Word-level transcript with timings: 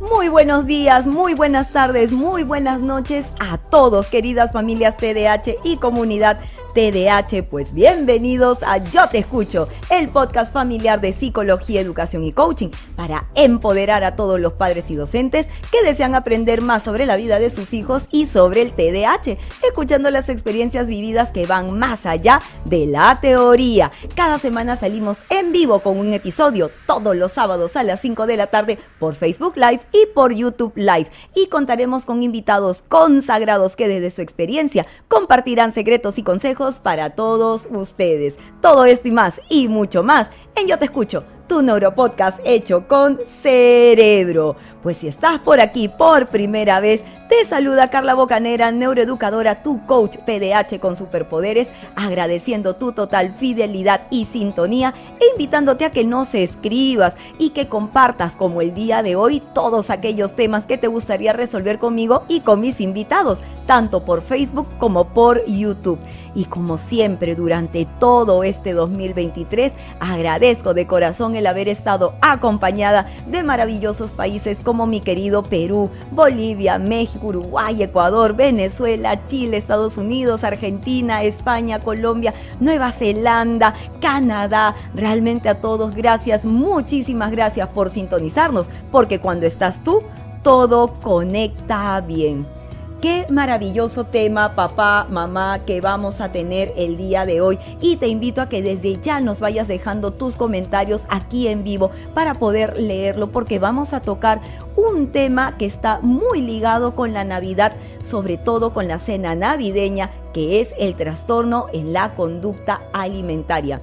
Muy 0.00 0.30
buenos 0.30 0.64
días, 0.64 1.06
muy 1.06 1.34
buenas 1.34 1.72
tardes, 1.72 2.10
muy 2.10 2.42
buenas 2.42 2.80
noches 2.80 3.26
a 3.38 3.58
todos, 3.58 4.06
queridas 4.06 4.50
familias 4.50 4.96
TDH 4.96 5.56
y 5.62 5.76
comunidad 5.76 6.40
TDH, 6.72 7.42
pues 7.48 7.74
bienvenidos 7.74 8.62
a 8.62 8.78
Yo 8.78 9.08
Te 9.08 9.18
Escucho, 9.18 9.68
el 9.88 10.08
podcast 10.08 10.52
familiar 10.52 11.00
de 11.00 11.12
psicología, 11.12 11.80
educación 11.80 12.22
y 12.24 12.32
coaching 12.32 12.68
para 12.96 13.26
empoderar 13.34 14.04
a 14.04 14.14
todos 14.14 14.38
los 14.38 14.52
padres 14.52 14.90
y 14.90 14.94
docentes 14.94 15.48
que 15.72 15.82
desean 15.82 16.14
aprender 16.14 16.62
más 16.62 16.82
sobre 16.82 17.06
la 17.06 17.16
vida 17.16 17.38
de 17.38 17.50
sus 17.50 17.72
hijos 17.72 18.04
y 18.10 18.26
sobre 18.26 18.62
el 18.62 18.72
TDH, 18.72 19.38
escuchando 19.66 20.10
las 20.10 20.28
experiencias 20.28 20.88
vividas 20.88 21.30
que 21.32 21.46
van 21.46 21.78
más 21.78 22.06
allá 22.06 22.40
de 22.66 22.86
la 22.86 23.18
teoría. 23.20 23.90
Cada 24.14 24.38
semana 24.38 24.76
salimos 24.76 25.18
en 25.28 25.50
vivo 25.52 25.80
con 25.80 25.98
un 25.98 26.12
episodio 26.12 26.70
todos 26.86 27.16
los 27.16 27.32
sábados 27.32 27.76
a 27.76 27.82
las 27.82 28.00
5 28.00 28.26
de 28.26 28.36
la 28.36 28.46
tarde 28.46 28.78
por 28.98 29.14
Facebook 29.16 29.56
Live 29.56 29.80
y 29.92 30.06
por 30.14 30.32
YouTube 30.32 30.72
Live 30.76 31.08
y 31.34 31.48
contaremos 31.48 32.06
con 32.06 32.22
invitados 32.22 32.82
consagrados 32.82 33.74
que 33.74 33.88
desde 33.88 34.10
su 34.10 34.22
experiencia 34.22 34.86
compartirán 35.08 35.72
secretos 35.72 36.18
y 36.18 36.22
consejos 36.22 36.59
para 36.80 37.10
todos 37.10 37.66
ustedes. 37.70 38.38
Todo 38.60 38.84
esto 38.84 39.08
y 39.08 39.12
más, 39.12 39.40
y 39.48 39.68
mucho 39.68 40.02
más, 40.02 40.30
en 40.54 40.66
Yo 40.66 40.78
Te 40.78 40.84
Escucho, 40.84 41.24
tu 41.50 41.62
neuropodcast 41.62 42.38
hecho 42.44 42.86
con 42.86 43.18
cerebro. 43.42 44.54
Pues 44.84 44.98
si 44.98 45.08
estás 45.08 45.40
por 45.40 45.60
aquí 45.60 45.88
por 45.88 46.28
primera 46.28 46.78
vez, 46.78 47.02
te 47.28 47.44
saluda 47.44 47.90
Carla 47.90 48.14
Bocanera, 48.14 48.72
neuroeducadora, 48.72 49.62
tu 49.62 49.84
coach 49.86 50.16
TDAH 50.24 50.78
con 50.80 50.96
superpoderes, 50.96 51.68
agradeciendo 51.96 52.74
tu 52.76 52.92
total 52.92 53.32
fidelidad 53.32 54.02
y 54.10 54.24
sintonía 54.24 54.94
e 55.20 55.26
invitándote 55.32 55.84
a 55.84 55.90
que 55.90 56.02
no 56.02 56.24
se 56.24 56.42
escribas 56.42 57.16
y 57.38 57.50
que 57.50 57.68
compartas 57.68 58.36
como 58.36 58.62
el 58.62 58.72
día 58.72 59.02
de 59.02 59.16
hoy 59.16 59.42
todos 59.54 59.90
aquellos 59.90 60.34
temas 60.34 60.64
que 60.64 60.78
te 60.78 60.86
gustaría 60.86 61.32
resolver 61.32 61.78
conmigo 61.78 62.24
y 62.26 62.40
con 62.40 62.60
mis 62.60 62.80
invitados, 62.80 63.40
tanto 63.66 64.04
por 64.04 64.22
Facebook 64.22 64.66
como 64.78 65.08
por 65.08 65.44
YouTube. 65.46 66.00
Y 66.34 66.46
como 66.46 66.78
siempre 66.78 67.34
durante 67.34 67.86
todo 67.98 68.44
este 68.44 68.72
2023, 68.72 69.72
agradezco 70.00 70.74
de 70.74 70.86
corazón 70.86 71.36
el 71.36 71.39
haber 71.46 71.68
estado 71.68 72.14
acompañada 72.20 73.06
de 73.26 73.42
maravillosos 73.42 74.10
países 74.10 74.60
como 74.60 74.86
mi 74.86 75.00
querido 75.00 75.42
Perú, 75.42 75.90
Bolivia, 76.10 76.78
México, 76.78 77.28
Uruguay, 77.28 77.82
Ecuador, 77.82 78.34
Venezuela, 78.34 79.18
Chile, 79.26 79.56
Estados 79.56 79.96
Unidos, 79.96 80.44
Argentina, 80.44 81.22
España, 81.22 81.80
Colombia, 81.80 82.34
Nueva 82.60 82.92
Zelanda, 82.92 83.74
Canadá. 84.00 84.74
Realmente 84.94 85.48
a 85.48 85.60
todos 85.60 85.94
gracias, 85.94 86.44
muchísimas 86.44 87.30
gracias 87.30 87.68
por 87.68 87.90
sintonizarnos, 87.90 88.68
porque 88.90 89.20
cuando 89.20 89.46
estás 89.46 89.82
tú, 89.82 90.02
todo 90.42 91.00
conecta 91.00 92.00
bien. 92.00 92.59
Qué 93.00 93.24
maravilloso 93.30 94.04
tema, 94.04 94.54
papá, 94.54 95.06
mamá, 95.08 95.60
que 95.60 95.80
vamos 95.80 96.20
a 96.20 96.32
tener 96.32 96.74
el 96.76 96.98
día 96.98 97.24
de 97.24 97.40
hoy. 97.40 97.58
Y 97.80 97.96
te 97.96 98.08
invito 98.08 98.42
a 98.42 98.50
que 98.50 98.60
desde 98.60 99.00
ya 99.00 99.20
nos 99.20 99.40
vayas 99.40 99.68
dejando 99.68 100.10
tus 100.10 100.36
comentarios 100.36 101.06
aquí 101.08 101.48
en 101.48 101.64
vivo 101.64 101.90
para 102.12 102.34
poder 102.34 102.78
leerlo, 102.78 103.28
porque 103.32 103.58
vamos 103.58 103.94
a 103.94 104.02
tocar 104.02 104.42
un 104.76 105.12
tema 105.12 105.56
que 105.56 105.64
está 105.64 106.00
muy 106.02 106.42
ligado 106.42 106.94
con 106.94 107.14
la 107.14 107.24
Navidad, 107.24 107.72
sobre 108.04 108.36
todo 108.36 108.74
con 108.74 108.86
la 108.86 108.98
cena 108.98 109.34
navideña, 109.34 110.10
que 110.34 110.60
es 110.60 110.74
el 110.78 110.94
trastorno 110.94 111.68
en 111.72 111.94
la 111.94 112.14
conducta 112.14 112.80
alimentaria. 112.92 113.80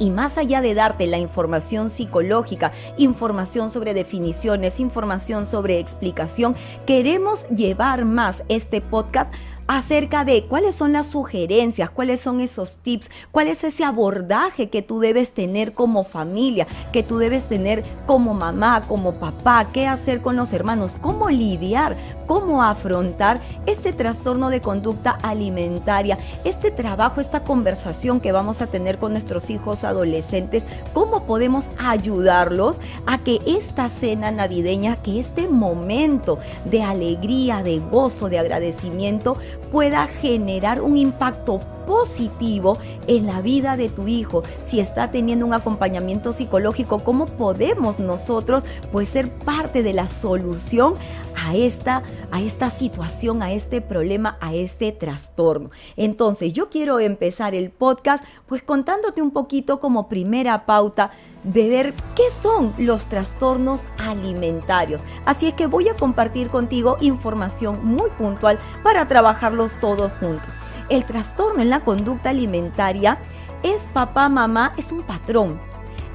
Y 0.00 0.10
más 0.10 0.38
allá 0.38 0.62
de 0.62 0.74
darte 0.74 1.06
la 1.06 1.18
información 1.18 1.90
psicológica, 1.90 2.72
información 2.96 3.70
sobre 3.70 3.92
definiciones, 3.92 4.80
información 4.80 5.46
sobre 5.46 5.78
explicación, 5.78 6.56
queremos 6.86 7.46
llevar 7.50 8.06
más 8.06 8.42
este 8.48 8.80
podcast 8.80 9.32
acerca 9.70 10.24
de 10.24 10.46
cuáles 10.46 10.74
son 10.74 10.92
las 10.92 11.06
sugerencias, 11.06 11.90
cuáles 11.90 12.18
son 12.18 12.40
esos 12.40 12.78
tips, 12.78 13.08
cuál 13.30 13.46
es 13.46 13.62
ese 13.62 13.84
abordaje 13.84 14.68
que 14.68 14.82
tú 14.82 14.98
debes 14.98 15.30
tener 15.30 15.74
como 15.74 16.02
familia, 16.02 16.66
que 16.92 17.04
tú 17.04 17.18
debes 17.18 17.44
tener 17.44 17.84
como 18.04 18.34
mamá, 18.34 18.82
como 18.88 19.14
papá, 19.14 19.68
qué 19.72 19.86
hacer 19.86 20.22
con 20.22 20.34
los 20.34 20.52
hermanos, 20.52 20.96
cómo 21.00 21.30
lidiar, 21.30 21.96
cómo 22.26 22.64
afrontar 22.64 23.40
este 23.66 23.92
trastorno 23.92 24.50
de 24.50 24.60
conducta 24.60 25.12
alimentaria, 25.22 26.18
este 26.42 26.72
trabajo, 26.72 27.20
esta 27.20 27.44
conversación 27.44 28.20
que 28.20 28.32
vamos 28.32 28.62
a 28.62 28.66
tener 28.66 28.98
con 28.98 29.12
nuestros 29.12 29.50
hijos 29.50 29.84
adolescentes, 29.84 30.64
cómo 30.92 31.26
podemos 31.26 31.66
ayudarlos 31.78 32.80
a 33.06 33.18
que 33.18 33.40
esta 33.46 33.88
cena 33.88 34.32
navideña, 34.32 34.96
que 34.96 35.20
este 35.20 35.46
momento 35.46 36.38
de 36.64 36.82
alegría, 36.82 37.62
de 37.62 37.78
gozo, 37.78 38.28
de 38.28 38.40
agradecimiento, 38.40 39.36
pueda 39.70 40.06
generar 40.06 40.80
un 40.80 40.96
impacto 40.96 41.60
positivo 41.90 42.78
en 43.08 43.26
la 43.26 43.40
vida 43.40 43.76
de 43.76 43.88
tu 43.88 44.06
hijo. 44.06 44.44
Si 44.64 44.78
está 44.78 45.10
teniendo 45.10 45.44
un 45.44 45.54
acompañamiento 45.54 46.32
psicológico, 46.32 47.00
¿cómo 47.00 47.26
podemos 47.26 47.98
nosotros 47.98 48.64
pues 48.92 49.08
ser 49.08 49.28
parte 49.28 49.82
de 49.82 49.92
la 49.92 50.06
solución 50.06 50.94
a 51.34 51.56
esta 51.56 52.04
a 52.30 52.40
esta 52.40 52.70
situación, 52.70 53.42
a 53.42 53.50
este 53.52 53.80
problema, 53.80 54.38
a 54.40 54.54
este 54.54 54.92
trastorno? 54.92 55.72
Entonces, 55.96 56.52
yo 56.52 56.70
quiero 56.70 57.00
empezar 57.00 57.56
el 57.56 57.70
podcast 57.70 58.24
pues 58.46 58.62
contándote 58.62 59.20
un 59.20 59.32
poquito 59.32 59.80
como 59.80 60.08
primera 60.08 60.66
pauta 60.66 61.10
de 61.42 61.68
ver 61.68 61.94
qué 62.14 62.30
son 62.30 62.72
los 62.78 63.06
trastornos 63.06 63.82
alimentarios. 63.98 65.00
Así 65.24 65.48
es 65.48 65.54
que 65.54 65.66
voy 65.66 65.88
a 65.88 65.94
compartir 65.94 66.50
contigo 66.50 66.98
información 67.00 67.84
muy 67.84 68.10
puntual 68.10 68.60
para 68.84 69.08
trabajarlos 69.08 69.72
todos 69.80 70.12
juntos. 70.20 70.59
El 70.90 71.04
trastorno 71.04 71.62
en 71.62 71.70
la 71.70 71.80
conducta 71.80 72.30
alimentaria 72.30 73.18
es 73.62 73.84
papá, 73.92 74.28
mamá, 74.28 74.72
es 74.76 74.90
un 74.90 75.02
patrón, 75.02 75.60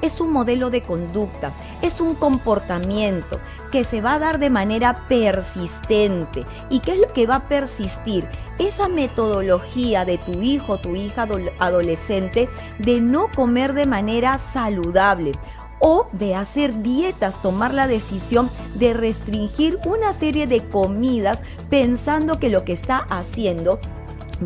es 0.01 0.19
un 0.19 0.33
modelo 0.33 0.69
de 0.69 0.81
conducta, 0.81 1.53
es 1.81 2.01
un 2.01 2.13
comportamiento 2.13 3.39
que 3.71 3.85
se 3.85 4.01
va 4.01 4.15
a 4.15 4.19
dar 4.19 4.37
de 4.37 4.49
manera 4.49 5.05
persistente. 5.07 6.43
¿Y 6.69 6.81
qué 6.81 6.93
es 6.93 6.99
lo 6.99 7.13
que 7.13 7.25
va 7.25 7.35
a 7.35 7.47
persistir? 7.47 8.27
Esa 8.59 8.89
metodología 8.89 10.03
de 10.03 10.17
tu 10.17 10.41
hijo, 10.41 10.77
tu 10.77 10.95
hija 10.95 11.25
adolescente, 11.59 12.49
de 12.77 12.99
no 12.99 13.29
comer 13.33 13.73
de 13.73 13.85
manera 13.85 14.37
saludable 14.37 15.31
o 15.79 16.07
de 16.11 16.35
hacer 16.35 16.81
dietas, 16.81 17.41
tomar 17.41 17.73
la 17.73 17.87
decisión 17.87 18.49
de 18.75 18.93
restringir 18.93 19.79
una 19.85 20.11
serie 20.11 20.47
de 20.47 20.67
comidas 20.67 21.41
pensando 21.69 22.39
que 22.39 22.49
lo 22.49 22.65
que 22.65 22.73
está 22.73 22.97
haciendo 23.09 23.79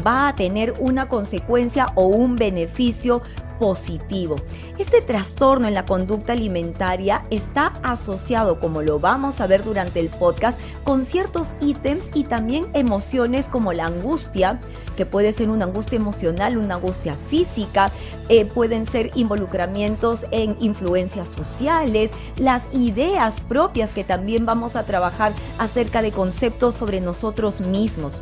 va 0.05 0.27
a 0.27 0.35
tener 0.35 0.73
una 0.79 1.07
consecuencia 1.07 1.87
o 1.95 2.05
un 2.05 2.35
beneficio 2.35 3.21
positivo. 3.59 4.37
Este 4.77 5.01
trastorno 5.01 5.67
en 5.67 5.73
la 5.73 5.85
conducta 5.85 6.33
alimentaria 6.33 7.25
está 7.29 7.73
asociado, 7.83 8.59
como 8.59 8.81
lo 8.81 8.99
vamos 8.99 9.41
a 9.41 9.47
ver 9.47 9.63
durante 9.63 9.99
el 9.99 10.09
podcast, 10.09 10.57
con 10.83 11.03
ciertos 11.03 11.49
ítems 11.59 12.07
y 12.13 12.23
también 12.23 12.67
emociones 12.73 13.47
como 13.47 13.73
la 13.73 13.85
angustia, 13.85 14.61
que 14.95 15.05
puede 15.05 15.33
ser 15.33 15.49
una 15.49 15.65
angustia 15.65 15.97
emocional, 15.97 16.57
una 16.57 16.75
angustia 16.75 17.15
física, 17.29 17.91
eh, 18.29 18.45
pueden 18.45 18.85
ser 18.85 19.11
involucramientos 19.15 20.25
en 20.31 20.55
influencias 20.61 21.29
sociales, 21.29 22.11
las 22.37 22.67
ideas 22.73 23.41
propias 23.41 23.91
que 23.91 24.05
también 24.05 24.45
vamos 24.45 24.75
a 24.77 24.83
trabajar 24.83 25.33
acerca 25.57 26.01
de 26.01 26.11
conceptos 26.11 26.75
sobre 26.75 27.01
nosotros 27.01 27.59
mismos. 27.59 28.21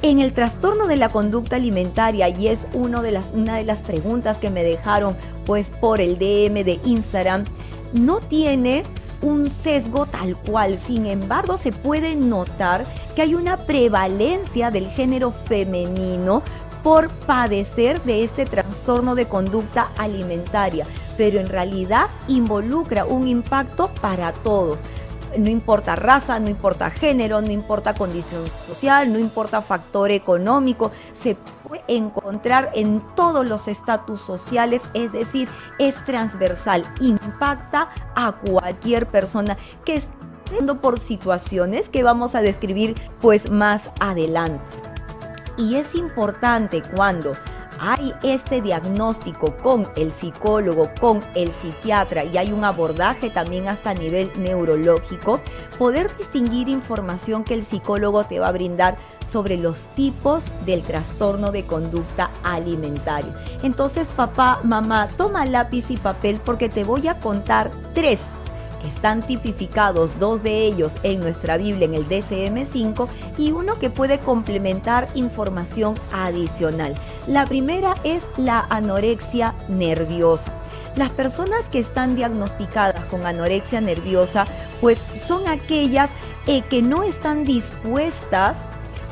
En 0.00 0.20
el 0.20 0.32
trastorno 0.32 0.86
de 0.86 0.96
la 0.96 1.08
conducta 1.08 1.56
alimentaria, 1.56 2.28
y 2.28 2.46
es 2.46 2.68
una 2.72 3.02
de 3.02 3.10
las 3.64 3.82
preguntas 3.82 4.36
que 4.38 4.48
me 4.48 4.62
dejaron 4.62 5.16
pues 5.44 5.70
por 5.80 6.00
el 6.00 6.18
DM 6.18 6.62
de 6.62 6.78
Instagram, 6.84 7.44
no 7.92 8.20
tiene 8.20 8.84
un 9.22 9.50
sesgo 9.50 10.06
tal 10.06 10.36
cual, 10.36 10.78
sin 10.78 11.06
embargo 11.06 11.56
se 11.56 11.72
puede 11.72 12.14
notar 12.14 12.86
que 13.16 13.22
hay 13.22 13.34
una 13.34 13.56
prevalencia 13.56 14.70
del 14.70 14.88
género 14.88 15.32
femenino 15.32 16.42
por 16.84 17.08
padecer 17.08 18.00
de 18.02 18.22
este 18.22 18.46
trastorno 18.46 19.16
de 19.16 19.26
conducta 19.26 19.88
alimentaria, 19.98 20.86
pero 21.16 21.40
en 21.40 21.48
realidad 21.48 22.06
involucra 22.28 23.04
un 23.04 23.26
impacto 23.26 23.90
para 24.00 24.32
todos 24.32 24.84
no 25.36 25.50
importa 25.50 25.96
raza, 25.96 26.38
no 26.38 26.48
importa 26.48 26.90
género, 26.90 27.40
no 27.40 27.50
importa 27.50 27.94
condición 27.94 28.44
social, 28.66 29.12
no 29.12 29.18
importa 29.18 29.62
factor 29.62 30.10
económico, 30.10 30.90
se 31.12 31.36
puede 31.66 31.82
encontrar 31.88 32.70
en 32.74 33.02
todos 33.14 33.46
los 33.46 33.68
estatus 33.68 34.20
sociales, 34.20 34.88
es 34.94 35.12
decir, 35.12 35.48
es 35.78 36.02
transversal, 36.04 36.84
impacta 37.00 37.88
a 38.14 38.32
cualquier 38.32 39.06
persona 39.06 39.56
que 39.84 39.96
esté 39.96 40.18
por 40.80 40.98
situaciones 40.98 41.88
que 41.88 42.02
vamos 42.02 42.34
a 42.34 42.40
describir 42.40 42.94
pues 43.20 43.50
más 43.50 43.90
adelante. 44.00 44.64
Y 45.56 45.74
es 45.74 45.94
importante 45.94 46.82
cuando 46.94 47.34
hay 47.80 48.14
este 48.22 48.60
diagnóstico 48.60 49.56
con 49.56 49.88
el 49.96 50.12
psicólogo, 50.12 50.90
con 51.00 51.20
el 51.34 51.52
psiquiatra 51.52 52.24
y 52.24 52.36
hay 52.36 52.52
un 52.52 52.64
abordaje 52.64 53.30
también 53.30 53.68
hasta 53.68 53.90
a 53.90 53.94
nivel 53.94 54.30
neurológico, 54.36 55.40
poder 55.78 56.14
distinguir 56.16 56.68
información 56.68 57.44
que 57.44 57.54
el 57.54 57.64
psicólogo 57.64 58.24
te 58.24 58.38
va 58.38 58.48
a 58.48 58.52
brindar 58.52 58.96
sobre 59.26 59.56
los 59.56 59.86
tipos 59.94 60.44
del 60.64 60.82
trastorno 60.82 61.52
de 61.52 61.64
conducta 61.64 62.30
alimentaria. 62.42 63.34
Entonces, 63.62 64.08
papá, 64.08 64.60
mamá, 64.62 65.08
toma 65.16 65.44
lápiz 65.46 65.90
y 65.90 65.96
papel 65.96 66.40
porque 66.44 66.68
te 66.68 66.84
voy 66.84 67.08
a 67.08 67.20
contar 67.20 67.70
tres 67.94 68.20
que 68.80 68.88
están 68.88 69.26
tipificados, 69.26 70.18
dos 70.18 70.42
de 70.42 70.64
ellos 70.66 70.96
en 71.02 71.20
nuestra 71.20 71.56
Biblia 71.56 71.86
en 71.86 71.94
el 71.94 72.08
DCM5 72.08 73.08
y 73.38 73.52
uno 73.52 73.78
que 73.78 73.90
puede 73.90 74.18
complementar 74.18 75.08
información 75.14 75.94
adicional. 76.12 76.94
La 77.26 77.46
primera 77.46 77.94
es 78.04 78.24
la 78.36 78.66
anorexia 78.70 79.54
nerviosa. 79.68 80.52
Las 80.96 81.10
personas 81.10 81.68
que 81.68 81.78
están 81.78 82.16
diagnosticadas 82.16 83.04
con 83.06 83.24
anorexia 83.24 83.80
nerviosa, 83.80 84.46
pues 84.80 85.02
son 85.14 85.46
aquellas 85.46 86.10
eh, 86.46 86.62
que 86.62 86.82
no 86.82 87.02
están 87.02 87.44
dispuestas 87.44 88.56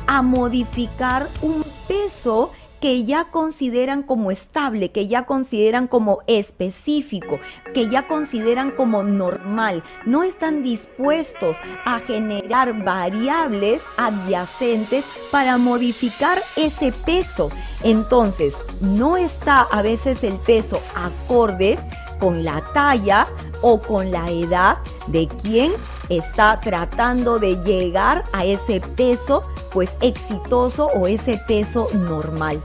a 0.07 0.21
modificar 0.21 1.27
un 1.41 1.63
peso 1.87 2.51
que 2.79 3.05
ya 3.05 3.25
consideran 3.25 4.03
como 4.03 4.31
estable, 4.31 4.91
que 4.91 5.07
ya 5.07 5.25
consideran 5.25 5.87
como 5.87 6.19
específico, 6.27 7.39
que 7.73 7.89
ya 7.89 8.07
consideran 8.07 8.71
como 8.71 9.03
normal. 9.03 9.83
No 10.05 10.23
están 10.23 10.63
dispuestos 10.63 11.57
a 11.85 11.99
generar 11.99 12.83
variables 12.83 13.81
adyacentes 13.97 15.05
para 15.31 15.57
modificar 15.57 16.39
ese 16.55 16.91
peso. 17.05 17.49
Entonces, 17.83 18.55
no 18.81 19.17
está 19.17 19.61
a 19.61 19.81
veces 19.81 20.23
el 20.23 20.37
peso 20.37 20.81
acorde 20.95 21.77
con 22.19 22.43
la 22.43 22.63
talla 22.73 23.27
o 23.61 23.79
con 23.79 24.11
la 24.11 24.25
edad 24.27 24.77
de 25.07 25.27
quien 25.27 25.71
está 26.09 26.59
tratando 26.59 27.39
de 27.39 27.55
llegar 27.63 28.23
a 28.33 28.45
ese 28.45 28.79
peso 28.79 29.41
pues 29.73 29.95
exitoso 30.01 30.87
o 30.87 31.07
ese 31.07 31.39
peso 31.47 31.89
normal. 31.93 32.61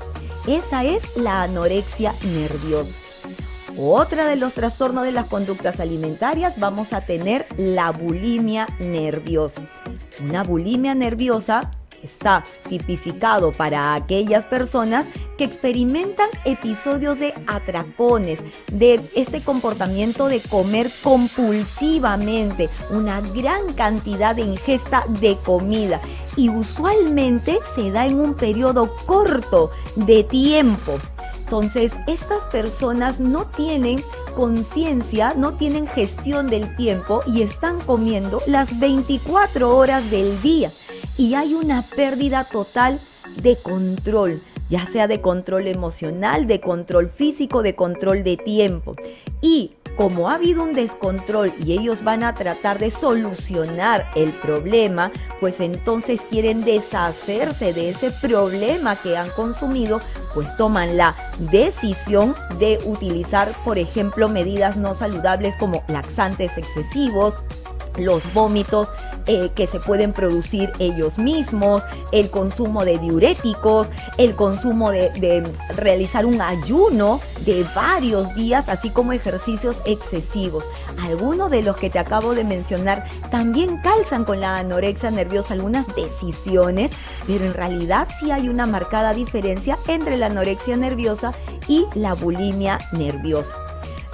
Esa 0.47 0.85
es 0.85 1.17
la 1.17 1.43
anorexia 1.43 2.15
nerviosa. 2.25 2.93
Otra 3.79 4.29
de 4.29 4.37
los 4.37 4.53
trastornos 4.53 5.05
de 5.05 5.13
las 5.13 5.27
conductas 5.27 5.81
alimentarias 5.81 6.59
vamos 6.59 6.93
a 6.93 7.01
tener 7.01 7.47
la 7.57 7.91
bulimia 7.91 8.67
nerviosa. 8.79 9.63
Una 10.23 10.43
bulimia 10.45 10.95
nerviosa 10.95 11.71
está 12.03 12.45
tipificado 12.69 13.53
para 13.53 13.95
aquellas 13.95 14.47
personas 14.47 15.07
que 15.39 15.45
experimentan 15.45 16.29
episodios 16.45 17.19
de 17.19 17.35
atracones, 17.47 18.41
de 18.71 19.01
este 19.15 19.41
comportamiento 19.41 20.29
de 20.29 20.41
comer 20.41 20.91
compulsivamente, 21.03 22.69
una 22.91 23.21
gran 23.21 23.73
cantidad 23.75 24.35
de 24.35 24.43
ingesta 24.43 25.05
de 25.09 25.37
comida 25.45 26.01
y 26.37 26.49
usualmente 26.49 27.59
se 27.75 27.91
da 27.91 28.07
en 28.07 28.19
un 28.19 28.35
periodo 28.35 28.95
corto 29.07 29.71
de 29.97 30.25
tiempo. 30.25 30.95
Entonces, 31.53 31.93
estas 32.07 32.41
personas 32.47 33.21
no 33.21 33.47
tienen 33.47 34.03
conciencia, 34.35 35.35
no 35.37 35.53
tienen 35.55 35.87
gestión 35.87 36.49
del 36.49 36.75
tiempo 36.77 37.21
y 37.27 37.43
están 37.43 37.79
comiendo 37.81 38.41
las 38.47 38.81
24 38.81 39.77
horas 39.77 40.11
del 40.11 40.41
día 40.41 40.71
y 41.17 41.35
hay 41.35 41.55
una 41.55 41.83
pérdida 41.83 42.45
total 42.45 43.01
de 43.43 43.57
control, 43.57 44.43
ya 44.69 44.87
sea 44.87 45.07
de 45.07 45.21
control 45.21 45.69
emocional, 45.69 46.47
de 46.47 46.61
control 46.61 47.09
físico, 47.09 47.63
de 47.63 47.75
control 47.75 48.25
de 48.25 48.37
tiempo. 48.37 48.97
Y 49.41 49.73
como 49.97 50.31
ha 50.31 50.35
habido 50.35 50.63
un 50.63 50.73
descontrol 50.73 51.53
y 51.65 51.73
ellos 51.73 52.03
van 52.03 52.23
a 52.23 52.35
tratar 52.35 52.79
de 52.79 52.91
solucionar 52.91 54.11
el 54.15 54.31
problema, 54.31 55.11
pues 55.41 55.61
entonces 55.61 56.21
quieren 56.23 56.65
deshacerse 56.65 57.73
de 57.75 57.91
ese 57.91 58.11
problema 58.11 58.97
que 58.97 59.17
han 59.19 59.29
consumido, 59.31 60.01
pues 60.35 60.57
toman 60.57 60.97
la 60.97 61.15
decisión 61.51 62.35
de 62.59 62.79
utilizar, 62.87 63.53
por 63.65 63.79
ejemplo, 63.79 64.29
medidas 64.29 64.77
no 64.77 64.95
saludables 64.95 65.57
como 65.57 65.85
laxantes 65.89 66.57
excesivos, 66.57 67.35
los 67.97 68.23
vómitos 68.33 68.89
eh, 69.27 69.51
que 69.55 69.67
se 69.67 69.79
pueden 69.79 70.13
producir 70.13 70.73
ellos 70.79 71.19
mismos, 71.19 71.83
el 72.11 72.31
consumo 72.31 72.85
de 72.85 72.99
diuréticos, 72.99 73.89
el 74.19 74.35
consumo 74.35 74.91
de, 74.91 75.11
de, 75.21 75.43
realizar 75.77 76.27
un 76.27 76.41
ayuno 76.41 77.21
de 77.45 77.65
varios 77.75 78.35
días, 78.35 78.69
así 78.69 78.91
como 78.91 79.13
ejercicios 79.13 79.77
excesivos. 79.85 80.65
Algunos 81.03 81.51
de 81.51 81.63
los 81.63 81.77
que 81.77 81.91
te 81.91 81.99
acabo 81.99 82.35
de 82.35 82.45
mencionar 82.45 83.07
también 83.31 83.79
calzan 83.79 84.25
con 84.25 84.41
la 84.41 84.59
anorexia 84.59 85.11
nerviosa 85.11 85.55
algunas 85.55 85.87
decisiones, 85.95 86.91
pero 87.27 87.45
en 87.45 87.55
realidad 87.55 88.09
sí 88.19 88.31
hay 88.31 88.49
una 88.49 88.67
marcada 88.67 89.13
diferencia 89.13 89.79
entre 89.87 90.17
la 90.17 90.27
anorexia 90.27 90.77
nerviosa 90.77 91.33
y 91.69 91.87
la 91.95 92.15
bulimia 92.15 92.79
nerviosa. 92.93 93.55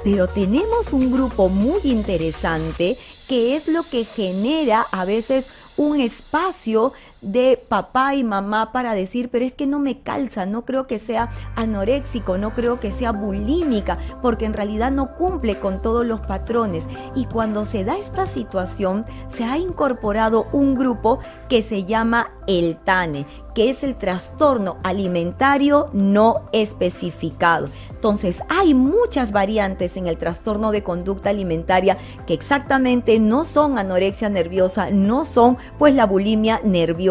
Pero 0.05 0.29
tenemos 0.29 0.93
un 0.93 1.11
grupo 1.11 1.49
muy 1.49 1.81
interesante 1.85 2.97
que 3.29 3.57
es 3.57 3.69
lo 3.69 3.83
que 3.83 4.05
genera 4.05 4.87
a 4.91 5.05
veces 5.05 5.49
un 5.77 6.01
espacio 6.01 6.93
de 7.21 7.63
papá 7.69 8.15
y 8.15 8.23
mamá 8.23 8.73
para 8.73 8.95
decir, 8.95 9.29
pero 9.31 9.45
es 9.45 9.53
que 9.53 9.67
no 9.67 9.79
me 9.79 10.01
calza, 10.01 10.47
no 10.47 10.65
creo 10.65 10.87
que 10.87 10.99
sea 10.99 11.31
anoréxico, 11.57 12.39
no 12.39 12.55
creo 12.55 12.79
que 12.81 12.93
sea 12.93 13.13
bulímica, 13.13 13.99
porque 14.23 14.45
en 14.45 14.53
realidad 14.53 14.91
no 14.91 15.17
cumple 15.17 15.59
con 15.59 15.83
todos 15.83 16.07
los 16.07 16.21
patrones. 16.21 16.87
Y 17.15 17.25
cuando 17.27 17.65
se 17.65 17.85
da 17.85 17.99
esta 17.99 18.27
situación, 18.27 19.05
se 19.29 19.45
ha 19.45 19.59
incorporado 19.59 20.47
un 20.53 20.75
grupo 20.75 21.19
que 21.49 21.63
se 21.63 21.85
llama 21.85 22.31
el 22.47 22.77
TANE, 22.77 23.27
que 23.55 23.71
es 23.71 23.83
el 23.83 23.97
trastorno 23.97 24.77
alimentario 24.85 25.89
no 25.93 26.43
especificado. 26.53 27.67
Entonces, 27.91 28.43
hay 28.49 28.75
muchas 28.75 29.33
variantes 29.33 29.97
en 29.97 30.07
el 30.07 30.19
trastorno 30.19 30.71
de 30.71 30.85
conducta 30.85 31.31
alimentaria 31.31 31.99
que 32.27 32.35
exactamente 32.35 33.19
no 33.19 33.43
son 33.43 33.77
anorexia 33.77 34.29
nerviosa, 34.29 34.91
no 34.91 35.25
son 35.25 35.59
pues 35.79 35.95
la 35.95 36.07
bulimia 36.07 36.61
nerviosa. 36.63 37.08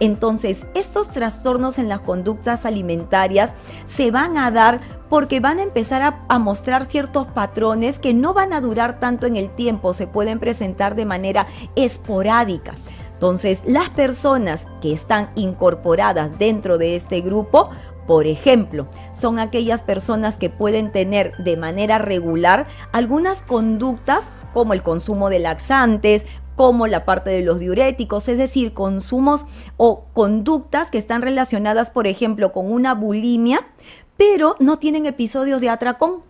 Entonces, 0.00 0.66
estos 0.74 1.08
trastornos 1.08 1.78
en 1.78 1.88
las 1.88 2.00
conductas 2.00 2.66
alimentarias 2.66 3.54
se 3.86 4.10
van 4.10 4.36
a 4.36 4.50
dar 4.50 4.80
porque 5.08 5.40
van 5.40 5.58
a 5.58 5.62
empezar 5.62 6.02
a, 6.28 6.38
mostrar 6.38 6.86
ciertos 6.86 7.26
patrones 7.26 7.98
que 7.98 8.14
no 8.14 8.32
van 8.32 8.52
a 8.52 8.60
durar 8.60 8.98
tanto 8.98 9.26
en 9.26 9.36
el 9.36 9.50
tiempo, 9.54 9.92
se 9.92 10.06
pueden 10.06 10.38
presentar 10.38 10.94
de 10.94 11.04
manera 11.04 11.46
esporádica. 11.76 12.72
Entonces, 13.12 13.62
las 13.66 13.90
personas 13.90 14.66
que 14.80 14.92
están 14.92 15.28
incorporadas 15.34 16.38
dentro 16.38 16.78
de 16.78 16.96
este 16.96 17.20
grupo, 17.20 17.68
por 18.06 18.26
ejemplo, 18.26 18.86
son 19.12 19.38
aquellas 19.38 19.82
personas 19.82 20.38
que 20.38 20.50
pueden 20.50 20.90
tener 20.90 21.36
de 21.36 21.56
manera 21.56 21.98
regular 21.98 22.66
algunas 22.90 23.42
conductas 23.42 24.24
como 24.52 24.72
el 24.72 24.82
consumo 24.82 25.30
de 25.30 25.38
laxantes, 25.38 26.26
como 26.56 26.86
la 26.86 27.04
parte 27.04 27.30
de 27.30 27.42
los 27.42 27.60
diuréticos, 27.60 28.28
es 28.28 28.38
decir, 28.38 28.72
consumos 28.72 29.44
o 29.76 30.04
conductas 30.12 30.90
que 30.90 30.98
están 30.98 31.22
relacionadas, 31.22 31.90
por 31.90 32.06
ejemplo, 32.06 32.52
con 32.52 32.70
una 32.72 32.94
bulimia, 32.94 33.66
pero 34.16 34.56
no 34.60 34.78
tienen 34.78 35.06
episodios 35.06 35.60
de 35.60 35.70
atracón. 35.70 36.22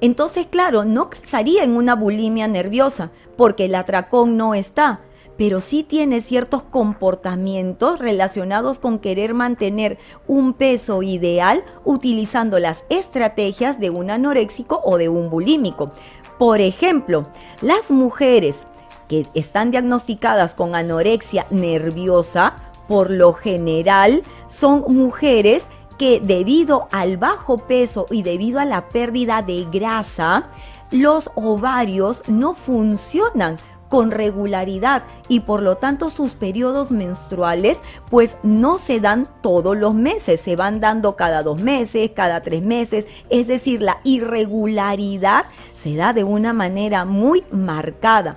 Entonces, 0.00 0.46
claro, 0.46 0.84
no 0.84 1.10
calzaría 1.10 1.62
en 1.62 1.76
una 1.76 1.94
bulimia 1.94 2.48
nerviosa, 2.48 3.10
porque 3.36 3.66
el 3.66 3.74
atracón 3.74 4.36
no 4.36 4.54
está 4.54 5.00
pero 5.40 5.62
sí 5.62 5.84
tiene 5.84 6.20
ciertos 6.20 6.60
comportamientos 6.60 7.98
relacionados 7.98 8.78
con 8.78 8.98
querer 8.98 9.32
mantener 9.32 9.96
un 10.28 10.52
peso 10.52 11.02
ideal 11.02 11.64
utilizando 11.86 12.58
las 12.58 12.84
estrategias 12.90 13.80
de 13.80 13.88
un 13.88 14.10
anoréxico 14.10 14.82
o 14.84 14.98
de 14.98 15.08
un 15.08 15.30
bulímico. 15.30 15.92
Por 16.38 16.60
ejemplo, 16.60 17.26
las 17.62 17.90
mujeres 17.90 18.66
que 19.10 19.26
están 19.34 19.72
diagnosticadas 19.72 20.54
con 20.54 20.76
anorexia 20.76 21.44
nerviosa, 21.50 22.54
por 22.86 23.10
lo 23.10 23.32
general 23.32 24.22
son 24.46 24.84
mujeres 24.86 25.66
que 25.98 26.20
debido 26.20 26.86
al 26.92 27.16
bajo 27.16 27.58
peso 27.58 28.06
y 28.08 28.22
debido 28.22 28.60
a 28.60 28.64
la 28.64 28.88
pérdida 28.88 29.42
de 29.42 29.66
grasa, 29.70 30.50
los 30.92 31.28
ovarios 31.34 32.22
no 32.28 32.54
funcionan 32.54 33.56
con 33.88 34.12
regularidad 34.12 35.02
y 35.26 35.40
por 35.40 35.60
lo 35.60 35.74
tanto 35.74 36.08
sus 36.08 36.34
periodos 36.34 36.92
menstruales 36.92 37.80
pues 38.10 38.36
no 38.44 38.78
se 38.78 39.00
dan 39.00 39.26
todos 39.42 39.76
los 39.76 39.96
meses, 39.96 40.40
se 40.40 40.54
van 40.54 40.78
dando 40.78 41.16
cada 41.16 41.42
dos 41.42 41.60
meses, 41.60 42.12
cada 42.14 42.42
tres 42.42 42.62
meses, 42.62 43.08
es 43.28 43.48
decir, 43.48 43.82
la 43.82 43.96
irregularidad 44.04 45.46
se 45.74 45.96
da 45.96 46.12
de 46.12 46.22
una 46.22 46.52
manera 46.52 47.04
muy 47.04 47.42
marcada. 47.50 48.36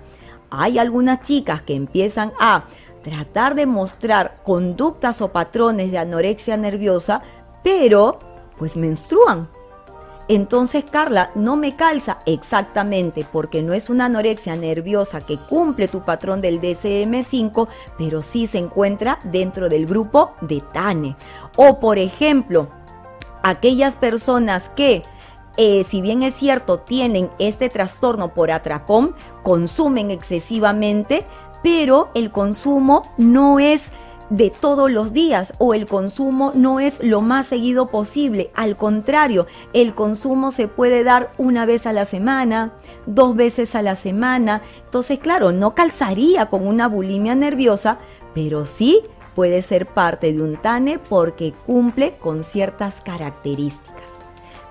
Hay 0.55 0.77
algunas 0.77 1.21
chicas 1.21 1.63
que 1.63 1.73
empiezan 1.73 2.31
a 2.39 2.65
tratar 3.01 3.55
de 3.55 3.65
mostrar 3.65 4.41
conductas 4.43 5.19
o 5.21 5.31
patrones 5.31 5.91
de 5.91 5.97
anorexia 5.97 6.55
nerviosa, 6.57 7.23
pero 7.63 8.19
pues 8.59 8.77
menstruan. 8.77 9.49
Entonces, 10.27 10.85
Carla, 10.89 11.31
no 11.33 11.55
me 11.55 11.75
calza 11.75 12.19
exactamente 12.27 13.25
porque 13.29 13.63
no 13.63 13.73
es 13.73 13.89
una 13.89 14.05
anorexia 14.05 14.55
nerviosa 14.55 15.25
que 15.25 15.37
cumple 15.37 15.87
tu 15.87 16.01
patrón 16.01 16.39
del 16.39 16.61
DCM5, 16.61 17.67
pero 17.97 18.21
sí 18.21 18.45
se 18.45 18.59
encuentra 18.59 19.17
dentro 19.23 19.69
del 19.69 19.87
grupo 19.87 20.33
de 20.41 20.61
TANE. 20.71 21.15
O, 21.57 21.79
por 21.79 21.97
ejemplo, 21.97 22.67
aquellas 23.41 23.95
personas 23.95 24.69
que 24.69 25.01
eh, 25.57 25.83
si 25.83 26.01
bien 26.01 26.23
es 26.23 26.33
cierto, 26.33 26.79
tienen 26.79 27.29
este 27.39 27.69
trastorno 27.69 28.33
por 28.33 28.51
atracón, 28.51 29.15
consumen 29.43 30.11
excesivamente, 30.11 31.23
pero 31.61 32.09
el 32.15 32.31
consumo 32.31 33.03
no 33.17 33.59
es 33.59 33.91
de 34.29 34.49
todos 34.49 34.89
los 34.89 35.13
días 35.13 35.53
o 35.59 35.73
el 35.73 35.85
consumo 35.85 36.53
no 36.55 36.79
es 36.79 37.03
lo 37.03 37.21
más 37.21 37.47
seguido 37.47 37.87
posible. 37.87 38.49
Al 38.55 38.75
contrario, 38.77 39.45
el 39.73 39.93
consumo 39.93 40.49
se 40.49 40.67
puede 40.67 41.03
dar 41.03 41.31
una 41.37 41.65
vez 41.65 41.85
a 41.85 41.93
la 41.93 42.05
semana, 42.05 42.73
dos 43.05 43.35
veces 43.35 43.75
a 43.75 43.81
la 43.81 43.95
semana. 43.95 44.61
Entonces, 44.85 45.19
claro, 45.19 45.51
no 45.51 45.75
calzaría 45.75 46.47
con 46.47 46.67
una 46.67 46.87
bulimia 46.87 47.35
nerviosa, 47.35 47.99
pero 48.33 48.65
sí 48.65 49.01
puede 49.35 49.61
ser 49.61 49.85
parte 49.85 50.33
de 50.33 50.41
un 50.41 50.57
TANE 50.57 50.99
porque 50.99 51.53
cumple 51.65 52.17
con 52.17 52.43
ciertas 52.43 53.01
características. 53.01 53.92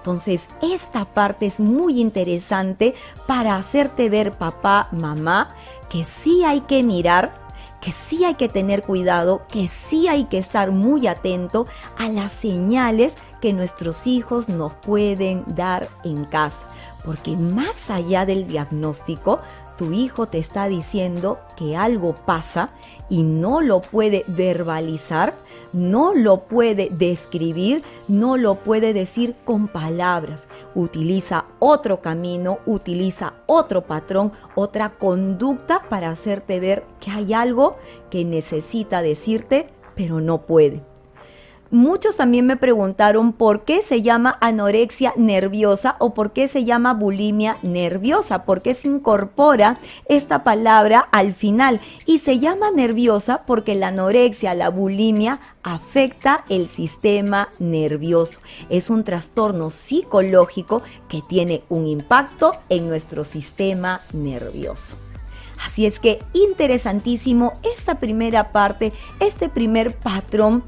Entonces, 0.03 0.49
esta 0.61 1.05
parte 1.05 1.47
es 1.47 1.61
muy 1.61 2.01
interesante 2.01 2.97
para 3.29 3.55
hacerte 3.55 4.11
ver, 4.11 4.33
papá, 4.33 4.89
mamá, 4.91 5.47
que 5.89 6.03
sí 6.03 6.43
hay 6.43 6.63
que 6.63 6.83
mirar 6.83 7.41
que 7.81 7.91
sí 7.91 8.25
hay 8.25 8.37
que 8.37 8.49
tener 8.49 8.83
cuidado, 8.83 9.43
que 9.51 9.67
sí 9.67 10.07
hay 10.07 10.25
que 10.25 10.39
estar 10.39 10.71
muy 10.71 11.09
atento 11.09 11.67
a 11.99 12.09
las 12.09 12.31
señales 12.31 13.17
que 13.41 13.53
nuestros 13.53 14.07
hijos 14.07 14.49
nos 14.49 14.73
pueden 14.73 15.43
dar 15.49 15.89
en 16.05 16.25
casa. 16.25 16.61
Porque 17.05 17.37
más 17.37 17.91
allá 17.91 18.25
del 18.25 18.47
diagnóstico, 18.47 19.41
tu 19.77 19.91
hijo 19.91 20.27
te 20.27 20.39
está 20.39 20.69
diciendo 20.69 21.41
que 21.57 21.77
algo 21.77 22.15
pasa 22.15 22.71
y 23.09 23.25
no 23.25 23.61
lo 23.61 23.81
puede 23.81 24.25
verbalizar, 24.29 25.35
no 25.73 26.15
lo 26.15 26.41
puede 26.41 26.89
describir, 26.91 27.83
no 28.09 28.37
lo 28.37 28.57
puede 28.57 28.93
decir 28.93 29.35
con 29.45 29.69
palabras. 29.69 30.45
Utiliza 30.75 31.47
otro 31.59 32.01
camino, 32.01 32.59
utiliza 32.67 33.35
otro 33.47 33.83
patrón, 33.83 34.33
otra 34.55 34.91
conducta 34.99 35.83
para 35.89 36.11
hacerte 36.11 36.61
ver 36.61 36.85
que 37.01 37.11
hay 37.11 37.33
algo 37.33 37.77
que 38.11 38.25
necesita 38.25 39.03
decirte, 39.03 39.69
pero 39.95 40.21
no 40.21 40.43
puede. 40.43 40.92
Muchos 41.73 42.17
también 42.17 42.45
me 42.45 42.59
preguntaron 42.59 43.33
por 43.33 43.65
qué 43.65 43.81
se 43.81 44.03
llama 44.03 44.37
anorexia 44.43 45.15
nerviosa 45.17 45.97
o 46.01 46.13
por 46.13 46.33
qué 46.33 46.47
se 46.47 46.67
llama 46.67 46.93
bulimia 46.93 47.57
nerviosa, 47.63 48.45
por 48.45 48.61
qué 48.61 48.75
se 48.75 48.89
incorpora 48.89 49.79
esta 50.05 50.45
palabra 50.45 51.09
al 51.13 51.33
final. 51.33 51.81
Y 52.05 52.19
se 52.19 52.39
llama 52.39 52.71
nerviosa 52.71 53.45
porque 53.47 53.75
la 53.75 53.89
anorexia, 53.89 54.55
la 54.55 54.69
bulimia, 54.69 55.41
afecta 55.63 56.45
el 56.51 56.69
sistema 56.69 57.49
nervioso. 57.59 58.41
Es 58.69 58.91
un 58.91 59.03
trastorno 59.03 59.71
psicológico 59.71 60.83
que 61.09 61.23
tiene 61.27 61.63
un 61.71 61.87
impacto 61.87 62.53
en 62.69 62.87
nuestro 62.87 63.25
sistema 63.25 64.03
nervioso. 64.13 64.99
Así 65.65 65.87
es 65.87 65.99
que 66.01 66.21
interesantísimo 66.35 67.53
esta 67.63 67.95
primera 67.95 68.53
parte, 68.53 68.93
este 69.21 69.49
primer 69.49 69.97
patrón 69.97 70.65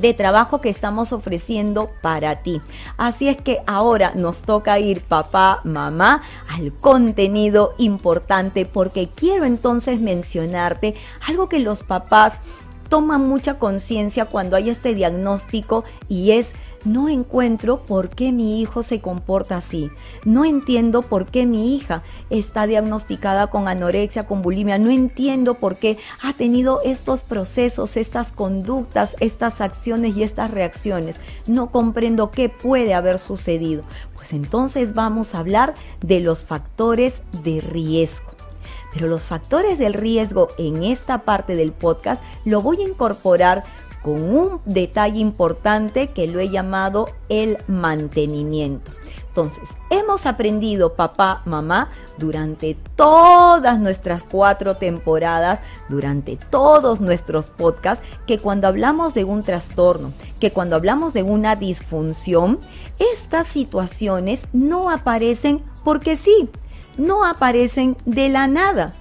de 0.00 0.14
trabajo 0.14 0.60
que 0.60 0.68
estamos 0.68 1.12
ofreciendo 1.12 1.90
para 2.00 2.42
ti. 2.42 2.60
Así 2.96 3.28
es 3.28 3.36
que 3.36 3.60
ahora 3.66 4.12
nos 4.14 4.42
toca 4.42 4.78
ir 4.78 5.02
papá, 5.02 5.60
mamá 5.64 6.22
al 6.48 6.72
contenido 6.72 7.74
importante 7.78 8.66
porque 8.66 9.08
quiero 9.14 9.44
entonces 9.44 10.00
mencionarte 10.00 10.94
algo 11.26 11.48
que 11.48 11.58
los 11.58 11.82
papás 11.82 12.34
toman 12.88 13.28
mucha 13.28 13.58
conciencia 13.58 14.24
cuando 14.24 14.56
hay 14.56 14.70
este 14.70 14.94
diagnóstico 14.94 15.84
y 16.08 16.32
es 16.32 16.52
no 16.84 17.08
encuentro 17.08 17.82
por 17.82 18.08
qué 18.10 18.32
mi 18.32 18.60
hijo 18.60 18.82
se 18.82 19.00
comporta 19.00 19.56
así. 19.56 19.90
No 20.24 20.44
entiendo 20.44 21.02
por 21.02 21.26
qué 21.26 21.46
mi 21.46 21.74
hija 21.74 22.02
está 22.30 22.66
diagnosticada 22.66 23.48
con 23.48 23.68
anorexia, 23.68 24.26
con 24.26 24.42
bulimia. 24.42 24.78
No 24.78 24.90
entiendo 24.90 25.54
por 25.54 25.76
qué 25.76 25.98
ha 26.22 26.32
tenido 26.32 26.80
estos 26.84 27.20
procesos, 27.20 27.96
estas 27.96 28.32
conductas, 28.32 29.16
estas 29.20 29.60
acciones 29.60 30.16
y 30.16 30.22
estas 30.22 30.50
reacciones. 30.50 31.16
No 31.46 31.68
comprendo 31.68 32.30
qué 32.30 32.48
puede 32.48 32.94
haber 32.94 33.18
sucedido. 33.18 33.82
Pues 34.14 34.32
entonces 34.32 34.94
vamos 34.94 35.34
a 35.34 35.40
hablar 35.40 35.74
de 36.00 36.20
los 36.20 36.42
factores 36.42 37.22
de 37.44 37.60
riesgo. 37.60 38.30
Pero 38.92 39.06
los 39.06 39.22
factores 39.22 39.78
del 39.78 39.94
riesgo 39.94 40.48
en 40.56 40.82
esta 40.82 41.22
parte 41.22 41.56
del 41.56 41.72
podcast 41.72 42.22
lo 42.44 42.62
voy 42.62 42.80
a 42.80 42.88
incorporar 42.88 43.62
con 44.08 44.22
un 44.22 44.60
detalle 44.64 45.18
importante 45.18 46.12
que 46.12 46.28
lo 46.28 46.40
he 46.40 46.48
llamado 46.48 47.10
el 47.28 47.58
mantenimiento. 47.66 48.90
Entonces, 49.28 49.68
hemos 49.90 50.24
aprendido, 50.24 50.94
papá, 50.94 51.42
mamá, 51.44 51.90
durante 52.16 52.74
todas 52.96 53.78
nuestras 53.78 54.22
cuatro 54.22 54.76
temporadas, 54.76 55.60
durante 55.90 56.38
todos 56.50 57.02
nuestros 57.02 57.50
podcasts, 57.50 58.02
que 58.26 58.38
cuando 58.38 58.66
hablamos 58.66 59.12
de 59.12 59.24
un 59.24 59.42
trastorno, 59.42 60.10
que 60.40 60.52
cuando 60.52 60.76
hablamos 60.76 61.12
de 61.12 61.22
una 61.22 61.54
disfunción, 61.54 62.58
estas 63.12 63.46
situaciones 63.46 64.46
no 64.54 64.88
aparecen 64.88 65.62
porque 65.84 66.16
sí, 66.16 66.48
no 66.96 67.26
aparecen 67.26 67.98
de 68.06 68.30
la 68.30 68.46
nada. 68.46 68.94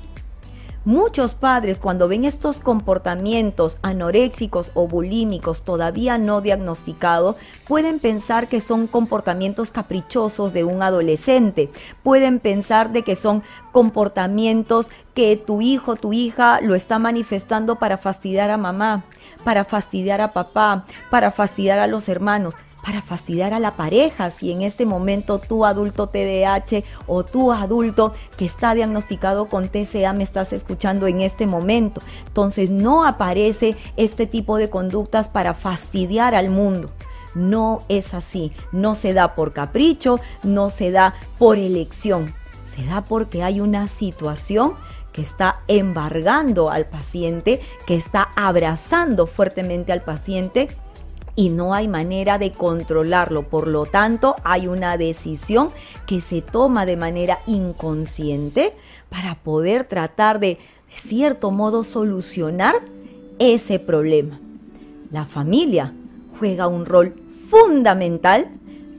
Muchos 0.88 1.34
padres 1.34 1.82
cuando 1.82 2.08
ven 2.08 2.24
estos 2.24 2.62
comportamientos 2.62 3.76
anoréxicos 3.82 4.72
o 4.74 4.88
bulímicos 4.88 5.64
todavía 5.64 6.18
no 6.18 6.40
diagnosticados 6.40 7.36
pueden 7.68 8.00
pensar 8.00 8.48
que 8.48 8.62
son 8.62 8.88
comportamientos 8.88 9.72
caprichosos 9.72 10.54
de 10.54 10.64
un 10.64 10.82
adolescente, 10.82 11.70
pueden 12.04 12.40
pensar 12.40 12.94
de 12.94 13.04
que 13.04 13.18
son 13.18 13.44
comportamientos 13.74 14.90
que 15.14 15.36
tu 15.36 15.60
hijo, 15.60 15.98
tu 15.98 16.14
hija 16.14 16.62
lo 16.62 16.74
está 16.74 17.00
manifestando 17.00 17.76
para 17.76 17.98
fastidiar 17.98 18.50
a 18.50 18.56
mamá, 18.56 19.04
para 19.44 19.66
fastidiar 19.66 20.22
a 20.22 20.32
papá, 20.32 20.86
para 21.12 21.32
fastidiar 21.34 21.80
a 21.80 21.88
los 21.88 22.08
hermanos 22.08 22.56
para 22.88 23.02
fastidiar 23.02 23.54
a 23.54 23.60
la 23.60 23.72
pareja. 23.72 24.32
Si 24.32 24.50
en 24.50 24.62
este 24.62 24.86
momento 24.86 25.40
tu 25.40 25.66
adulto 25.66 26.08
TDAH 26.08 26.86
o 27.06 27.26
tu 27.26 27.52
adulto 27.52 28.14
que 28.38 28.46
está 28.46 28.74
diagnosticado 28.74 29.48
con 29.50 29.68
TCA 29.68 30.14
me 30.14 30.24
estás 30.24 30.54
escuchando 30.54 31.06
en 31.06 31.20
este 31.20 31.48
momento. 31.48 32.00
Entonces 32.28 32.70
no 32.70 33.06
aparece 33.06 33.76
este 33.98 34.26
tipo 34.26 34.56
de 34.56 34.70
conductas 34.70 35.28
para 35.28 35.54
fastidiar 35.54 36.34
al 36.34 36.50
mundo. 36.50 36.90
No 37.36 37.80
es 37.90 38.14
así. 38.14 38.54
No 38.72 38.96
se 38.96 39.12
da 39.12 39.36
por 39.36 39.52
capricho, 39.52 40.22
no 40.44 40.70
se 40.70 40.90
da 40.92 41.14
por 41.38 41.58
elección. 41.58 42.34
Se 42.74 42.86
da 42.86 43.04
porque 43.04 43.44
hay 43.44 43.60
una 43.60 43.90
situación 43.90 44.76
que 45.12 45.24
está 45.24 45.60
embargando 45.68 46.70
al 46.70 46.86
paciente, 46.86 47.60
que 47.86 47.96
está 47.96 48.30
abrazando 48.38 49.28
fuertemente 49.28 49.92
al 49.92 50.04
paciente 50.04 50.70
y 51.38 51.50
no 51.50 51.76
hay 51.76 51.88
manera 51.88 52.40
de 52.40 52.52
controlarlo. 52.52 53.44
Por 53.44 53.68
lo 53.68 53.86
tanto, 53.86 54.36
hay 54.44 54.68
una 54.68 54.98
decisión 54.98 55.70
que 56.08 56.20
se 56.20 56.42
toma 56.42 56.86
de 56.86 56.98
manera 56.98 57.40
inconsciente 57.46 58.74
para 59.10 59.36
poder 59.36 59.86
tratar 59.86 60.40
de, 60.40 60.48
de 60.48 61.00
cierto 61.00 61.52
modo, 61.52 61.84
solucionar 61.84 62.82
ese 63.38 63.78
problema. 63.78 64.40
La 65.12 65.26
familia 65.26 65.94
juega 66.40 66.68
un 66.68 66.86
rol 66.88 67.14
fundamental 67.50 68.48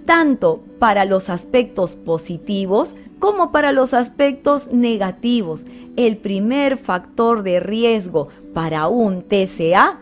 tanto 0.06 0.62
para 0.78 1.04
los 1.04 1.28
aspectos 1.28 1.96
positivos 1.96 2.90
como 3.18 3.50
para 3.50 3.72
los 3.72 3.94
aspectos 3.94 4.68
negativos. 4.68 5.66
El 5.96 6.16
primer 6.16 6.78
factor 6.78 7.42
de 7.42 7.58
riesgo 7.58 8.28
para 8.54 8.86
un 8.86 9.22
TCA 9.22 9.98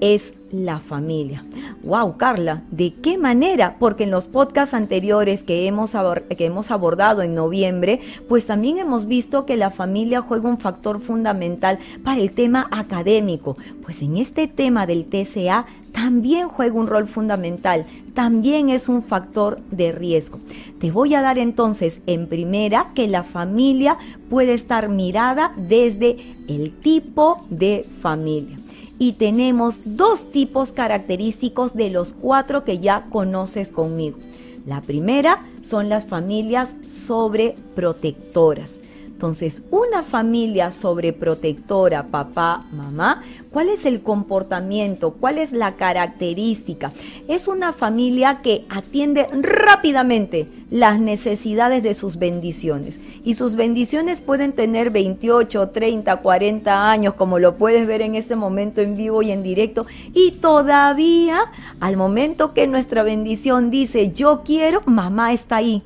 es 0.00 0.32
la 0.52 0.80
familia. 0.80 1.44
¡Wow, 1.84 2.16
Carla! 2.16 2.62
¿De 2.70 2.92
qué 2.92 3.18
manera? 3.18 3.76
Porque 3.78 4.04
en 4.04 4.10
los 4.10 4.24
podcasts 4.24 4.74
anteriores 4.74 5.42
que 5.42 5.66
hemos, 5.66 5.92
que 6.36 6.44
hemos 6.44 6.70
abordado 6.70 7.22
en 7.22 7.34
noviembre, 7.34 8.00
pues 8.28 8.46
también 8.46 8.78
hemos 8.78 9.06
visto 9.06 9.46
que 9.46 9.56
la 9.56 9.70
familia 9.70 10.20
juega 10.20 10.48
un 10.48 10.58
factor 10.58 11.00
fundamental 11.00 11.78
para 12.04 12.20
el 12.20 12.32
tema 12.32 12.68
académico. 12.70 13.56
Pues 13.82 14.02
en 14.02 14.16
este 14.16 14.48
tema 14.48 14.86
del 14.86 15.06
TCA 15.06 15.66
también 15.92 16.48
juega 16.48 16.74
un 16.74 16.86
rol 16.86 17.08
fundamental, 17.08 17.84
también 18.14 18.68
es 18.68 18.88
un 18.88 19.02
factor 19.02 19.60
de 19.70 19.92
riesgo. 19.92 20.38
Te 20.80 20.90
voy 20.90 21.14
a 21.14 21.22
dar 21.22 21.38
entonces 21.38 22.00
en 22.06 22.26
primera 22.26 22.90
que 22.94 23.08
la 23.08 23.22
familia 23.22 23.98
puede 24.28 24.54
estar 24.54 24.88
mirada 24.88 25.52
desde 25.56 26.16
el 26.48 26.72
tipo 26.72 27.44
de 27.50 27.84
familia. 28.00 28.56
Y 29.00 29.12
tenemos 29.14 29.96
dos 29.96 30.30
tipos 30.30 30.72
característicos 30.72 31.74
de 31.74 31.88
los 31.88 32.12
cuatro 32.12 32.64
que 32.64 32.80
ya 32.80 33.06
conoces 33.10 33.70
conmigo. 33.70 34.18
La 34.66 34.82
primera 34.82 35.38
son 35.62 35.88
las 35.88 36.04
familias 36.04 36.68
sobreprotectoras. 36.86 38.70
Entonces, 39.06 39.62
una 39.70 40.02
familia 40.02 40.70
sobreprotectora, 40.70 42.08
papá, 42.08 42.66
mamá, 42.72 43.22
¿cuál 43.50 43.70
es 43.70 43.86
el 43.86 44.02
comportamiento? 44.02 45.12
¿Cuál 45.12 45.38
es 45.38 45.52
la 45.52 45.72
característica? 45.72 46.92
Es 47.26 47.48
una 47.48 47.72
familia 47.72 48.40
que 48.42 48.66
atiende 48.68 49.28
rápidamente 49.32 50.46
las 50.70 51.00
necesidades 51.00 51.82
de 51.82 51.94
sus 51.94 52.18
bendiciones. 52.18 52.96
Y 53.24 53.34
sus 53.34 53.54
bendiciones 53.54 54.22
pueden 54.22 54.52
tener 54.52 54.90
28, 54.90 55.68
30, 55.68 56.16
40 56.16 56.90
años, 56.90 57.14
como 57.14 57.38
lo 57.38 57.56
puedes 57.56 57.86
ver 57.86 58.02
en 58.02 58.14
este 58.14 58.36
momento 58.36 58.80
en 58.80 58.96
vivo 58.96 59.22
y 59.22 59.30
en 59.30 59.42
directo. 59.42 59.86
Y 60.14 60.32
todavía, 60.32 61.40
al 61.80 61.96
momento 61.96 62.54
que 62.54 62.66
nuestra 62.66 63.02
bendición 63.02 63.70
dice, 63.70 64.12
yo 64.12 64.42
quiero, 64.44 64.82
mamá 64.86 65.32
está 65.32 65.56
ahí 65.56 65.82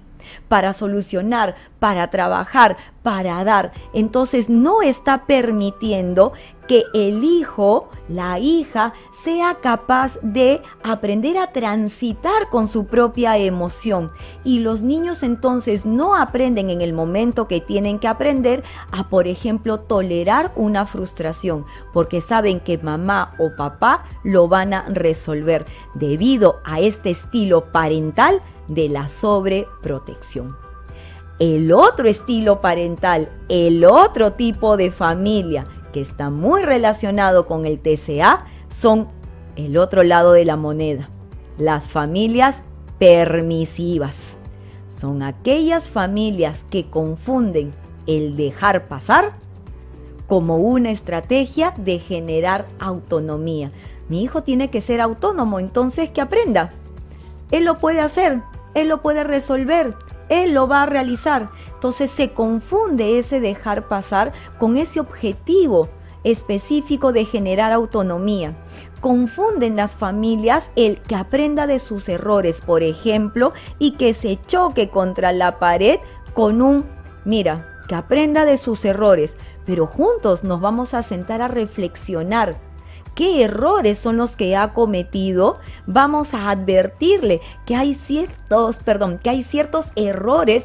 para 0.48 0.72
solucionar, 0.72 1.54
para 1.78 2.08
trabajar, 2.10 2.76
para 3.04 3.44
dar. 3.44 3.72
Entonces 3.92 4.48
no 4.48 4.82
está 4.82 5.26
permitiendo 5.26 6.32
que 6.66 6.84
el 6.94 7.22
hijo, 7.22 7.90
la 8.08 8.38
hija, 8.38 8.94
sea 9.12 9.56
capaz 9.60 10.18
de 10.22 10.62
aprender 10.82 11.36
a 11.36 11.52
transitar 11.52 12.48
con 12.50 12.66
su 12.66 12.86
propia 12.86 13.36
emoción. 13.36 14.10
Y 14.42 14.60
los 14.60 14.82
niños 14.82 15.22
entonces 15.22 15.84
no 15.84 16.16
aprenden 16.16 16.70
en 16.70 16.80
el 16.80 16.94
momento 16.94 17.46
que 17.46 17.60
tienen 17.60 17.98
que 17.98 18.08
aprender 18.08 18.64
a, 18.90 19.10
por 19.10 19.28
ejemplo, 19.28 19.78
tolerar 19.78 20.52
una 20.56 20.86
frustración, 20.86 21.66
porque 21.92 22.22
saben 22.22 22.58
que 22.58 22.78
mamá 22.78 23.34
o 23.38 23.54
papá 23.54 24.06
lo 24.22 24.48
van 24.48 24.72
a 24.72 24.86
resolver 24.88 25.66
debido 25.92 26.56
a 26.64 26.80
este 26.80 27.10
estilo 27.10 27.70
parental 27.70 28.40
de 28.68 28.88
la 28.88 29.10
sobreprotección. 29.10 30.63
El 31.38 31.72
otro 31.72 32.08
estilo 32.08 32.60
parental, 32.60 33.28
el 33.48 33.84
otro 33.84 34.34
tipo 34.34 34.76
de 34.76 34.92
familia 34.92 35.66
que 35.92 36.00
está 36.00 36.30
muy 36.30 36.62
relacionado 36.62 37.46
con 37.46 37.66
el 37.66 37.80
TCA 37.80 38.46
son 38.68 39.08
el 39.56 39.76
otro 39.76 40.04
lado 40.04 40.32
de 40.32 40.44
la 40.44 40.56
moneda, 40.56 41.10
las 41.58 41.88
familias 41.88 42.62
permisivas. 42.98 44.36
Son 44.88 45.22
aquellas 45.22 45.88
familias 45.88 46.64
que 46.70 46.88
confunden 46.88 47.72
el 48.06 48.36
dejar 48.36 48.86
pasar 48.86 49.32
como 50.28 50.58
una 50.58 50.90
estrategia 50.90 51.74
de 51.76 51.98
generar 51.98 52.66
autonomía. 52.78 53.72
Mi 54.08 54.22
hijo 54.22 54.42
tiene 54.42 54.70
que 54.70 54.80
ser 54.80 55.00
autónomo, 55.00 55.58
entonces 55.58 56.10
que 56.10 56.20
aprenda. 56.20 56.70
Él 57.50 57.64
lo 57.64 57.78
puede 57.78 58.00
hacer, 58.00 58.40
él 58.74 58.88
lo 58.88 59.02
puede 59.02 59.24
resolver, 59.24 59.94
Él 60.28 60.54
lo 60.54 60.68
va 60.68 60.82
a 60.82 60.86
realizar. 60.86 61.48
Entonces 61.74 62.10
se 62.10 62.30
confunde 62.32 63.18
ese 63.18 63.40
dejar 63.40 63.88
pasar 63.88 64.32
con 64.58 64.76
ese 64.76 65.00
objetivo 65.00 65.88
específico 66.24 67.12
de 67.12 67.24
generar 67.24 67.72
autonomía. 67.72 68.56
Confunden 69.00 69.76
las 69.76 69.94
familias 69.94 70.70
el 70.76 71.00
que 71.02 71.14
aprenda 71.14 71.66
de 71.66 71.78
sus 71.78 72.08
errores, 72.08 72.62
por 72.62 72.82
ejemplo, 72.82 73.52
y 73.78 73.92
que 73.92 74.14
se 74.14 74.40
choque 74.46 74.88
contra 74.88 75.32
la 75.32 75.58
pared 75.58 76.00
con 76.32 76.62
un, 76.62 76.84
mira, 77.24 77.66
que 77.86 77.94
aprenda 77.94 78.46
de 78.46 78.56
sus 78.56 78.84
errores, 78.84 79.36
pero 79.66 79.86
juntos 79.86 80.42
nos 80.42 80.60
vamos 80.60 80.94
a 80.94 81.02
sentar 81.02 81.42
a 81.42 81.48
reflexionar 81.48 82.56
qué 83.14 83.44
errores 83.44 83.98
son 83.98 84.16
los 84.16 84.36
que 84.36 84.56
ha 84.56 84.72
cometido, 84.72 85.58
vamos 85.86 86.34
a 86.34 86.50
advertirle 86.50 87.40
que 87.66 87.76
hay 87.76 87.94
ciertos, 87.94 88.78
perdón, 88.78 89.18
que 89.22 89.30
hay 89.30 89.42
ciertos 89.42 89.86
errores 89.96 90.64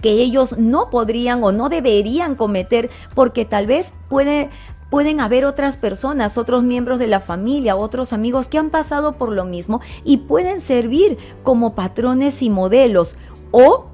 que 0.00 0.10
ellos 0.10 0.58
no 0.58 0.90
podrían 0.90 1.42
o 1.44 1.52
no 1.52 1.68
deberían 1.68 2.34
cometer 2.34 2.90
porque 3.14 3.44
tal 3.44 3.66
vez 3.66 3.92
puede, 4.08 4.50
pueden 4.90 5.20
haber 5.20 5.44
otras 5.44 5.76
personas, 5.76 6.36
otros 6.36 6.62
miembros 6.62 6.98
de 6.98 7.06
la 7.06 7.20
familia, 7.20 7.76
otros 7.76 8.12
amigos 8.12 8.48
que 8.48 8.58
han 8.58 8.70
pasado 8.70 9.12
por 9.12 9.30
lo 9.30 9.44
mismo 9.44 9.80
y 10.04 10.18
pueden 10.18 10.60
servir 10.60 11.18
como 11.44 11.74
patrones 11.74 12.42
y 12.42 12.50
modelos 12.50 13.16
o 13.52 13.86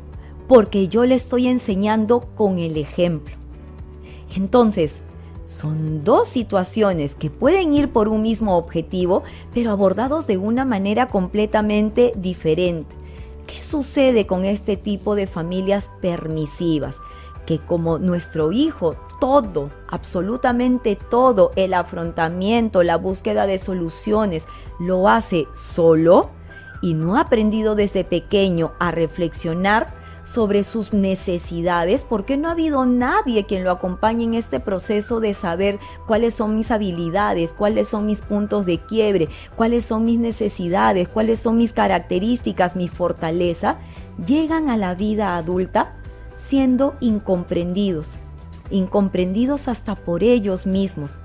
porque 0.49 0.89
yo 0.89 1.05
le 1.05 1.15
estoy 1.15 1.47
enseñando 1.47 2.21
con 2.35 2.59
el 2.59 2.79
ejemplo. 2.79 3.37
Entonces, 4.35 5.01
son 5.49 6.05
dos 6.05 6.29
situaciones 6.29 7.15
que 7.15 7.31
pueden 7.31 7.73
ir 7.73 7.91
por 7.91 8.09
un 8.09 8.21
mismo 8.21 8.59
objetivo, 8.59 9.23
pero 9.55 9.71
abordados 9.71 10.27
de 10.27 10.37
una 10.37 10.67
manera 10.67 11.07
completamente 11.07 12.13
diferente. 12.17 12.95
¿Qué 13.47 13.65
sucede 13.65 14.27
con 14.27 14.45
este 14.45 14.77
tipo 14.77 15.15
de 15.15 15.27
familias 15.27 15.91
permisivas? 16.03 17.01
Que 17.47 17.59
como 17.59 17.97
nuestro 17.99 18.53
hijo, 18.53 18.95
todo, 19.21 19.71
absolutamente 19.89 20.97
todo, 20.97 21.51
el 21.57 21.73
afrontamiento, 21.73 22.83
la 22.83 22.99
búsqueda 22.99 23.47
de 23.47 23.57
soluciones, 23.57 24.47
lo 24.79 25.09
hace 25.09 25.47
solo 25.55 26.29
y 26.83 26.93
no 26.93 27.17
ha 27.17 27.21
aprendido 27.21 27.75
desde 27.75 28.05
pequeño 28.05 28.73
a 28.79 28.91
reflexionar 28.91 29.98
sobre 30.29 30.63
sus 30.63 30.93
necesidades, 30.93 32.05
porque 32.07 32.37
no 32.37 32.49
ha 32.49 32.53
habido 32.53 32.85
nadie 32.85 33.47
quien 33.47 33.65
lo 33.65 33.71
acompañe 33.71 34.25
en 34.25 34.35
este 34.35 34.61
proceso 34.61 35.21
de 35.21 35.33
saber 35.33 35.79
cuáles 36.07 36.35
son 36.35 36.55
mis 36.55 36.71
habilidades, 36.71 37.55
cuáles 37.55 37.89
son 37.89 38.05
mis 38.05 38.21
puntos 38.21 38.67
de 38.67 38.79
quiebre, 38.79 39.31
cuáles 39.57 39.87
son 39.87 40.05
mis 40.05 40.19
necesidades, 40.19 41.09
cuáles 41.09 41.39
son 41.39 41.57
mis 41.57 41.73
características, 41.73 42.77
mi 42.77 42.89
fortaleza, 42.89 43.77
llegan 44.27 44.69
a 44.69 44.77
la 44.77 44.95
vida 44.95 45.35
adulta 45.37 45.95
siendo 46.37 46.95
incomprendidos, 47.01 48.19
incomprendidos 48.71 49.67
hasta 49.67 49.95
por 49.95 50.23
ellos 50.23 50.67
mismos. 50.67 51.19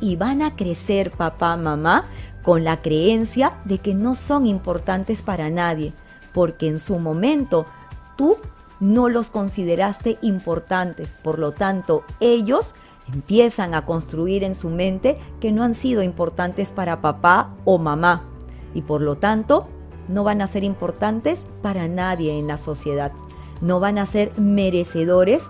Y 0.00 0.16
van 0.16 0.42
a 0.42 0.56
crecer 0.56 1.12
papá, 1.12 1.56
mamá, 1.56 2.06
con 2.42 2.64
la 2.64 2.82
creencia 2.82 3.52
de 3.64 3.78
que 3.78 3.94
no 3.94 4.16
son 4.16 4.46
importantes 4.46 5.22
para 5.22 5.48
nadie, 5.48 5.92
porque 6.32 6.66
en 6.66 6.80
su 6.80 6.98
momento 6.98 7.66
tú 8.18 8.36
no 8.80 9.08
los 9.08 9.30
consideraste 9.30 10.18
importantes. 10.20 11.08
Por 11.22 11.38
lo 11.38 11.52
tanto, 11.52 12.04
ellos 12.20 12.74
empiezan 13.12 13.74
a 13.74 13.86
construir 13.86 14.44
en 14.44 14.54
su 14.54 14.68
mente 14.68 15.18
que 15.40 15.52
no 15.52 15.62
han 15.62 15.74
sido 15.74 16.02
importantes 16.02 16.72
para 16.72 17.00
papá 17.00 17.54
o 17.64 17.78
mamá. 17.78 18.24
Y 18.74 18.82
por 18.82 19.00
lo 19.00 19.16
tanto, 19.16 19.68
no 20.08 20.24
van 20.24 20.42
a 20.42 20.46
ser 20.46 20.64
importantes 20.64 21.40
para 21.62 21.88
nadie 21.88 22.38
en 22.38 22.46
la 22.46 22.58
sociedad. 22.58 23.12
No 23.60 23.80
van 23.80 23.98
a 23.98 24.06
ser 24.06 24.38
merecedores 24.38 25.44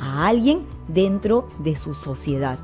a 0.00 0.26
alguien 0.28 0.66
dentro 0.88 1.48
de 1.58 1.76
su 1.76 1.94
sociedad. 1.94 2.58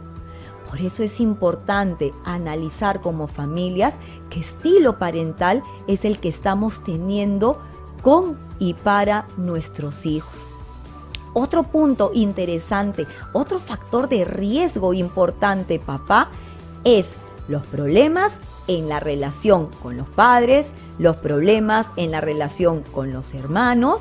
Por 0.69 0.81
eso 0.81 1.03
es 1.03 1.21
importante 1.21 2.13
analizar 2.25 3.01
como 3.01 3.29
familias 3.29 3.95
qué 4.31 4.41
estilo 4.41 4.99
parental 4.99 5.63
es 5.87 6.05
el 6.05 6.19
que 6.19 6.29
estamos 6.29 6.83
teniendo 6.83 7.61
con 8.03 8.46
y 8.59 8.75
para 8.75 9.27
nuestros 9.37 10.07
hijos. 10.07 10.35
Otro 11.35 11.65
punto 11.65 12.13
interesante, 12.15 13.07
otro 13.33 13.61
factor 13.61 14.09
de 14.09 14.25
riesgo 14.25 14.95
importante, 14.95 15.79
papá, 15.79 16.29
es 16.85 17.15
los 17.49 17.67
problemas 17.67 18.35
en 18.69 18.89
la 18.89 19.01
relación 19.01 19.69
con 19.83 19.97
los 19.97 20.09
padres, 20.09 20.69
los 20.99 21.17
problemas 21.17 21.89
en 21.97 22.11
la 22.11 22.21
relación 22.21 22.83
con 22.83 23.13
los 23.13 23.35
hermanos, 23.35 24.01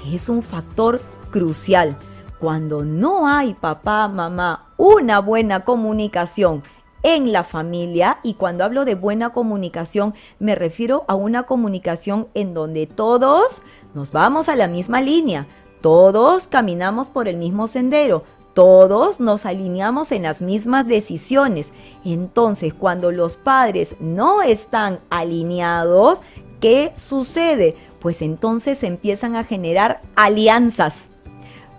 que 0.00 0.14
es 0.14 0.28
un 0.28 0.42
factor 0.42 1.00
crucial. 1.30 1.96
Cuando 2.38 2.84
no 2.84 3.26
hay 3.26 3.54
papá, 3.54 4.08
mamá, 4.08 4.66
una 4.76 5.20
buena 5.20 5.64
comunicación 5.64 6.62
en 7.06 7.30
la 7.30 7.44
familia 7.44 8.18
y 8.24 8.34
cuando 8.34 8.64
hablo 8.64 8.84
de 8.84 8.96
buena 8.96 9.30
comunicación 9.30 10.14
me 10.40 10.56
refiero 10.56 11.04
a 11.06 11.14
una 11.14 11.44
comunicación 11.44 12.26
en 12.34 12.52
donde 12.52 12.88
todos 12.88 13.62
nos 13.94 14.10
vamos 14.10 14.48
a 14.48 14.56
la 14.56 14.66
misma 14.66 15.00
línea, 15.00 15.46
todos 15.80 16.48
caminamos 16.48 17.06
por 17.06 17.28
el 17.28 17.36
mismo 17.36 17.68
sendero, 17.68 18.24
todos 18.54 19.20
nos 19.20 19.46
alineamos 19.46 20.10
en 20.10 20.24
las 20.24 20.40
mismas 20.40 20.88
decisiones. 20.88 21.72
Entonces, 22.04 22.74
cuando 22.74 23.12
los 23.12 23.36
padres 23.36 23.94
no 24.00 24.42
están 24.42 24.98
alineados, 25.08 26.22
¿qué 26.60 26.90
sucede? 26.92 27.76
Pues 28.00 28.20
entonces 28.20 28.82
empiezan 28.82 29.36
a 29.36 29.44
generar 29.44 30.00
alianzas. 30.16 31.08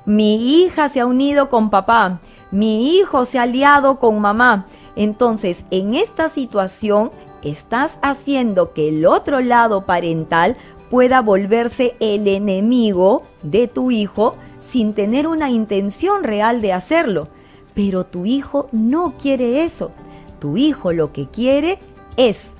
Mi 0.06 0.62
hija 0.62 0.88
se 0.88 1.02
ha 1.02 1.06
unido 1.06 1.50
con 1.50 1.70
papá, 1.70 2.22
mi 2.50 2.96
hijo 2.96 3.26
se 3.26 3.40
ha 3.40 3.42
aliado 3.42 4.00
con 4.00 4.22
mamá. 4.22 4.68
Entonces, 4.98 5.64
en 5.70 5.94
esta 5.94 6.28
situación, 6.28 7.12
estás 7.44 8.00
haciendo 8.02 8.74
que 8.74 8.90
el 8.90 9.06
otro 9.06 9.42
lado 9.42 9.86
parental 9.86 10.58
pueda 10.90 11.22
volverse 11.22 11.96
el 12.00 12.28
enemigo 12.28 13.22
de 13.44 13.68
tu 13.68 13.92
hijo 13.92 14.36
sin 14.60 14.94
tener 14.94 15.28
una 15.28 15.52
intención 15.52 16.24
real 16.24 16.62
de 16.62 16.74
hacerlo. 16.74 17.28
Pero 17.76 18.06
tu 18.06 18.26
hijo 18.26 18.70
no 18.72 19.14
quiere 19.22 19.64
eso. 19.64 19.92
Tu 20.40 20.58
hijo 20.58 20.92
lo 20.92 21.14
que 21.14 21.28
quiere 21.28 21.78
es 22.16 22.54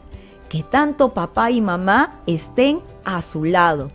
que 0.48 0.62
tanto 0.62 1.16
papá 1.16 1.50
y 1.50 1.60
mamá 1.60 2.20
estén 2.28 2.82
a 3.04 3.24
su 3.24 3.46
lado. 3.46 3.90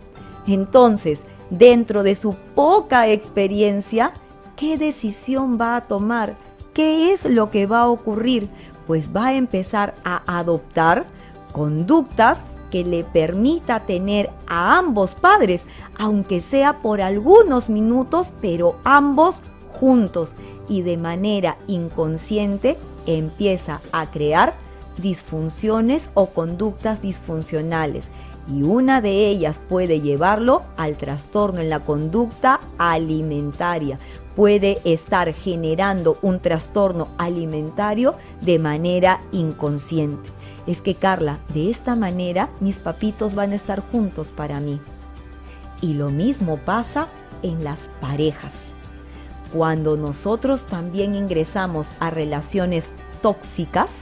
Entonces, 0.47 1.23
dentro 1.49 2.03
de 2.03 2.15
su 2.15 2.35
poca 2.55 3.07
experiencia, 3.07 4.11
¿qué 4.57 4.77
decisión 4.77 5.57
va 5.59 5.77
a 5.77 5.87
tomar? 5.87 6.35
¿Qué 6.73 7.13
es 7.13 7.25
lo 7.25 7.51
que 7.51 7.65
va 7.65 7.81
a 7.81 7.89
ocurrir? 7.89 8.49
Pues 8.87 9.15
va 9.15 9.27
a 9.27 9.33
empezar 9.35 9.93
a 10.03 10.23
adoptar 10.39 11.05
conductas 11.51 12.43
que 12.71 12.83
le 12.83 13.03
permita 13.03 13.79
tener 13.81 14.31
a 14.47 14.79
ambos 14.79 15.13
padres, 15.13 15.65
aunque 15.97 16.41
sea 16.41 16.81
por 16.81 17.01
algunos 17.01 17.69
minutos, 17.69 18.33
pero 18.41 18.79
ambos 18.83 19.41
juntos 19.71 20.35
y 20.67 20.81
de 20.81 20.97
manera 20.97 21.57
inconsciente 21.67 22.77
empieza 23.05 23.79
a 23.91 24.09
crear 24.09 24.55
disfunciones 24.97 26.09
o 26.15 26.27
conductas 26.27 27.01
disfuncionales 27.01 28.09
y 28.47 28.63
una 28.63 29.01
de 29.01 29.27
ellas 29.27 29.59
puede 29.69 30.01
llevarlo 30.01 30.63
al 30.75 30.97
trastorno 30.97 31.61
en 31.61 31.69
la 31.69 31.79
conducta 31.81 32.59
alimentaria. 32.77 33.99
Puede 34.35 34.79
estar 34.83 35.33
generando 35.33 36.17
un 36.21 36.39
trastorno 36.39 37.07
alimentario 37.17 38.15
de 38.41 38.57
manera 38.59 39.21
inconsciente. 39.31 40.29
Es 40.65 40.81
que 40.81 40.95
Carla, 40.95 41.39
de 41.53 41.69
esta 41.69 41.95
manera 41.95 42.49
mis 42.59 42.79
papitos 42.79 43.35
van 43.35 43.51
a 43.51 43.55
estar 43.55 43.81
juntos 43.91 44.31
para 44.31 44.59
mí. 44.59 44.79
Y 45.81 45.93
lo 45.93 46.09
mismo 46.09 46.57
pasa 46.57 47.07
en 47.43 47.63
las 47.63 47.79
parejas. 48.01 48.53
Cuando 49.53 49.97
nosotros 49.97 50.65
también 50.65 51.13
ingresamos 51.13 51.87
a 51.99 52.09
relaciones 52.09 52.95
tóxicas 53.21 53.93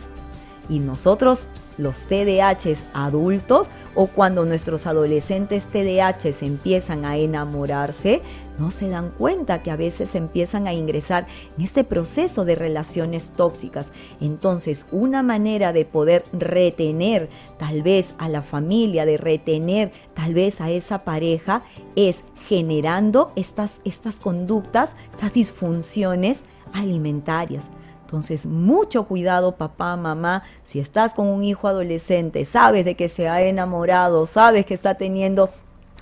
y 0.69 0.79
nosotros 0.79 1.47
los 1.77 2.03
TDAHs 2.03 2.85
adultos 2.93 3.69
o 3.95 4.07
cuando 4.07 4.45
nuestros 4.45 4.87
adolescentes 4.87 5.65
TDAHs 5.65 6.43
empiezan 6.43 7.03
a 7.03 7.17
enamorarse, 7.17 8.21
no 8.61 8.71
se 8.71 8.87
dan 8.87 9.09
cuenta 9.09 9.63
que 9.63 9.71
a 9.71 9.75
veces 9.75 10.13
empiezan 10.15 10.67
a 10.67 10.73
ingresar 10.73 11.27
en 11.57 11.63
este 11.63 11.83
proceso 11.83 12.45
de 12.45 12.55
relaciones 12.55 13.31
tóxicas. 13.31 13.91
Entonces, 14.21 14.85
una 14.91 15.23
manera 15.23 15.73
de 15.73 15.83
poder 15.83 16.25
retener 16.31 17.27
tal 17.57 17.81
vez 17.81 18.13
a 18.19 18.29
la 18.29 18.41
familia, 18.41 19.05
de 19.05 19.17
retener 19.17 19.91
tal 20.13 20.33
vez 20.33 20.61
a 20.61 20.69
esa 20.69 21.03
pareja, 21.03 21.63
es 21.95 22.23
generando 22.47 23.31
estas, 23.35 23.81
estas 23.83 24.19
conductas, 24.19 24.95
estas 25.11 25.33
disfunciones 25.33 26.43
alimentarias. 26.71 27.63
Entonces, 28.01 28.45
mucho 28.45 29.05
cuidado 29.05 29.53
papá, 29.53 29.95
mamá, 29.95 30.43
si 30.65 30.79
estás 30.79 31.13
con 31.13 31.27
un 31.27 31.43
hijo 31.45 31.67
adolescente, 31.67 32.43
sabes 32.45 32.83
de 32.83 32.95
que 32.95 33.07
se 33.07 33.29
ha 33.29 33.41
enamorado, 33.41 34.25
sabes 34.25 34.65
que 34.65 34.73
está 34.73 34.95
teniendo 34.95 35.49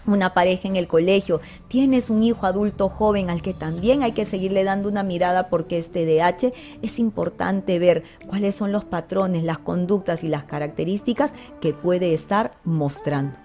una 0.05 0.33
pareja 0.33 0.67
en 0.67 0.75
el 0.75 0.87
colegio, 0.87 1.41
tienes 1.67 2.09
un 2.09 2.23
hijo 2.23 2.45
adulto 2.45 2.89
joven 2.89 3.29
al 3.29 3.41
que 3.41 3.53
también 3.53 4.03
hay 4.03 4.11
que 4.11 4.25
seguirle 4.25 4.63
dando 4.63 4.89
una 4.89 5.03
mirada 5.03 5.49
porque 5.49 5.77
este 5.77 6.05
DH 6.05 6.53
es 6.81 6.99
importante 6.99 7.79
ver 7.79 8.03
cuáles 8.27 8.55
son 8.55 8.71
los 8.71 8.85
patrones, 8.85 9.43
las 9.43 9.59
conductas 9.59 10.23
y 10.23 10.27
las 10.27 10.45
características 10.45 11.31
que 11.61 11.73
puede 11.73 12.13
estar 12.13 12.51
mostrando. 12.63 13.37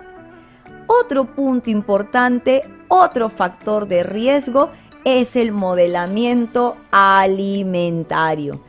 Otro 0.87 1.35
punto 1.35 1.71
importante, 1.71 2.63
otro 2.89 3.31
factor 3.31 3.89
de 3.89 4.03
riesgo 4.03 4.71
es 5.05 5.37
el 5.37 5.53
modelamiento 5.53 6.77
alimentario. 6.91 8.61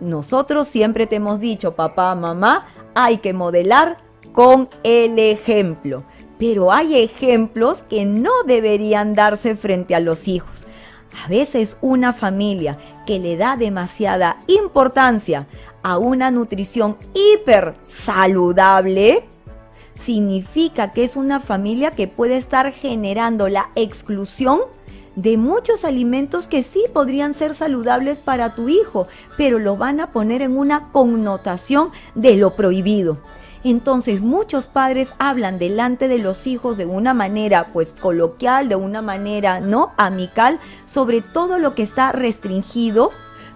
Nosotros 0.00 0.66
siempre 0.66 1.06
te 1.06 1.16
hemos 1.16 1.38
dicho, 1.38 1.74
papá, 1.74 2.14
mamá, 2.14 2.66
hay 2.94 3.18
que 3.18 3.32
modelar 3.32 3.98
con 4.32 4.68
el 4.82 5.18
ejemplo. 5.18 6.02
Pero 6.42 6.72
hay 6.72 7.00
ejemplos 7.00 7.84
que 7.84 8.04
no 8.04 8.32
deberían 8.44 9.14
darse 9.14 9.54
frente 9.54 9.94
a 9.94 10.00
los 10.00 10.26
hijos. 10.26 10.66
A 11.24 11.28
veces 11.28 11.76
una 11.80 12.12
familia 12.12 12.78
que 13.06 13.20
le 13.20 13.36
da 13.36 13.56
demasiada 13.56 14.38
importancia 14.48 15.46
a 15.84 15.98
una 15.98 16.32
nutrición 16.32 16.96
hiper 17.14 17.74
saludable, 17.86 19.22
significa 19.94 20.92
que 20.92 21.04
es 21.04 21.14
una 21.14 21.38
familia 21.38 21.92
que 21.92 22.08
puede 22.08 22.38
estar 22.38 22.72
generando 22.72 23.48
la 23.48 23.68
exclusión 23.76 24.62
de 25.14 25.36
muchos 25.36 25.84
alimentos 25.84 26.48
que 26.48 26.64
sí 26.64 26.86
podrían 26.92 27.34
ser 27.34 27.54
saludables 27.54 28.18
para 28.18 28.52
tu 28.52 28.68
hijo, 28.68 29.06
pero 29.36 29.60
lo 29.60 29.76
van 29.76 30.00
a 30.00 30.08
poner 30.08 30.42
en 30.42 30.58
una 30.58 30.90
connotación 30.90 31.90
de 32.16 32.34
lo 32.34 32.56
prohibido. 32.56 33.18
Entonces 33.64 34.22
muchos 34.22 34.66
padres 34.66 35.14
hablan 35.18 35.58
delante 35.58 36.08
de 36.08 36.18
los 36.18 36.46
hijos 36.46 36.76
de 36.76 36.86
una 36.86 37.14
manera 37.14 37.66
pues 37.72 37.92
coloquial, 38.00 38.68
de 38.68 38.76
una 38.76 39.02
manera 39.02 39.60
no 39.60 39.92
amical 39.96 40.58
sobre 40.86 41.20
todo 41.20 41.58
lo 41.58 41.74
que 41.74 41.82
está 41.82 42.12
restringido 42.12 43.10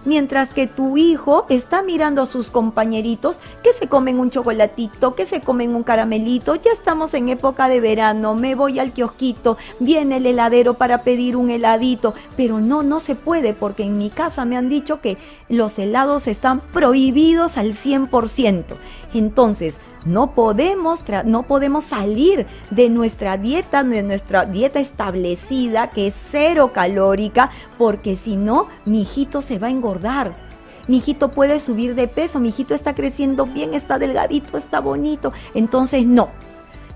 mientras 0.07 0.53
que 0.53 0.67
tu 0.67 0.97
hijo 0.97 1.45
está 1.49 1.83
mirando 1.83 2.21
a 2.21 2.25
sus 2.25 2.49
compañeritos 2.49 3.37
que 3.61 3.73
se 3.73 3.87
comen 3.87 4.19
un 4.19 4.29
chocolatito, 4.29 5.15
que 5.15 5.25
se 5.25 5.41
comen 5.41 5.75
un 5.75 5.83
caramelito, 5.83 6.55
ya 6.55 6.71
estamos 6.71 7.13
en 7.13 7.27
época 7.27 7.67
de 7.67 7.81
verano, 7.81 8.33
me 8.33 8.55
voy 8.55 8.79
al 8.79 8.93
kiosquito, 8.93 9.57
viene 9.79 10.17
el 10.17 10.25
heladero 10.25 10.75
para 10.75 11.01
pedir 11.01 11.35
un 11.35 11.51
heladito, 11.51 12.13
pero 12.37 12.59
no, 12.59 12.83
no 12.83 13.01
se 13.01 13.15
puede 13.15 13.53
porque 13.53 13.83
en 13.83 13.97
mi 13.97 14.09
casa 14.09 14.45
me 14.45 14.57
han 14.57 14.69
dicho 14.69 15.01
que 15.01 15.17
los 15.49 15.77
helados 15.77 16.27
están 16.27 16.61
prohibidos 16.61 17.57
al 17.57 17.73
100%. 17.73 18.63
Entonces, 19.13 19.77
no 20.05 20.31
podemos, 20.31 21.01
no 21.25 21.43
podemos 21.43 21.85
salir 21.85 22.45
de 22.69 22.89
nuestra 22.89 23.37
dieta, 23.37 23.83
de 23.83 24.03
nuestra 24.03 24.45
dieta 24.45 24.79
establecida, 24.79 25.89
que 25.89 26.07
es 26.07 26.15
cero 26.31 26.71
calórica, 26.73 27.51
porque 27.77 28.15
si 28.15 28.35
no, 28.35 28.67
mi 28.85 29.01
hijito 29.01 29.41
se 29.41 29.59
va 29.59 29.67
a 29.67 29.71
engordar. 29.71 30.33
Mi 30.87 30.97
hijito 30.97 31.31
puede 31.31 31.59
subir 31.59 31.95
de 31.95 32.07
peso, 32.07 32.39
mi 32.39 32.49
hijito 32.49 32.73
está 32.73 32.95
creciendo 32.95 33.45
bien, 33.45 33.73
está 33.73 33.99
delgadito, 33.99 34.57
está 34.57 34.79
bonito. 34.79 35.33
Entonces, 35.53 36.05
no. 36.05 36.29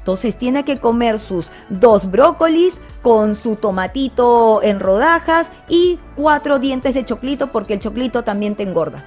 Entonces 0.02 0.36
tiene 0.36 0.66
que 0.66 0.80
comer 0.80 1.20
sus 1.20 1.52
dos 1.70 2.10
brócolis 2.10 2.82
con 3.04 3.36
su 3.36 3.56
tomatito 3.56 4.64
en 4.64 4.80
rodajas 4.80 5.48
y 5.70 6.00
cuatro 6.16 6.58
dientes 6.58 6.96
de 6.96 7.06
choclito 7.06 7.48
porque 7.48 7.74
el 7.74 7.80
choclito 7.80 8.24
también 8.24 8.56
te 8.56 8.64
engorda. 8.64 9.06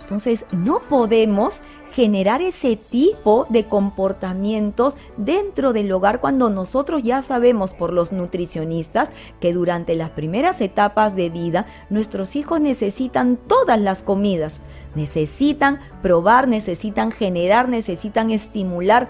Entonces 0.00 0.46
no 0.50 0.80
podemos 0.80 1.60
generar 1.92 2.42
ese 2.42 2.76
tipo 2.76 3.46
de 3.48 3.64
comportamientos 3.64 4.96
dentro 5.16 5.72
del 5.72 5.90
hogar 5.92 6.20
cuando 6.20 6.50
nosotros 6.50 7.02
ya 7.02 7.22
sabemos 7.22 7.74
por 7.74 7.92
los 7.92 8.12
nutricionistas 8.12 9.08
que 9.40 9.52
durante 9.52 9.94
las 9.94 10.10
primeras 10.10 10.60
etapas 10.60 11.14
de 11.14 11.30
vida 11.30 11.66
nuestros 11.90 12.36
hijos 12.36 12.60
necesitan 12.60 13.36
todas 13.36 13.80
las 13.80 14.02
comidas, 14.02 14.56
necesitan 14.94 15.80
probar, 16.02 16.48
necesitan 16.48 17.10
generar, 17.10 17.68
necesitan 17.68 18.30
estimular 18.30 19.08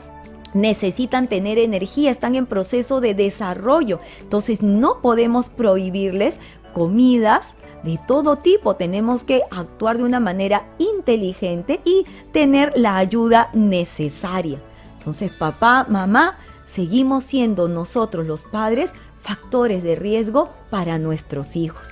necesitan 0.53 1.29
tener 1.29 1.59
energía, 1.59 2.11
están 2.11 2.35
en 2.35 2.45
proceso 2.45 3.01
de 3.01 3.15
desarrollo. 3.15 4.01
Entonces 4.21 4.63
no 4.63 5.01
podemos 5.01 5.49
prohibirles 5.49 6.41
comidas 6.75 7.55
de 7.83 7.99
todo 8.07 8.37
tipo. 8.37 8.77
Tenemos 8.77 9.23
que 9.23 9.43
actuar 9.51 9.99
de 9.99 10.05
una 10.05 10.21
manera 10.21 10.65
inteligente 10.79 11.81
y 11.85 12.05
tener 12.33 12.73
la 12.77 12.97
ayuda 12.97 13.51
necesaria. 13.53 14.59
Entonces, 14.99 15.33
papá, 15.33 15.87
mamá, 15.89 16.37
seguimos 16.67 17.25
siendo 17.25 17.69
nosotros 17.69 18.27
los 18.27 18.43
padres 18.43 18.93
factores 19.23 19.83
de 19.83 19.97
riesgo 19.97 20.51
para 20.71 20.99
nuestros 20.99 21.57
hijos. 21.57 21.89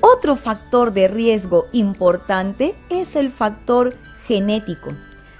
Otro 0.00 0.36
factor 0.36 0.92
de 0.92 1.08
riesgo 1.08 1.66
importante 1.72 2.74
es 2.88 3.16
el 3.16 3.30
factor 3.30 3.94
genético. 4.26 4.90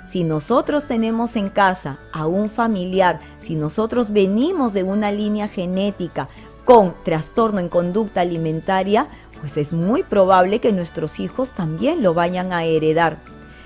Si 0.07 0.25
nosotros 0.25 0.87
tenemos 0.87 1.37
en 1.37 1.49
casa 1.49 1.99
a 2.13 2.27
un 2.27 2.51
familiar, 2.51 3.21
si 3.39 3.55
nosotros 3.55 4.13
venimos 4.13 4.73
de 4.73 4.83
una 4.83 5.13
línea 5.13 5.49
genética 5.49 6.29
con 6.65 6.95
trastorno 7.05 7.61
en 7.61 7.69
conducta 7.69 8.21
alimentaria, 8.21 9.09
pues 9.41 9.57
es 9.57 9.73
muy 9.73 10.03
probable 10.03 10.61
que 10.61 10.73
nuestros 10.73 11.19
hijos 11.19 11.51
también 11.51 12.03
lo 12.03 12.15
vayan 12.15 12.53
a 12.53 12.65
heredar. 12.65 13.19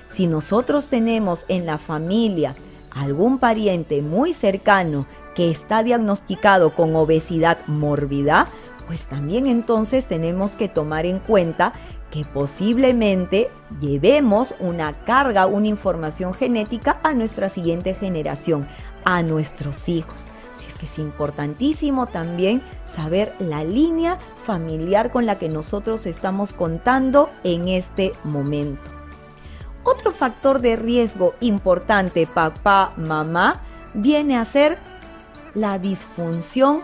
Si 0.09 0.27
nosotros 0.27 0.85
tenemos 0.85 1.45
en 1.47 1.65
la 1.65 1.77
familia 1.77 2.55
algún 2.91 3.39
pariente 3.39 4.01
muy 4.01 4.33
cercano 4.33 5.05
que 5.35 5.51
está 5.51 5.83
diagnosticado 5.83 6.73
con 6.73 6.95
obesidad 6.95 7.57
mórbida, 7.67 8.47
pues 8.87 9.01
también 9.03 9.47
entonces 9.47 10.05
tenemos 10.05 10.51
que 10.51 10.69
tomar 10.69 11.05
en 11.05 11.19
cuenta 11.19 11.73
que 12.09 12.23
posiblemente 12.23 13.49
llevemos 13.81 14.53
una 14.59 14.93
carga, 15.03 15.47
una 15.47 15.67
información 15.67 16.33
genética 16.33 16.99
a 17.03 17.13
nuestra 17.13 17.49
siguiente 17.49 17.93
generación, 17.95 18.65
a 19.03 19.21
nuestros 19.23 19.89
hijos 19.89 20.31
que 20.79 20.85
es 20.85 20.99
importantísimo 20.99 22.07
también 22.07 22.61
saber 22.87 23.33
la 23.39 23.63
línea 23.63 24.17
familiar 24.45 25.11
con 25.11 25.25
la 25.25 25.35
que 25.35 25.49
nosotros 25.49 26.05
estamos 26.05 26.53
contando 26.53 27.29
en 27.43 27.67
este 27.67 28.13
momento. 28.23 28.91
Otro 29.83 30.11
factor 30.11 30.61
de 30.61 30.75
riesgo 30.75 31.35
importante, 31.41 32.25
papá, 32.25 32.93
mamá, 32.97 33.61
viene 33.93 34.37
a 34.37 34.45
ser 34.45 34.79
la 35.53 35.79
disfunción 35.79 36.81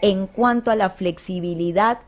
en 0.00 0.26
cuanto 0.26 0.70
a 0.70 0.74
la 0.74 0.90
flexibilidad 0.90 1.98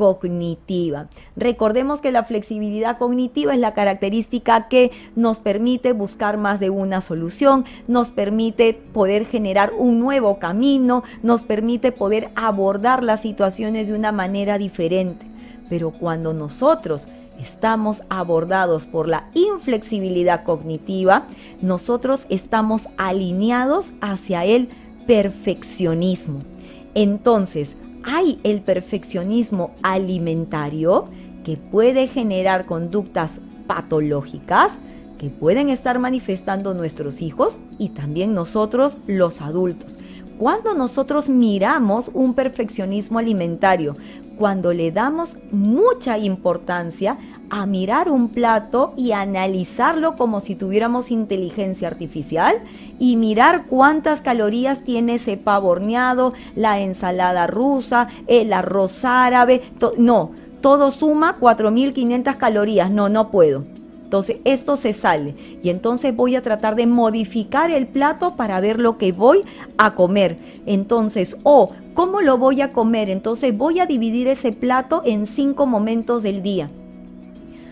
cognitiva. 0.00 1.08
Recordemos 1.36 2.00
que 2.00 2.10
la 2.10 2.24
flexibilidad 2.24 2.96
cognitiva 2.96 3.52
es 3.52 3.60
la 3.60 3.74
característica 3.74 4.66
que 4.68 4.92
nos 5.14 5.40
permite 5.40 5.92
buscar 5.92 6.38
más 6.38 6.58
de 6.58 6.70
una 6.70 7.02
solución, 7.02 7.66
nos 7.86 8.10
permite 8.10 8.72
poder 8.72 9.26
generar 9.26 9.72
un 9.76 10.00
nuevo 10.00 10.38
camino, 10.38 11.04
nos 11.22 11.42
permite 11.42 11.92
poder 11.92 12.30
abordar 12.34 13.04
las 13.04 13.20
situaciones 13.20 13.88
de 13.88 13.94
una 13.94 14.10
manera 14.10 14.56
diferente. 14.56 15.26
Pero 15.68 15.90
cuando 15.90 16.32
nosotros 16.32 17.06
estamos 17.38 18.02
abordados 18.08 18.86
por 18.86 19.06
la 19.06 19.26
inflexibilidad 19.34 20.44
cognitiva, 20.44 21.24
nosotros 21.60 22.24
estamos 22.30 22.88
alineados 22.96 23.92
hacia 24.00 24.46
el 24.46 24.70
perfeccionismo. 25.06 26.38
Entonces, 26.94 27.76
hay 28.04 28.40
el 28.44 28.60
perfeccionismo 28.60 29.72
alimentario 29.82 31.08
que 31.44 31.56
puede 31.56 32.06
generar 32.06 32.66
conductas 32.66 33.40
patológicas 33.66 34.72
que 35.18 35.28
pueden 35.28 35.68
estar 35.68 35.98
manifestando 35.98 36.72
nuestros 36.72 37.20
hijos 37.20 37.58
y 37.78 37.90
también 37.90 38.34
nosotros 38.34 38.96
los 39.06 39.42
adultos. 39.42 39.98
Cuando 40.38 40.72
nosotros 40.72 41.28
miramos 41.28 42.10
un 42.14 42.32
perfeccionismo 42.32 43.18
alimentario, 43.18 43.94
cuando 44.38 44.72
le 44.72 44.90
damos 44.90 45.36
mucha 45.52 46.16
importancia 46.16 47.18
a 47.50 47.66
mirar 47.66 48.10
un 48.10 48.28
plato 48.28 48.94
y 48.96 49.12
analizarlo 49.12 50.14
como 50.16 50.40
si 50.40 50.54
tuviéramos 50.54 51.10
inteligencia 51.10 51.88
artificial 51.88 52.56
y 52.98 53.16
mirar 53.16 53.66
cuántas 53.66 54.20
calorías 54.20 54.80
tiene 54.84 55.14
ese 55.14 55.36
pavo 55.36 55.68
horneado, 55.68 56.32
la 56.54 56.80
ensalada 56.80 57.46
rusa, 57.46 58.08
el 58.26 58.52
arroz 58.52 59.04
árabe. 59.04 59.62
no, 59.98 60.30
todo 60.60 60.90
suma 60.90 61.36
4.500 61.40 62.36
calorías. 62.36 62.92
No, 62.92 63.08
no 63.08 63.30
puedo. 63.30 63.64
Entonces 64.04 64.38
esto 64.44 64.76
se 64.76 64.92
sale 64.92 65.36
y 65.62 65.70
entonces 65.70 66.14
voy 66.14 66.34
a 66.34 66.42
tratar 66.42 66.74
de 66.74 66.88
modificar 66.88 67.70
el 67.70 67.86
plato 67.86 68.34
para 68.34 68.60
ver 68.60 68.80
lo 68.80 68.98
que 68.98 69.12
voy 69.12 69.42
a 69.78 69.94
comer. 69.94 70.36
Entonces, 70.66 71.36
o 71.44 71.70
cómo 71.94 72.20
lo 72.20 72.36
voy 72.36 72.60
a 72.60 72.70
comer. 72.70 73.08
Entonces 73.08 73.56
voy 73.56 73.78
a 73.78 73.86
dividir 73.86 74.26
ese 74.26 74.52
plato 74.52 75.02
en 75.04 75.26
cinco 75.26 75.64
momentos 75.64 76.24
del 76.24 76.42
día. 76.42 76.70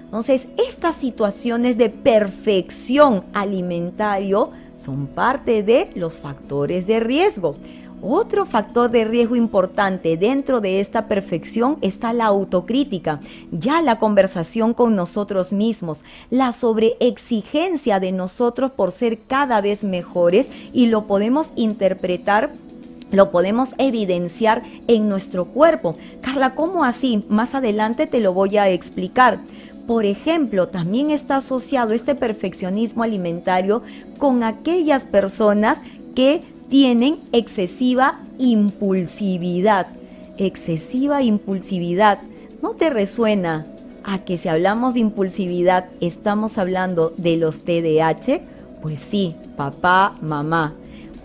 Entonces, 0.08 0.48
estas 0.56 0.94
situaciones 0.94 1.76
de 1.76 1.90
perfección 1.90 3.24
alimentario 3.34 4.52
son 4.74 5.06
parte 5.06 5.62
de 5.62 5.90
los 5.94 6.16
factores 6.16 6.86
de 6.86 6.98
riesgo. 6.98 7.54
Otro 8.00 8.46
factor 8.46 8.90
de 8.90 9.04
riesgo 9.04 9.36
importante 9.36 10.16
dentro 10.16 10.62
de 10.62 10.80
esta 10.80 11.08
perfección 11.08 11.76
está 11.82 12.14
la 12.14 12.24
autocrítica, 12.24 13.20
ya 13.52 13.82
la 13.82 13.98
conversación 13.98 14.72
con 14.72 14.96
nosotros 14.96 15.52
mismos, 15.52 15.98
la 16.30 16.52
sobreexigencia 16.52 18.00
de 18.00 18.12
nosotros 18.12 18.70
por 18.70 18.92
ser 18.92 19.18
cada 19.26 19.60
vez 19.60 19.84
mejores 19.84 20.48
y 20.72 20.86
lo 20.86 21.04
podemos 21.04 21.52
interpretar 21.54 22.50
lo 23.10 23.30
podemos 23.30 23.70
evidenciar 23.78 24.62
en 24.86 25.08
nuestro 25.08 25.46
cuerpo. 25.46 25.94
Carla, 26.20 26.54
¿cómo 26.54 26.84
así? 26.84 27.24
Más 27.30 27.54
adelante 27.54 28.06
te 28.06 28.20
lo 28.20 28.34
voy 28.34 28.58
a 28.58 28.68
explicar. 28.68 29.38
Por 29.88 30.04
ejemplo, 30.04 30.68
también 30.68 31.10
está 31.10 31.38
asociado 31.38 31.94
este 31.94 32.14
perfeccionismo 32.14 33.04
alimentario 33.04 33.82
con 34.18 34.42
aquellas 34.42 35.04
personas 35.04 35.78
que 36.14 36.42
tienen 36.68 37.16
excesiva 37.32 38.20
impulsividad. 38.38 39.86
Excesiva 40.36 41.22
impulsividad. 41.22 42.18
¿No 42.60 42.72
te 42.72 42.90
resuena 42.90 43.64
a 44.04 44.18
que 44.18 44.36
si 44.36 44.50
hablamos 44.50 44.92
de 44.92 45.00
impulsividad 45.00 45.86
estamos 46.02 46.58
hablando 46.58 47.14
de 47.16 47.38
los 47.38 47.64
TDAH? 47.64 48.42
Pues 48.82 49.00
sí, 49.00 49.34
papá, 49.56 50.18
mamá. 50.20 50.74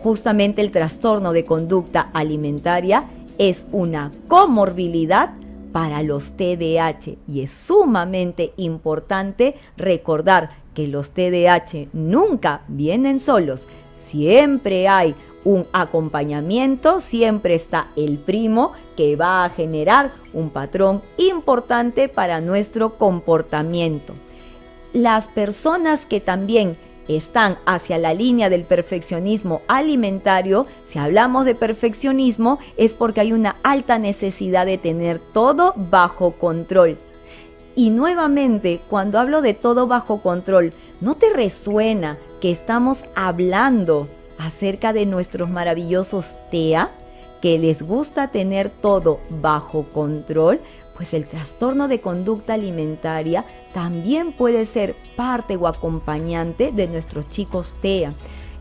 Justamente 0.01 0.61
el 0.61 0.71
trastorno 0.71 1.33
de 1.33 1.43
conducta 1.43 2.09
alimentaria 2.13 3.03
es 3.37 3.65
una 3.73 4.09
comorbilidad 4.29 5.31
para 5.73 6.03
los 6.03 6.37
TDAH 6.37 7.17
y 7.27 7.41
es 7.41 7.51
sumamente 7.51 8.53
importante 8.55 9.55
recordar 9.75 10.51
que 10.73 10.87
los 10.87 11.09
TDAH 11.09 11.89
nunca 11.91 12.61
vienen 12.69 13.19
solos, 13.19 13.67
siempre 13.93 14.87
hay 14.87 15.15
un 15.43 15.65
acompañamiento, 15.73 17.01
siempre 17.01 17.55
está 17.55 17.87
el 17.97 18.17
primo 18.17 18.71
que 18.95 19.15
va 19.15 19.43
a 19.43 19.49
generar 19.49 20.11
un 20.31 20.51
patrón 20.51 21.01
importante 21.17 22.07
para 22.07 22.39
nuestro 22.39 22.97
comportamiento. 22.97 24.13
Las 24.93 25.27
personas 25.27 26.05
que 26.05 26.21
también 26.21 26.77
están 27.07 27.57
hacia 27.65 27.97
la 27.97 28.13
línea 28.13 28.49
del 28.49 28.63
perfeccionismo 28.63 29.61
alimentario, 29.67 30.65
si 30.85 30.99
hablamos 30.99 31.45
de 31.45 31.55
perfeccionismo 31.55 32.59
es 32.77 32.93
porque 32.93 33.21
hay 33.21 33.33
una 33.33 33.55
alta 33.63 33.99
necesidad 33.99 34.65
de 34.65 34.77
tener 34.77 35.19
todo 35.19 35.73
bajo 35.75 36.31
control. 36.31 36.97
Y 37.75 37.89
nuevamente, 37.89 38.79
cuando 38.89 39.19
hablo 39.19 39.41
de 39.41 39.53
todo 39.53 39.87
bajo 39.87 40.21
control, 40.21 40.73
¿no 41.01 41.15
te 41.15 41.29
resuena 41.31 42.17
que 42.39 42.51
estamos 42.51 43.03
hablando 43.15 44.07
acerca 44.37 44.93
de 44.93 45.05
nuestros 45.05 45.49
maravillosos 45.49 46.35
TEA? 46.51 46.91
que 47.43 47.59
les 47.59 47.83
gusta 47.83 48.29
tener 48.29 48.69
todo 48.69 49.19
bajo 49.29 49.83
control, 49.91 50.61
pues 50.95 51.13
el 51.13 51.25
trastorno 51.25 51.87
de 51.87 52.01
conducta 52.01 52.53
alimentaria 52.53 53.45
también 53.73 54.31
puede 54.31 54.65
ser 54.65 54.95
parte 55.15 55.55
o 55.55 55.67
acompañante 55.67 56.71
de 56.71 56.87
nuestros 56.87 57.27
chicos 57.29 57.75
TEA. 57.81 58.13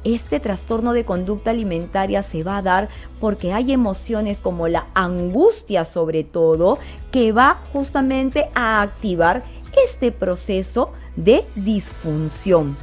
Este 0.04 0.40
trastorno 0.40 0.92
de 0.92 1.04
conducta 1.04 1.50
alimentaria 1.50 2.22
se 2.24 2.42
va 2.42 2.56
a 2.56 2.62
dar 2.62 2.88
porque 3.20 3.52
hay 3.52 3.72
emociones 3.72 4.40
como 4.40 4.66
la 4.66 4.86
angustia 4.94 5.84
sobre 5.84 6.24
todo 6.24 6.78
que 7.12 7.30
va 7.30 7.60
justamente 7.72 8.48
a 8.54 8.82
activar 8.82 9.44
este 9.86 10.10
proceso 10.10 10.90
de 11.14 11.44
disfunción. 11.54 12.76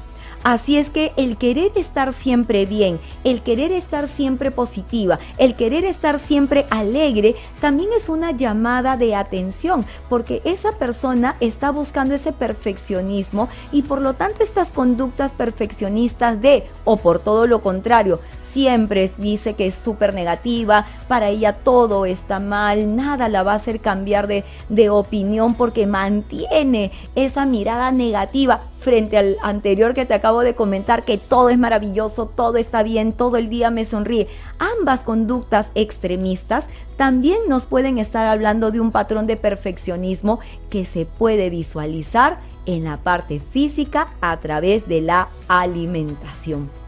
Así 0.44 0.78
es 0.78 0.90
que 0.90 1.12
el 1.18 1.38
querer 1.38 1.72
estar 1.76 2.14
siempre 2.14 2.66
bien, 2.66 3.00
el 3.26 3.42
querer 3.42 3.74
estar 3.74 4.08
siempre 4.08 4.52
positiva, 4.52 5.20
el 5.38 5.56
querer 5.56 5.84
estar 5.84 6.18
siempre 6.18 6.66
alegre, 6.70 7.36
también 7.60 7.90
es 7.96 8.08
una 8.08 8.32
llamada 8.32 8.96
de 8.96 9.16
atención, 9.16 9.86
porque 10.08 10.42
esa 10.46 10.72
persona 10.72 11.36
está 11.42 11.72
buscando 11.72 12.16
ese 12.16 12.32
perfeccionismo 12.32 13.50
y 13.74 13.82
por 13.82 14.02
lo 14.02 14.14
tanto 14.14 14.42
estas 14.42 14.72
conductas 14.72 15.34
perfeccionistas 15.34 16.42
de, 16.42 16.68
o 16.86 16.98
por 16.98 17.20
todo 17.20 17.46
lo 17.46 17.62
contrario, 17.62 18.22
siempre 18.50 19.12
dice 19.18 19.54
que 19.54 19.68
es 19.68 19.76
súper 19.76 20.14
negativa, 20.14 20.86
para 21.08 21.30
ella 21.30 21.54
todo 21.54 22.06
está 22.06 22.40
mal, 22.40 22.96
nada 22.96 23.30
la 23.30 23.44
va 23.44 23.54
a 23.54 23.56
hacer 23.56 23.80
cambiar 23.80 24.28
de, 24.28 24.44
de 24.70 24.90
opinión 24.90 25.56
porque 25.56 25.86
mantiene 25.86 26.92
esa 27.16 27.46
mirada 27.46 27.92
negativa 27.92 28.62
frente 28.80 29.18
al 29.18 29.38
anterior 29.44 29.94
que 29.94 30.06
te 30.06 30.14
acabo 30.14 30.42
de 30.42 30.56
comentar, 30.56 31.04
que 31.04 31.18
todo 31.18 31.50
es 31.50 31.58
maravilloso, 31.58 32.26
todo 32.28 32.58
está 32.58 32.82
bien, 32.84 33.14
todo 33.14 33.38
el 33.38 33.50
día 33.50 33.70
me 33.70 33.86
sonríe. 33.86 34.28
Ambas 34.58 35.04
conductas 35.04 35.70
extremistas 35.76 36.68
también 36.98 37.40
nos 37.48 37.66
pueden 37.66 37.98
estar 37.98 38.26
hablando 38.26 38.72
de 38.72 38.80
un 38.80 38.92
patrón 38.92 39.28
de 39.28 39.38
perfeccionismo 39.38 40.40
que 40.70 40.86
se 40.86 41.06
puede 41.06 41.50
visualizar 41.50 42.40
en 42.66 42.84
la 42.86 42.98
parte 42.98 43.40
física 43.40 44.08
a 44.22 44.38
través 44.38 44.88
de 44.88 45.02
la 45.02 45.30
alimentación. 45.48 46.79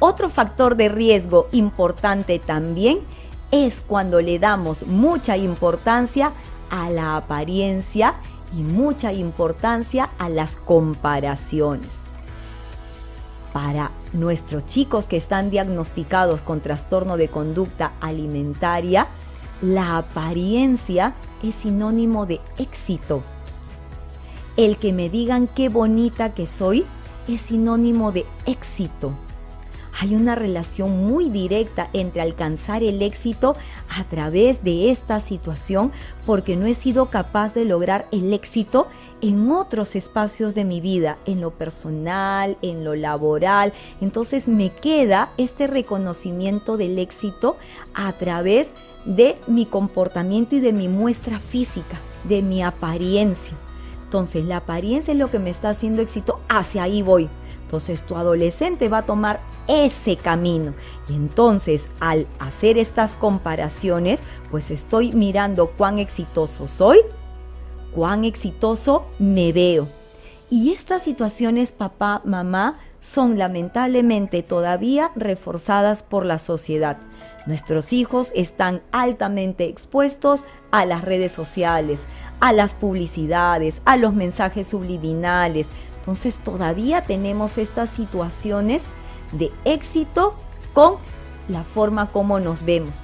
Otro 0.00 0.30
factor 0.30 0.76
de 0.76 0.88
riesgo 0.88 1.48
importante 1.52 2.38
también 2.38 3.00
es 3.50 3.82
cuando 3.86 4.20
le 4.22 4.38
damos 4.38 4.86
mucha 4.86 5.36
importancia 5.36 6.32
a 6.70 6.88
la 6.88 7.16
apariencia 7.16 8.14
y 8.56 8.62
mucha 8.62 9.12
importancia 9.12 10.08
a 10.18 10.30
las 10.30 10.56
comparaciones. 10.56 11.98
Para 13.52 13.90
nuestros 14.14 14.64
chicos 14.64 15.06
que 15.06 15.18
están 15.18 15.50
diagnosticados 15.50 16.40
con 16.42 16.60
trastorno 16.60 17.18
de 17.18 17.28
conducta 17.28 17.92
alimentaria, 18.00 19.06
la 19.60 19.98
apariencia 19.98 21.12
es 21.42 21.56
sinónimo 21.56 22.24
de 22.24 22.40
éxito. 22.56 23.22
El 24.56 24.78
que 24.78 24.94
me 24.94 25.10
digan 25.10 25.46
qué 25.46 25.68
bonita 25.68 26.32
que 26.32 26.46
soy 26.46 26.86
es 27.28 27.42
sinónimo 27.42 28.12
de 28.12 28.24
éxito. 28.46 29.12
Hay 29.98 30.14
una 30.14 30.34
relación 30.34 31.06
muy 31.06 31.28
directa 31.30 31.88
entre 31.92 32.20
alcanzar 32.20 32.82
el 32.82 33.02
éxito 33.02 33.56
a 33.88 34.04
través 34.04 34.62
de 34.62 34.90
esta 34.90 35.20
situación 35.20 35.92
porque 36.26 36.56
no 36.56 36.66
he 36.66 36.74
sido 36.74 37.06
capaz 37.06 37.54
de 37.54 37.64
lograr 37.64 38.06
el 38.12 38.32
éxito 38.32 38.86
en 39.20 39.50
otros 39.50 39.96
espacios 39.96 40.54
de 40.54 40.64
mi 40.64 40.80
vida, 40.80 41.18
en 41.26 41.40
lo 41.40 41.50
personal, 41.50 42.56
en 42.62 42.84
lo 42.84 42.94
laboral. 42.94 43.72
Entonces 44.00 44.48
me 44.48 44.70
queda 44.70 45.30
este 45.36 45.66
reconocimiento 45.66 46.76
del 46.76 46.98
éxito 46.98 47.56
a 47.94 48.12
través 48.14 48.70
de 49.04 49.36
mi 49.46 49.66
comportamiento 49.66 50.56
y 50.56 50.60
de 50.60 50.72
mi 50.72 50.88
muestra 50.88 51.38
física, 51.40 51.98
de 52.24 52.42
mi 52.42 52.62
apariencia. 52.62 53.56
Entonces 54.04 54.44
la 54.44 54.58
apariencia 54.58 55.12
es 55.12 55.18
lo 55.18 55.30
que 55.30 55.38
me 55.38 55.50
está 55.50 55.68
haciendo 55.68 56.02
éxito, 56.02 56.40
hacia 56.48 56.82
ahí 56.82 57.02
voy. 57.02 57.28
Entonces 57.70 58.02
tu 58.02 58.16
adolescente 58.16 58.88
va 58.88 58.98
a 58.98 59.06
tomar 59.06 59.38
ese 59.68 60.16
camino. 60.16 60.74
Y 61.08 61.14
entonces 61.14 61.88
al 62.00 62.26
hacer 62.40 62.78
estas 62.78 63.14
comparaciones, 63.14 64.22
pues 64.50 64.72
estoy 64.72 65.12
mirando 65.12 65.68
cuán 65.68 66.00
exitoso 66.00 66.66
soy, 66.66 66.98
cuán 67.94 68.24
exitoso 68.24 69.06
me 69.20 69.52
veo. 69.52 69.86
Y 70.50 70.72
estas 70.72 71.04
situaciones, 71.04 71.70
papá, 71.70 72.22
mamá, 72.24 72.80
son 72.98 73.38
lamentablemente 73.38 74.42
todavía 74.42 75.12
reforzadas 75.14 76.02
por 76.02 76.26
la 76.26 76.40
sociedad. 76.40 76.96
Nuestros 77.46 77.92
hijos 77.92 78.32
están 78.34 78.82
altamente 78.90 79.66
expuestos 79.66 80.42
a 80.72 80.86
las 80.86 81.04
redes 81.04 81.30
sociales, 81.30 82.00
a 82.40 82.52
las 82.52 82.74
publicidades, 82.74 83.80
a 83.84 83.96
los 83.96 84.12
mensajes 84.12 84.66
subliminales. 84.66 85.68
Entonces 86.00 86.38
todavía 86.38 87.02
tenemos 87.02 87.58
estas 87.58 87.90
situaciones 87.90 88.82
de 89.32 89.52
éxito 89.64 90.34
con 90.72 90.96
la 91.48 91.62
forma 91.62 92.06
como 92.06 92.40
nos 92.40 92.64
vemos. 92.64 93.00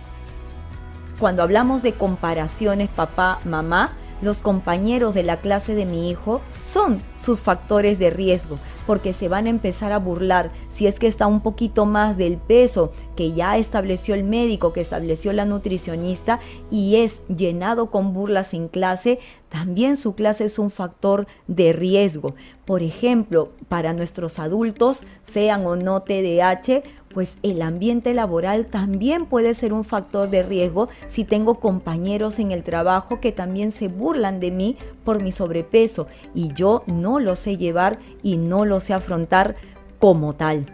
Cuando 1.21 1.43
hablamos 1.43 1.83
de 1.83 1.95
comparaciones 1.95 2.89
papá, 2.89 3.39
mamá, 3.45 3.93
los 4.23 4.39
compañeros 4.39 5.15
de 5.15 5.23
la 5.23 5.39
clase 5.39 5.75
de 5.75 5.87
mi 5.87 6.11
hijo 6.11 6.41
son 6.63 7.01
sus 7.21 7.41
factores 7.41 7.99
de 7.99 8.11
riesgo, 8.11 8.59
porque 8.87 9.13
se 9.13 9.29
van 9.29 9.47
a 9.47 9.51
empezar 9.51 9.93
a 9.93 9.99
burlar 9.99 10.51
si 10.71 10.87
es 10.87 10.99
que 10.99 11.07
está 11.07 11.27
un 11.27 11.41
poquito 11.41 11.87
más 11.87 12.17
del 12.17 12.37
peso 12.39 12.93
que 13.17 13.33
ya 13.33 13.57
estableció 13.57 14.15
el 14.15 14.25
médico, 14.25 14.73
que 14.73 14.81
estableció 14.81 15.33
la 15.33 15.45
nutricionista 15.45 16.41
y 16.71 16.97
es 16.97 17.23
llenado 17.29 17.91
con 17.91 18.13
burlas 18.13 18.55
en 18.55 18.69
clase, 18.69 19.19
también 19.49 19.97
su 19.97 20.15
clase 20.15 20.45
es 20.45 20.59
un 20.59 20.71
factor 20.71 21.27
de 21.47 21.73
riesgo. 21.73 22.35
Por 22.65 22.83
ejemplo, 22.83 23.51
para 23.69 23.93
nuestros 23.93 24.39
adultos, 24.39 25.03
sean 25.27 25.67
o 25.67 25.77
no 25.77 26.03
TDAH, 26.03 26.83
pues 27.17 27.39
el 27.43 27.63
ambiente 27.63 28.13
laboral 28.13 28.67
también 28.67 29.25
puede 29.25 29.55
ser 29.55 29.73
un 29.73 29.85
factor 29.85 30.29
de 30.29 30.43
riesgo 30.43 30.91
si 31.07 31.25
tengo 31.25 31.61
compañeros 31.61 32.39
en 32.39 32.53
el 32.53 32.63
trabajo 32.63 33.21
que 33.21 33.33
también 33.33 33.73
se 33.73 33.89
burlan 33.89 34.39
de 34.39 34.51
mí 34.51 34.77
por 35.03 35.23
mi 35.23 35.33
sobrepeso 35.33 36.09
y 36.35 36.53
yo 36.53 36.83
no 36.87 37.19
lo 37.19 37.35
sé 37.35 37.57
llevar 37.57 38.01
y 38.23 38.37
no 38.37 38.67
lo 38.67 38.81
sé 38.81 38.93
afrontar 38.93 39.57
como 39.99 40.35
tal. 40.35 40.67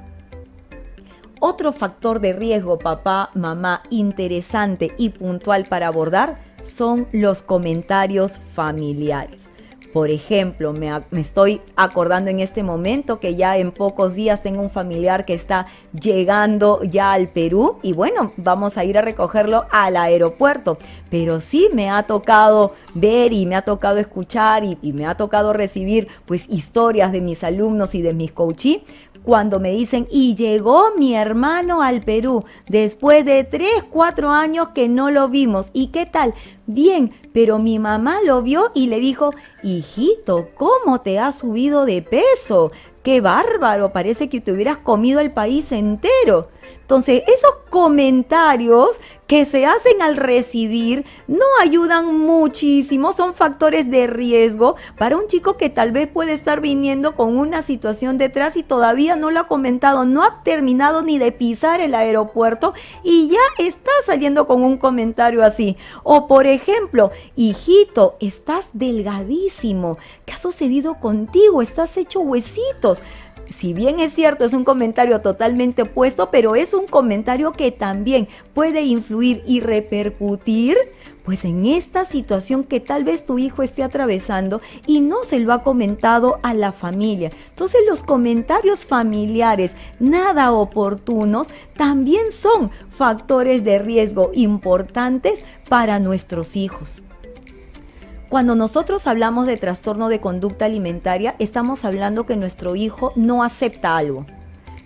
Otro 1.39 1.73
factor 1.73 2.19
de 2.19 2.33
riesgo, 2.33 2.77
papá, 2.77 3.31
mamá, 3.35 3.85
interesante 3.89 4.97
y 4.99 5.11
puntual 5.11 5.67
para 5.67 5.87
abordar 5.87 6.41
son 6.65 7.07
los 7.13 7.41
comentarios 7.41 8.39
familiares. 8.53 9.42
Por 9.93 10.11
ejemplo, 10.11 10.73
me, 10.73 10.91
estoy 11.21 11.61
acordando 11.77 12.31
en 12.31 12.41
este 12.41 12.63
momento 12.63 13.21
que 13.21 13.35
ya 13.35 13.59
en 13.59 13.73
pocos 13.73 14.15
días 14.15 14.43
tengo 14.43 14.63
un 14.63 14.71
familiar 14.71 15.27
que 15.27 15.35
está 15.35 15.67
llegando 15.93 16.83
ya 16.83 17.13
al 17.13 17.29
Perú 17.29 17.79
y 17.83 17.93
bueno, 17.93 18.33
vamos 18.39 18.79
a 18.79 18.85
ir 18.85 18.97
a 18.97 19.03
recogerlo 19.03 19.67
al 19.71 19.99
aeropuerto. 19.99 20.79
Pero 21.11 21.43
sí 21.43 21.69
me 21.75 21.91
ha 21.91 22.05
tocado 22.05 22.73
ver 22.95 23.35
y 23.35 23.45
me 23.45 23.55
ha 23.55 23.63
tocado 23.63 23.99
escuchar 23.99 24.65
y, 24.65 24.79
me 24.93 25.07
ha 25.07 25.15
tocado 25.15 25.53
recibir 25.53 26.09
pues 26.27 26.49
historias 26.49 27.13
de 27.13 27.21
mis 27.21 27.45
alumnos 27.45 27.95
y 27.95 28.03
de 28.03 28.15
mis 28.15 28.33
coaches 28.33 28.79
cuando 29.25 29.61
me 29.61 29.73
dicen, 29.73 30.07
y 30.11 30.35
llegó 30.35 30.93
mi 30.97 31.15
hermano 31.15 31.83
al 31.83 32.03
Perú 32.03 32.45
después 32.69 33.25
de 33.25 33.45
3, 33.45 33.85
4 33.91 34.31
años 34.31 34.69
que 34.75 34.89
no 34.89 35.11
lo 35.11 35.29
vimos. 35.29 35.71
¿Y 35.73 35.89
qué 35.89 36.07
tal? 36.07 36.35
Bien, 36.67 37.13
pero 37.33 37.59
mi 37.59 37.79
mamá 37.79 38.19
lo 38.25 38.43
vio 38.43 38.71
y 38.75 38.89
le 38.89 39.01
dijo, 39.01 39.31
hijito, 39.63 40.49
¿cómo 40.55 41.01
te 41.01 41.19
has 41.19 41.39
subido 41.39 41.85
de 41.85 42.03
peso? 42.03 42.71
¡Qué 43.03 43.21
bárbaro! 43.21 43.93
Parece 43.93 44.29
que 44.29 44.41
te 44.41 44.53
hubieras 44.53 44.79
comido 44.79 45.21
el 45.21 45.31
país 45.31 45.73
entero. 45.73 46.49
Entonces, 46.93 47.23
esos 47.27 47.53
comentarios 47.71 48.91
que 49.27 49.47
se 49.47 49.65
hacen 49.65 50.03
al 50.03 50.15
recibir 50.15 51.07
no 51.27 51.47
ayudan 51.63 52.19
muchísimo, 52.19 53.15
son 53.15 53.33
factores 53.33 53.91
de 53.91 54.07
riesgo 54.07 54.77
para 54.99 55.17
un 55.17 55.27
chico 55.27 55.57
que 55.57 55.71
tal 55.71 55.91
vez 55.91 56.07
puede 56.07 56.35
estar 56.35 56.61
viniendo 56.61 57.17
con 57.17 57.39
una 57.39 57.63
situación 57.63 58.19
detrás 58.19 58.59
y 58.59 58.63
todavía 58.63 59.17
no 59.17 59.31
lo 59.31 59.41
ha 59.41 59.49
comentado, 59.49 60.05
no 60.05 60.23
ha 60.23 60.43
terminado 60.43 61.01
ni 61.01 61.17
de 61.17 61.33
pisar 61.33 61.81
el 61.81 61.95
aeropuerto 61.95 62.75
y 63.03 63.29
ya 63.29 63.65
está 63.65 63.91
saliendo 64.05 64.47
con 64.47 64.63
un 64.63 64.77
comentario 64.77 65.43
así. 65.43 65.79
O 66.03 66.27
por 66.27 66.47
ejemplo, 66.47 67.11
hijito, 67.37 68.17
estás 68.21 68.69
delgadísimo, 68.75 69.97
¿qué 70.27 70.35
ha 70.35 70.37
sucedido 70.37 70.97
contigo? 70.97 71.63
Estás 71.63 71.97
hecho 71.97 72.21
huesitos 72.21 73.01
si 73.53 73.75
bien 73.75 74.01
es 74.01 74.13
cierto, 74.13 74.45
es 74.45 74.55
un 74.55 74.65
comentario 74.65 75.21
totalmente 75.21 75.83
opuesto, 75.83 76.31
pero 76.31 76.55
es 76.55 76.75
un 76.75 76.87
comentario 76.87 77.53
que 77.53 77.71
también 77.71 78.29
puede 78.55 78.83
influir 78.83 79.43
y 79.47 79.61
repercutir 79.61 80.77
pues 81.25 81.45
en 81.45 81.67
esta 81.67 82.05
situación 82.05 82.65
que 82.65 82.81
tal 82.81 83.05
vez 83.05 83.25
tu 83.25 83.39
hijo 83.39 83.63
esté 83.63 83.83
atravesando 83.83 84.61
y 84.87 85.01
no 85.01 85.25
se 85.25 85.39
lo 85.39 85.53
ha 85.53 85.63
comentado 85.63 86.41
a 86.43 86.55
la 86.55 86.73
familia. 86.73 87.31
Entonces 87.51 87.83
los 87.89 88.03
comentarios 88.03 88.85
familiares 88.85 89.75
nada 90.01 90.53
oportunos 90.53 91.49
también 91.77 92.33
son 92.33 92.71
factores 92.91 93.63
de 93.65 93.79
riesgo 93.79 94.31
importantes 94.35 95.45
para 95.69 95.99
nuestros 95.99 96.57
hijos. 96.57 97.03
Cuando 98.33 98.55
nosotros 98.55 99.07
hablamos 99.07 99.47
de 99.47 99.59
trastorno 99.59 100.09
de 100.09 100.23
conducta 100.23 100.65
alimentaria, 100.65 101.37
estamos 101.39 101.85
hablando 101.85 102.25
que 102.25 102.35
nuestro 102.35 102.77
hijo 102.77 103.13
no 103.15 103.43
acepta 103.43 103.95
algo. 103.95 104.25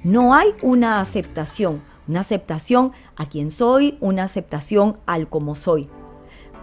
No 0.02 0.34
hay 0.34 0.52
una 0.62 1.00
aceptación, 1.00 1.80
una 2.08 2.22
aceptación 2.22 2.90
a 3.14 3.28
quien 3.28 3.52
soy, 3.52 3.98
una 4.00 4.24
aceptación 4.24 4.96
al 5.06 5.28
como 5.28 5.54
soy. 5.54 5.88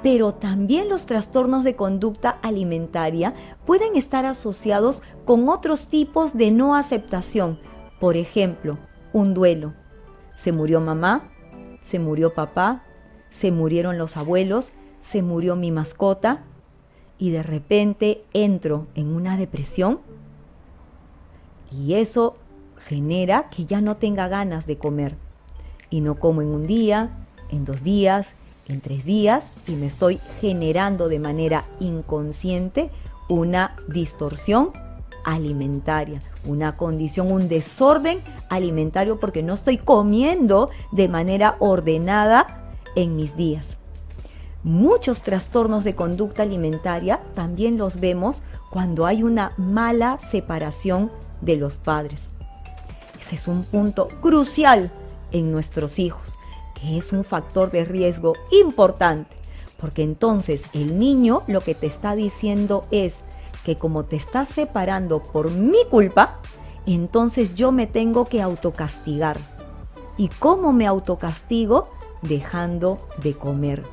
Pero 0.02 0.34
también 0.34 0.90
los 0.90 1.06
trastornos 1.06 1.64
de 1.64 1.78
conducta 1.78 2.32
alimentaria 2.42 3.34
pueden 3.66 3.96
estar 3.96 4.26
asociados 4.26 5.02
con 5.24 5.48
otros 5.48 5.88
tipos 5.88 6.36
de 6.36 6.52
no 6.52 6.76
aceptación. 6.76 7.60
Por 8.02 8.18
ejemplo, 8.18 8.78
un 9.14 9.34
duelo. 9.34 9.72
Se 10.36 10.52
murió 10.52 10.82
mamá, 10.82 11.22
se 11.82 11.98
murió 12.00 12.34
papá, 12.34 12.84
se 13.30 13.54
murieron 13.54 13.98
los 13.98 14.18
abuelos, 14.18 14.74
se 15.02 15.22
murió 15.22 15.56
mi 15.56 15.72
mascota, 15.72 16.44
y 17.24 17.32
de 17.32 17.42
repente 17.42 18.22
entro 18.34 18.86
en 18.96 19.16
una 19.16 19.38
depresión 19.38 20.02
y 21.72 21.94
eso 21.94 22.36
genera 22.76 23.50
que 23.50 23.66
ya 23.66 23.80
no 23.80 23.96
tenga 23.96 24.28
ganas 24.28 24.68
de 24.68 24.78
comer 24.78 25.16
y 25.90 26.02
no 26.02 26.16
como 26.16 26.42
en 26.42 26.50
un 26.50 26.68
día, 26.68 27.12
en 27.50 27.64
dos 27.64 27.82
días, 27.82 28.28
en 28.68 28.82
tres 28.82 29.06
días 29.06 29.46
y 29.70 29.72
me 29.72 29.86
estoy 29.86 30.20
generando 30.42 31.08
de 31.08 31.20
manera 31.20 31.64
inconsciente 31.80 32.90
una 33.30 33.78
distorsión 33.88 34.72
alimentaria, 35.24 36.20
una 36.44 36.76
condición, 36.76 37.32
un 37.32 37.48
desorden 37.48 38.20
alimentario 38.50 39.18
porque 39.22 39.44
no 39.44 39.54
estoy 39.54 39.78
comiendo 39.78 40.72
de 40.92 41.08
manera 41.08 41.56
ordenada 41.60 42.76
en 42.98 43.16
mis 43.16 43.38
días. 43.38 43.78
Muchos 44.64 45.22
trastornos 45.22 45.84
de 45.84 45.94
conducta 45.94 46.44
alimentaria 46.44 47.22
también 47.34 47.78
los 47.78 48.00
vemos 48.00 48.42
cuando 48.70 49.06
hay 49.06 49.22
una 49.22 49.52
mala 49.58 50.20
separación 50.20 51.12
de 51.42 51.58
los 51.58 51.78
padres. 51.78 52.30
Ese 53.20 53.36
es 53.36 53.50
un 53.50 53.66
punto 53.66 54.08
crucial 54.22 54.90
en 55.34 55.52
nuestros 55.52 56.00
hijos, 56.00 56.30
que 56.76 56.98
es 56.98 57.12
un 57.12 57.26
factor 57.26 57.72
de 57.72 57.84
riesgo 57.84 58.36
importante, 58.52 59.36
porque 59.82 60.02
entonces 60.02 60.64
el 60.72 60.98
niño 60.98 61.42
lo 61.48 61.60
que 61.60 61.76
te 61.76 61.88
está 61.88 62.16
diciendo 62.16 62.86
es 62.90 63.18
que 63.66 63.76
como 63.76 64.06
te 64.06 64.16
estás 64.16 64.48
separando 64.48 65.22
por 65.22 65.52
mi 65.52 65.84
culpa, 65.90 66.40
entonces 66.86 67.54
yo 67.54 67.74
me 67.74 67.86
tengo 67.86 68.26
que 68.26 68.42
autocastigar. 68.42 69.38
¿Y 70.18 70.30
cómo 70.30 70.72
me 70.72 70.88
autocastigo? 70.88 71.90
Dejando 72.22 72.98
de 73.22 73.34
comer 73.34 73.84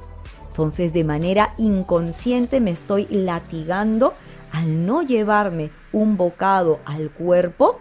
entonces 0.51 0.93
de 0.93 1.05
manera 1.05 1.55
inconsciente 1.59 2.59
me 2.59 2.73
estoy 2.73 3.07
latigando 3.09 4.15
al 4.51 4.85
no 4.85 5.03
llevarme 5.03 5.71
un 5.93 6.17
bocado 6.17 6.81
al 6.85 7.11
cuerpo 7.11 7.79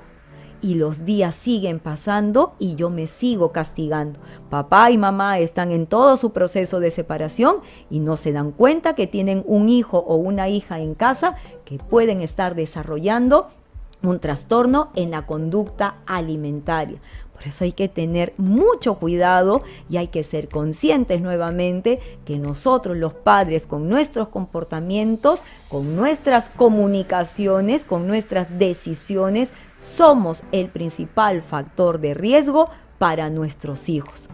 y 0.62 0.76
los 0.76 1.04
días 1.04 1.36
siguen 1.36 1.80
pasando 1.80 2.54
y 2.60 2.76
yo 2.76 2.92
me 2.92 3.08
sigo 3.08 3.52
castigando. 3.52 4.20
Papá 4.52 4.92
y 4.92 5.00
mamá 5.00 5.40
están 5.40 5.72
en 5.72 5.88
todo 5.88 6.16
su 6.16 6.32
proceso 6.32 6.80
de 6.80 6.92
separación 6.92 7.58
y 7.90 8.00
no 8.00 8.18
se 8.18 8.34
dan 8.34 8.52
cuenta 8.52 8.94
que 8.94 9.08
tienen 9.08 9.44
un 9.48 9.68
hijo 9.68 9.98
o 9.98 10.16
una 10.16 10.48
hija 10.48 10.80
en 10.80 10.94
casa 10.94 11.36
que 11.66 11.80
pueden 11.80 12.22
estar 12.22 12.54
desarrollando 12.54 13.50
un 14.04 14.20
trastorno 14.20 14.90
en 14.96 15.12
la 15.12 15.26
conducta 15.26 15.96
alimentaria. 16.06 17.00
Por 17.40 17.48
eso 17.48 17.64
hay 17.64 17.72
que 17.72 17.88
tener 17.88 18.34
mucho 18.36 18.96
cuidado 18.96 19.64
y 19.90 19.96
hay 19.96 20.08
que 20.08 20.26
ser 20.26 20.50
conscientes 20.50 21.22
nuevamente 21.22 22.02
que 22.26 22.38
nosotros 22.38 22.98
los 22.98 23.14
padres 23.14 23.66
con 23.66 23.88
nuestros 23.88 24.28
comportamientos, 24.28 25.40
con 25.70 25.96
nuestras 25.96 26.50
comunicaciones, 26.50 27.86
con 27.86 28.08
nuestras 28.08 28.60
decisiones, 28.60 29.54
somos 29.78 30.44
el 30.52 30.68
principal 30.68 31.42
factor 31.42 32.02
de 32.02 32.14
riesgo 32.14 32.68
para 32.98 33.30
nuestros 33.30 33.88
hijos. 33.88 34.28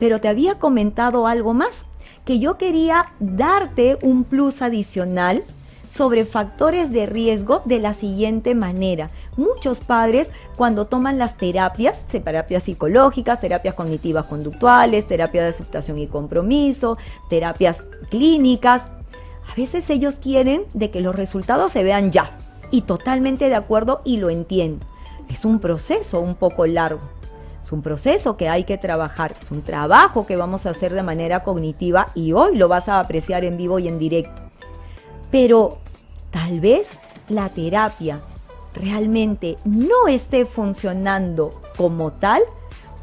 Pero 0.00 0.20
te 0.20 0.26
había 0.26 0.58
comentado 0.58 1.28
algo 1.28 1.54
más, 1.54 1.84
que 2.24 2.40
yo 2.40 2.58
quería 2.58 3.06
darte 3.20 3.96
un 4.02 4.24
plus 4.24 4.60
adicional 4.60 5.44
sobre 5.90 6.24
factores 6.24 6.92
de 6.92 7.06
riesgo 7.06 7.62
de 7.64 7.78
la 7.80 7.94
siguiente 7.94 8.54
manera. 8.54 9.08
Muchos 9.36 9.80
padres 9.80 10.30
cuando 10.56 10.86
toman 10.86 11.18
las 11.18 11.36
terapias, 11.36 12.06
terapias 12.06 12.62
psicológicas, 12.62 13.40
terapias 13.40 13.74
cognitivas 13.74 14.26
conductuales, 14.26 15.06
terapia 15.06 15.42
de 15.42 15.48
aceptación 15.48 15.98
y 15.98 16.06
compromiso, 16.06 16.96
terapias 17.28 17.82
clínicas, 18.10 18.82
a 19.50 19.54
veces 19.56 19.90
ellos 19.90 20.16
quieren 20.16 20.62
de 20.74 20.90
que 20.90 21.00
los 21.00 21.14
resultados 21.14 21.72
se 21.72 21.82
vean 21.82 22.12
ya. 22.12 22.30
Y 22.70 22.82
totalmente 22.82 23.48
de 23.48 23.56
acuerdo 23.56 24.00
y 24.04 24.18
lo 24.18 24.30
entiendo. 24.30 24.86
Es 25.28 25.44
un 25.44 25.58
proceso 25.58 26.20
un 26.20 26.36
poco 26.36 26.66
largo. 26.66 27.00
Es 27.62 27.72
un 27.72 27.82
proceso 27.82 28.36
que 28.36 28.48
hay 28.48 28.64
que 28.64 28.78
trabajar, 28.78 29.34
es 29.40 29.50
un 29.50 29.62
trabajo 29.62 30.24
que 30.24 30.36
vamos 30.36 30.66
a 30.66 30.70
hacer 30.70 30.94
de 30.94 31.02
manera 31.02 31.40
cognitiva 31.40 32.08
y 32.14 32.32
hoy 32.32 32.56
lo 32.56 32.68
vas 32.68 32.88
a 32.88 33.00
apreciar 33.00 33.44
en 33.44 33.56
vivo 33.56 33.78
y 33.78 33.88
en 33.88 33.98
directo. 33.98 34.49
Pero 35.30 35.78
tal 36.30 36.60
vez 36.60 36.88
la 37.28 37.48
terapia 37.48 38.20
realmente 38.74 39.56
no 39.64 40.08
esté 40.08 40.46
funcionando 40.46 41.50
como 41.76 42.12
tal 42.12 42.42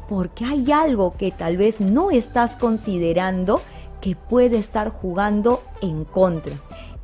porque 0.08 0.44
hay 0.44 0.72
algo 0.72 1.14
que 1.16 1.30
tal 1.30 1.56
vez 1.56 1.80
no 1.80 2.10
estás 2.10 2.56
considerando 2.56 3.60
que 4.00 4.16
puede 4.16 4.58
estar 4.58 4.90
jugando 4.90 5.62
en 5.82 6.04
contra. 6.04 6.54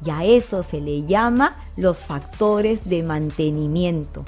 Y 0.04 0.10
a 0.10 0.24
eso 0.24 0.62
se 0.62 0.80
le 0.80 1.04
llama 1.04 1.56
los 1.76 2.00
factores 2.00 2.88
de 2.88 3.02
mantenimiento. 3.02 4.24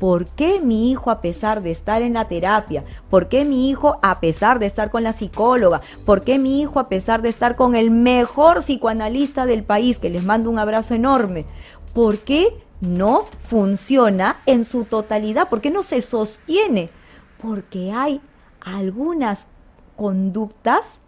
¿Por 0.00 0.24
qué 0.24 0.60
mi 0.60 0.90
hijo 0.90 1.10
a 1.10 1.20
pesar 1.20 1.62
de 1.62 1.70
estar 1.70 2.00
en 2.00 2.14
la 2.14 2.26
terapia? 2.26 2.84
¿Por 3.10 3.28
qué 3.28 3.44
mi 3.44 3.68
hijo 3.68 3.98
a 4.00 4.18
pesar 4.18 4.58
de 4.58 4.64
estar 4.64 4.90
con 4.90 5.02
la 5.02 5.12
psicóloga? 5.12 5.82
¿Por 6.06 6.22
qué 6.22 6.38
mi 6.38 6.62
hijo 6.62 6.80
a 6.80 6.88
pesar 6.88 7.20
de 7.20 7.28
estar 7.28 7.54
con 7.54 7.76
el 7.76 7.90
mejor 7.90 8.60
psicoanalista 8.62 9.44
del 9.44 9.62
país, 9.62 9.98
que 9.98 10.08
les 10.08 10.24
mando 10.24 10.48
un 10.48 10.58
abrazo 10.58 10.94
enorme? 10.94 11.44
¿Por 11.92 12.18
qué 12.18 12.48
no 12.80 13.26
funciona 13.48 14.38
en 14.46 14.64
su 14.64 14.84
totalidad? 14.84 15.50
¿Por 15.50 15.60
qué 15.60 15.70
no 15.70 15.82
se 15.82 16.00
sostiene? 16.00 16.88
Porque 17.42 17.92
hay 17.92 18.22
algunas 18.62 19.44
conductas 19.96 20.98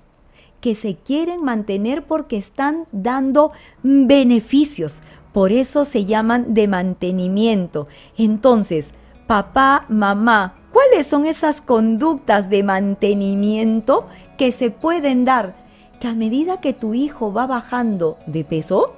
que 0.60 0.74
se 0.74 0.96
quieren 0.96 1.42
mantener 1.42 2.04
porque 2.04 2.36
están 2.36 2.84
dando 2.92 3.52
beneficios, 3.82 5.00
por 5.32 5.52
eso 5.52 5.84
se 5.84 6.04
llaman 6.04 6.54
de 6.54 6.68
mantenimiento. 6.68 7.88
Entonces, 8.16 8.92
papá, 9.26 9.86
mamá, 9.88 10.54
¿cuáles 10.72 11.06
son 11.06 11.26
esas 11.26 11.60
conductas 11.60 12.50
de 12.50 12.62
mantenimiento 12.62 14.06
que 14.36 14.52
se 14.52 14.70
pueden 14.70 15.24
dar? 15.24 15.54
Que 16.00 16.08
a 16.08 16.14
medida 16.14 16.60
que 16.60 16.72
tu 16.72 16.94
hijo 16.94 17.32
va 17.32 17.46
bajando 17.46 18.18
de 18.26 18.44
peso, 18.44 18.94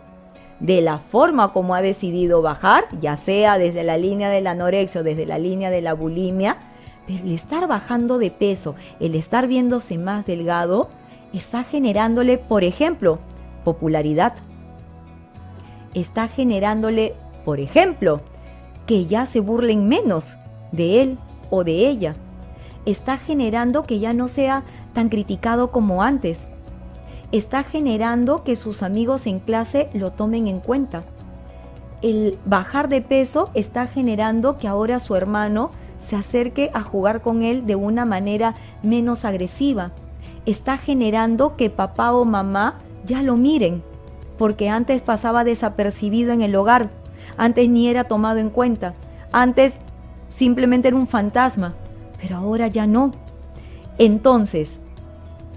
de 0.61 0.81
la 0.81 0.99
forma 0.99 1.53
como 1.53 1.75
ha 1.75 1.83
decidido 1.83 2.41
bajar, 2.43 2.85
ya 3.01 3.17
sea 3.17 3.59
desde 3.59 3.83
la 3.83 3.99
línea 3.99 4.31
del 4.31 4.47
anorexia 4.47 5.03
o 5.03 5.05
desde 5.05 5.27
la 5.27 5.39
línea 5.39 5.71
de 5.71 5.83
la 5.83 5.95
bulimia, 5.95 6.57
el 7.07 7.33
estar 7.33 7.67
bajando 7.69 8.19
de 8.19 8.31
peso, 8.31 8.75
el 8.99 9.15
estar 9.15 9.47
viéndose 9.47 9.99
más 9.99 10.25
delgado, 10.25 10.89
está 11.33 11.65
generándole, 11.65 12.39
por 12.39 12.65
ejemplo, 12.65 13.19
popularidad, 13.65 14.35
está 15.95 16.29
generándole, 16.29 17.15
por 17.45 17.61
ejemplo, 17.61 18.21
que 18.87 19.07
ya 19.07 19.27
se 19.27 19.41
burlen 19.41 19.89
menos 19.89 20.37
de 20.73 21.03
él 21.03 21.19
o 21.51 21.65
de 21.65 21.89
ella. 21.89 22.15
Está 22.85 23.17
generando 23.17 23.85
que 23.85 23.99
ya 23.99 24.13
no 24.13 24.29
sea 24.29 24.65
tan 24.93 25.09
criticado 25.09 25.71
como 25.71 26.03
antes. 26.03 26.47
Está 27.33 27.63
generando 27.63 28.45
que 28.45 28.57
sus 28.57 28.83
amigos 28.83 29.27
en 29.27 29.41
clase 29.41 29.89
lo 29.95 30.11
tomen 30.11 30.47
en 30.47 30.61
cuenta. 30.61 31.03
El 32.03 32.39
bajar 32.45 32.89
de 32.89 33.01
peso 33.01 33.51
está 33.55 33.87
generando 33.87 34.59
que 34.59 34.69
ahora 34.69 35.01
su 35.01 35.17
hermano 35.17 35.71
se 35.99 36.17
acerque 36.17 36.71
a 36.75 36.83
jugar 36.83 37.23
con 37.23 37.43
él 37.43 37.67
de 37.67 37.77
una 37.77 38.05
manera 38.05 38.55
menos 38.83 39.25
agresiva. 39.25 39.93
Está 40.45 40.77
generando 40.77 41.57
que 41.57 41.71
papá 41.71 42.13
o 42.13 42.27
mamá 42.27 42.79
ya 43.07 43.23
lo 43.23 43.37
miren 43.37 43.83
porque 44.39 44.69
antes 44.69 45.03
pasaba 45.03 45.45
desapercibido 45.45 46.33
en 46.33 46.43
el 46.43 46.57
hogar, 46.57 46.91
antes 47.37 47.69
ni 47.69 47.89
era 47.89 48.05
tomado 48.05 48.39
en 48.39 48.51
cuenta, 48.51 48.95
antes 49.33 49.81
simplemente 50.29 50.89
era 50.89 50.97
un 50.97 51.07
fantasma, 51.07 51.75
pero 52.21 52.37
ahora 52.37 52.69
ya 52.69 52.87
no. 52.87 53.11
Entonces, 53.99 54.79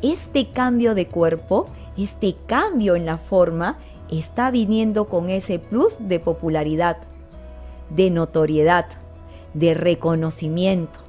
este 0.02 0.50
cambio 0.52 0.96
de 0.96 1.08
cuerpo, 1.08 1.66
este 1.98 2.36
cambio 2.46 2.96
en 2.96 3.06
la 3.06 3.18
forma, 3.18 3.78
está 4.10 4.52
viniendo 4.52 5.06
con 5.06 5.30
ese 5.30 5.60
plus 5.60 5.96
de 6.00 6.20
popularidad, 6.20 6.98
de 7.90 8.10
notoriedad, 8.10 8.86
de 9.54 9.74
reconocimiento. 9.74 11.00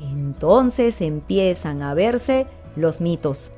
Entonces 0.00 1.00
empiezan 1.00 1.82
a 1.82 1.94
verse 1.94 2.46
los 2.76 3.00
mitos. 3.00 3.50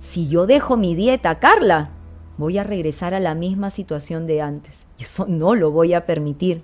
Si 0.00 0.28
yo 0.28 0.46
dejo 0.46 0.76
mi 0.76 0.94
dieta, 0.94 1.38
Carla, 1.38 1.90
voy 2.36 2.58
a 2.58 2.64
regresar 2.64 3.14
a 3.14 3.20
la 3.20 3.34
misma 3.34 3.70
situación 3.70 4.26
de 4.26 4.42
antes. 4.42 4.74
Eso 4.98 5.26
no 5.28 5.54
lo 5.54 5.70
voy 5.70 5.94
a 5.94 6.06
permitir. 6.06 6.62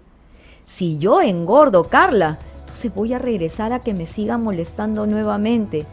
Si 0.67 0.99
yo 0.99 1.21
engordo, 1.21 1.85
Carla, 1.85 2.39
entonces 2.61 2.95
voy 2.95 3.13
a 3.13 3.19
regresar 3.19 3.73
a 3.73 3.81
que 3.81 3.95
me 3.95 4.07
sigan 4.07 4.43
molestando 4.43 5.07
nuevamente. 5.07 5.87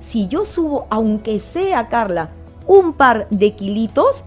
Si 0.00 0.26
yo 0.28 0.44
subo, 0.44 0.86
aunque 0.90 1.38
sea, 1.38 1.88
Carla, 1.88 2.30
un 2.66 2.92
par 2.92 3.28
de 3.30 3.54
kilitos, 3.54 4.22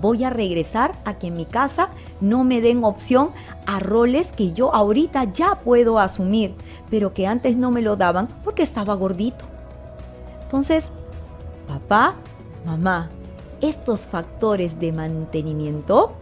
voy 0.00 0.24
a 0.24 0.30
regresar 0.30 0.92
a 1.04 1.14
que 1.14 1.28
en 1.28 1.34
mi 1.34 1.44
casa 1.44 1.88
no 2.20 2.44
me 2.44 2.60
den 2.60 2.84
opción 2.84 3.30
a 3.66 3.80
roles 3.80 4.28
que 4.28 4.52
yo 4.52 4.74
ahorita 4.74 5.32
ya 5.32 5.56
puedo 5.56 5.98
asumir, 5.98 6.54
pero 6.90 7.12
que 7.12 7.26
antes 7.26 7.56
no 7.56 7.70
me 7.70 7.82
lo 7.82 7.96
daban 7.96 8.28
porque 8.42 8.62
estaba 8.62 8.94
gordito. 8.94 9.44
Entonces, 10.42 10.90
papá, 11.68 12.14
mamá, 12.66 13.08
estos 13.68 14.06
factores 14.06 14.78
de 14.78 14.92
mantenimiento 14.92 16.12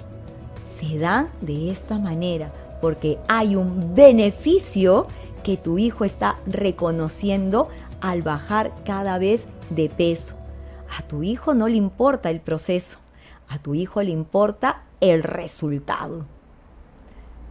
se 0.79 0.99
dan 0.99 1.29
de 1.41 1.71
esta 1.71 1.99
manera 1.99 2.53
porque 2.81 3.19
hay 3.29 3.55
un 3.57 3.95
beneficio 3.95 5.07
que 5.45 5.57
tu 5.57 5.79
hijo 5.79 6.05
está 6.05 6.37
reconociendo 6.47 7.69
al 8.01 8.23
bajar 8.23 8.73
cada 8.85 9.19
vez 9.19 9.47
de 9.71 9.89
peso. 9.89 10.37
A 10.97 11.03
tu 11.03 11.23
hijo 11.23 11.55
no 11.55 11.69
le 11.69 11.77
importa 11.77 12.31
el 12.31 12.41
proceso, 12.41 12.99
a 13.49 13.59
tu 13.59 13.75
hijo 13.75 14.03
le 14.03 14.11
importa 14.11 14.83
el 15.01 15.23
resultado. 15.23 16.27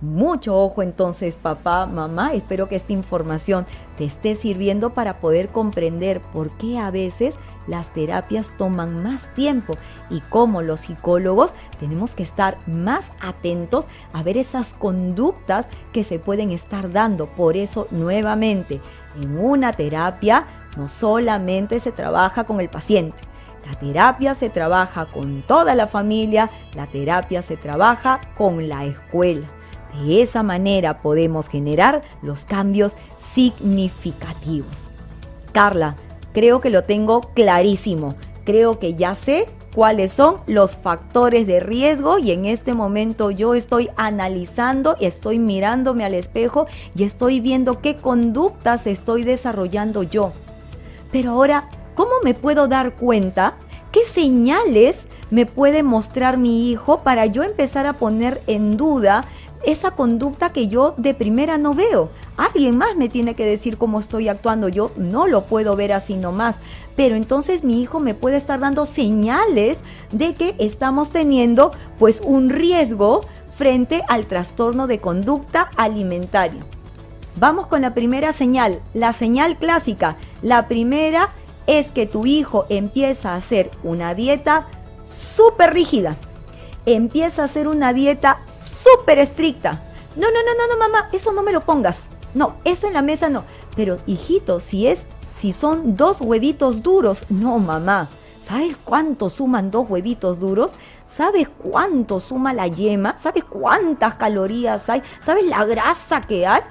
Mucho 0.02 0.60
ojo 0.60 0.82
entonces, 0.82 1.38
papá, 1.38 1.86
mamá. 1.86 2.34
Espero 2.34 2.68
que 2.68 2.76
esta 2.76 2.92
información 2.92 3.68
te 3.98 4.06
esté 4.06 4.36
sirviendo 4.36 4.96
para 4.96 5.20
poder 5.20 5.50
comprender 5.50 6.22
por 6.34 6.50
qué 6.58 6.80
a 6.80 6.90
veces 6.90 7.36
las 7.68 7.94
terapias 7.94 8.54
toman 8.58 9.04
más 9.04 9.28
tiempo 9.34 9.78
y 10.10 10.22
cómo 10.22 10.62
los 10.62 10.82
psicólogos 10.82 11.54
tenemos 11.80 12.16
que 12.16 12.24
estar 12.24 12.58
más 12.68 13.12
atentos 13.22 13.88
a 14.14 14.24
ver 14.24 14.38
esas 14.38 14.74
conductas 14.74 15.68
que 15.92 16.04
se 16.04 16.20
pueden 16.20 16.52
estar 16.52 16.92
dando. 16.92 17.28
Por 17.28 17.58
eso, 17.58 17.88
nuevamente, 17.92 18.82
en 19.22 19.38
una 19.38 19.74
terapia 19.74 20.46
no 20.78 20.90
solamente 20.90 21.80
se 21.80 21.92
trabaja 21.92 22.46
con 22.46 22.60
el 22.62 22.70
paciente. 22.70 23.18
La 23.66 23.76
terapia 23.76 24.34
se 24.34 24.50
trabaja 24.50 25.06
con 25.06 25.44
toda 25.44 25.76
la 25.76 25.88
familia, 25.88 26.50
la 26.74 26.88
terapia 26.88 27.42
se 27.42 27.58
trabaja 27.58 28.22
con 28.36 28.68
la 28.68 28.86
escuela. 28.86 29.48
De 30.04 30.22
esa 30.22 30.42
manera 30.42 31.02
podemos 31.02 31.48
generar 31.48 32.02
los 32.22 32.42
cambios 32.42 32.96
significativos. 33.20 34.90
Carla, 35.52 35.96
creo 36.34 36.62
que 36.62 36.70
lo 36.70 36.84
tengo 36.84 37.22
clarísimo. 37.34 38.16
Creo 38.44 38.80
que 38.80 38.96
ya 38.96 39.16
sé 39.16 39.48
cuáles 39.74 40.12
son 40.12 40.38
los 40.48 40.76
factores 40.76 41.48
de 41.48 41.60
riesgo 41.60 42.20
y 42.20 42.32
en 42.32 42.46
este 42.46 42.74
momento 42.74 43.32
yo 43.32 43.56
estoy 43.56 43.90
analizando, 43.96 44.98
estoy 45.00 45.40
mirándome 45.40 46.04
al 46.04 46.14
espejo 46.14 46.68
y 46.96 47.04
estoy 47.04 47.40
viendo 47.40 47.82
qué 47.82 47.98
conductas 47.98 48.88
estoy 48.88 49.24
desarrollando 49.24 50.04
yo. 50.04 50.34
Pero 51.12 51.32
ahora, 51.32 51.70
¿cómo 51.96 52.12
me 52.24 52.34
puedo 52.34 52.68
dar 52.68 52.94
cuenta? 52.96 53.56
¿Qué 53.92 54.06
señales 54.06 55.06
me 55.32 55.46
puede 55.46 55.82
mostrar 55.82 56.38
mi 56.38 56.70
hijo 56.70 57.00
para 57.00 57.26
yo 57.26 57.42
empezar 57.44 57.88
a 57.88 57.94
poner 57.94 58.42
en 58.48 58.78
duda 58.78 59.26
esa 59.64 59.92
conducta 59.92 60.52
que 60.52 60.68
yo 60.68 60.94
de 60.98 61.14
primera 61.14 61.58
no 61.58 61.74
veo. 61.74 62.10
Alguien 62.42 62.76
más 62.76 62.96
me 62.96 63.08
tiene 63.08 63.36
que 63.36 63.46
decir 63.46 63.78
cómo 63.78 64.00
estoy 64.00 64.28
actuando. 64.28 64.68
Yo 64.68 64.90
no 64.96 65.28
lo 65.28 65.44
puedo 65.44 65.76
ver 65.76 65.94
así 65.94 66.16
nomás. 66.16 66.56
Pero 66.96 67.16
entonces 67.16 67.64
mi 67.64 67.80
hijo 67.80 68.00
me 68.00 68.16
puede 68.16 68.38
estar 68.38 68.60
dando 68.60 68.88
señales 68.88 69.78
de 70.12 70.34
que 70.34 70.56
estamos 70.58 71.12
teniendo 71.12 71.72
pues 72.00 72.20
un 72.20 72.50
riesgo 72.50 73.22
frente 73.56 74.02
al 74.08 74.26
trastorno 74.26 74.88
de 74.88 75.00
conducta 75.00 75.70
alimentaria. 75.78 76.66
Vamos 77.36 77.68
con 77.68 77.82
la 77.82 77.94
primera 77.94 78.34
señal, 78.34 78.80
la 78.96 79.14
señal 79.14 79.58
clásica. 79.58 80.18
La 80.42 80.68
primera 80.68 81.30
es 81.68 81.92
que 81.92 82.08
tu 82.08 82.26
hijo 82.26 82.66
empieza 82.70 83.34
a 83.34 83.36
hacer 83.36 83.70
una 83.84 84.16
dieta 84.16 84.66
súper 85.06 85.76
rígida. 85.76 86.18
Empieza 86.88 87.44
a 87.44 87.46
hacer 87.46 87.68
una 87.68 87.94
dieta 87.94 88.40
súper 88.48 89.20
estricta. 89.20 89.84
No, 90.16 90.26
no, 90.32 90.40
no, 90.44 90.56
no, 90.58 90.74
no, 90.74 90.80
mamá, 90.80 91.10
eso 91.14 91.32
no 91.34 91.44
me 91.44 91.52
lo 91.52 91.62
pongas. 91.62 92.00
No, 92.34 92.56
eso 92.64 92.88
en 92.88 92.94
la 92.94 93.02
mesa 93.02 93.30
no. 93.30 93.44
Pero, 93.76 94.00
hijito, 94.08 94.60
si 94.60 94.88
es, 94.88 95.06
si 95.36 95.52
son 95.52 95.96
dos 95.96 96.22
huevitos 96.22 96.84
duros, 96.84 97.26
no, 97.30 97.60
mamá. 97.60 98.10
¿Sabes 98.42 98.76
cuánto 98.84 99.30
suman 99.30 99.70
dos 99.70 99.90
huevitos 99.90 100.40
duros? 100.40 100.74
¿Sabes 101.08 101.48
cuánto 101.48 102.20
suma 102.20 102.54
la 102.54 102.68
yema? 102.68 103.18
¿Sabes 103.18 103.44
cuántas 103.44 104.16
calorías 104.16 104.90
hay? 104.90 105.04
¿Sabes 105.20 105.46
la 105.46 105.64
grasa 105.66 106.22
que 106.22 106.48
hay? 106.48 106.62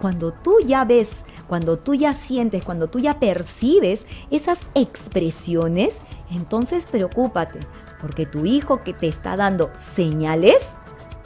Cuando 0.00 0.32
tú 0.32 0.56
ya 0.64 0.84
ves, 0.84 1.10
cuando 1.46 1.78
tú 1.78 1.94
ya 1.94 2.14
sientes, 2.14 2.64
cuando 2.64 2.88
tú 2.88 2.98
ya 2.98 3.18
percibes 3.20 4.06
esas 4.30 4.60
expresiones, 4.74 5.96
entonces 6.30 6.86
preocúpate, 6.86 7.60
porque 8.00 8.26
tu 8.26 8.44
hijo 8.44 8.82
que 8.82 8.92
te 8.92 9.08
está 9.08 9.36
dando 9.36 9.70
señales 9.76 10.58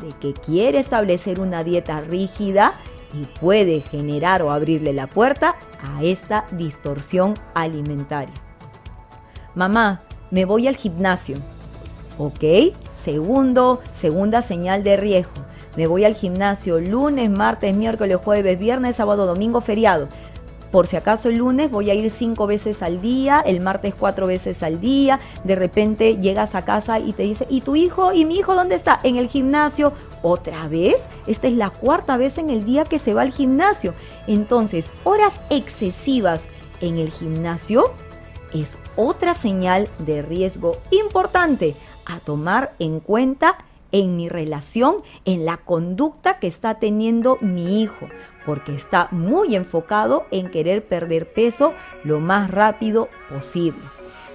de 0.01 0.13
que 0.19 0.35
quiere 0.35 0.79
establecer 0.79 1.41
una 1.41 1.65
dieta 1.65 2.01
rígida 2.01 2.75
y 3.15 3.27
puede 3.39 3.81
generar 3.81 4.43
o 4.43 4.51
abrirle 4.51 4.93
la 4.93 5.07
puerta 5.07 5.57
a 5.83 6.03
esta 6.03 6.47
distorsión 6.53 7.35
alimentaria. 7.55 8.35
Mamá, 9.55 10.03
me 10.31 10.45
voy 10.45 10.67
al 10.67 10.77
gimnasio. 10.77 11.39
¿Ok? 12.19 12.75
Segundo, 12.97 13.81
segunda 13.95 14.43
señal 14.43 14.83
de 14.83 14.97
riesgo. 14.97 15.33
Me 15.77 15.87
voy 15.87 16.05
al 16.05 16.15
gimnasio 16.15 16.81
lunes, 16.81 17.31
martes, 17.31 17.75
miércoles, 17.75 18.19
jueves, 18.23 18.59
viernes, 18.59 18.97
sábado, 18.97 19.27
domingo, 19.27 19.61
feriado 19.61 20.09
por 20.75 20.89
si 20.89 20.97
acaso 20.97 21.29
el 21.29 21.37
lunes 21.37 21.70
voy 21.70 21.89
a 21.89 21.95
ir 21.95 22.11
cinco 22.11 22.49
veces 22.49 22.83
al 22.83 23.01
día, 23.01 23.41
el 23.47 23.61
martes 23.61 23.95
cuatro 23.97 24.27
veces 24.27 24.61
al 24.64 24.81
día, 24.81 25.20
de 25.45 25.55
repente 25.55 26.16
llegas 26.16 26.57
a 26.57 26.64
casa 26.64 26.99
y 26.99 27.12
te 27.12 27.22
dice, 27.22 27.47
¿y 27.49 27.61
tu 27.61 27.77
hijo? 27.77 28.12
¿Y 28.12 28.25
mi 28.25 28.39
hijo 28.39 28.57
dónde 28.57 28.75
está? 28.75 28.99
En 29.05 29.14
el 29.14 29.29
gimnasio. 29.29 29.93
¿Otra 30.22 30.66
vez? 30.66 30.97
Esta 31.29 31.47
es 31.47 31.53
la 31.53 31.70
cuarta 31.70 32.16
vez 32.16 32.39
en 32.39 32.51
el 32.51 32.64
día 32.64 32.83
que 32.83 32.99
se 32.99 33.14
va 33.14 33.22
al 33.22 33.31
gimnasio. 33.31 33.95
Entonces, 34.27 34.93
horas 35.05 35.39
excesivas 35.49 36.43
en 36.81 36.99
el 36.99 37.12
gimnasio 37.12 37.93
es 38.53 38.77
otra 38.97 39.35
señal 39.35 39.89
de 40.01 40.22
riesgo 40.22 40.79
importante 40.91 41.77
a 42.05 42.18
tomar 42.18 42.75
en 42.81 42.99
cuenta 42.99 43.59
en 43.95 44.17
mi 44.17 44.29
relación, 44.29 44.97
en 45.25 45.45
la 45.45 45.59
conducta 45.59 46.41
que 46.41 46.49
está 46.49 46.81
teniendo 46.81 47.39
mi 47.41 47.81
hijo, 47.81 48.09
porque 48.45 48.75
está 48.75 49.07
muy 49.13 49.55
enfocado 49.55 50.25
en 50.33 50.51
querer 50.51 50.85
perder 50.85 51.33
peso 51.33 51.73
lo 52.03 52.19
más 52.19 52.51
rápido 52.51 53.09
posible. 53.31 53.79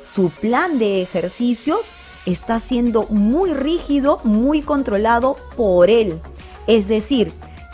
Su 0.01 0.29
plan 0.29 0.79
de 0.79 1.01
ejercicios 1.01 1.81
está 2.25 2.61
siendo 2.61 3.03
muy 3.09 3.53
rígido, 3.53 4.21
muy 4.23 4.61
controlado 4.61 5.35
por 5.57 5.89
él. 5.89 6.21
Es 6.65 6.87
decir, 6.87 7.29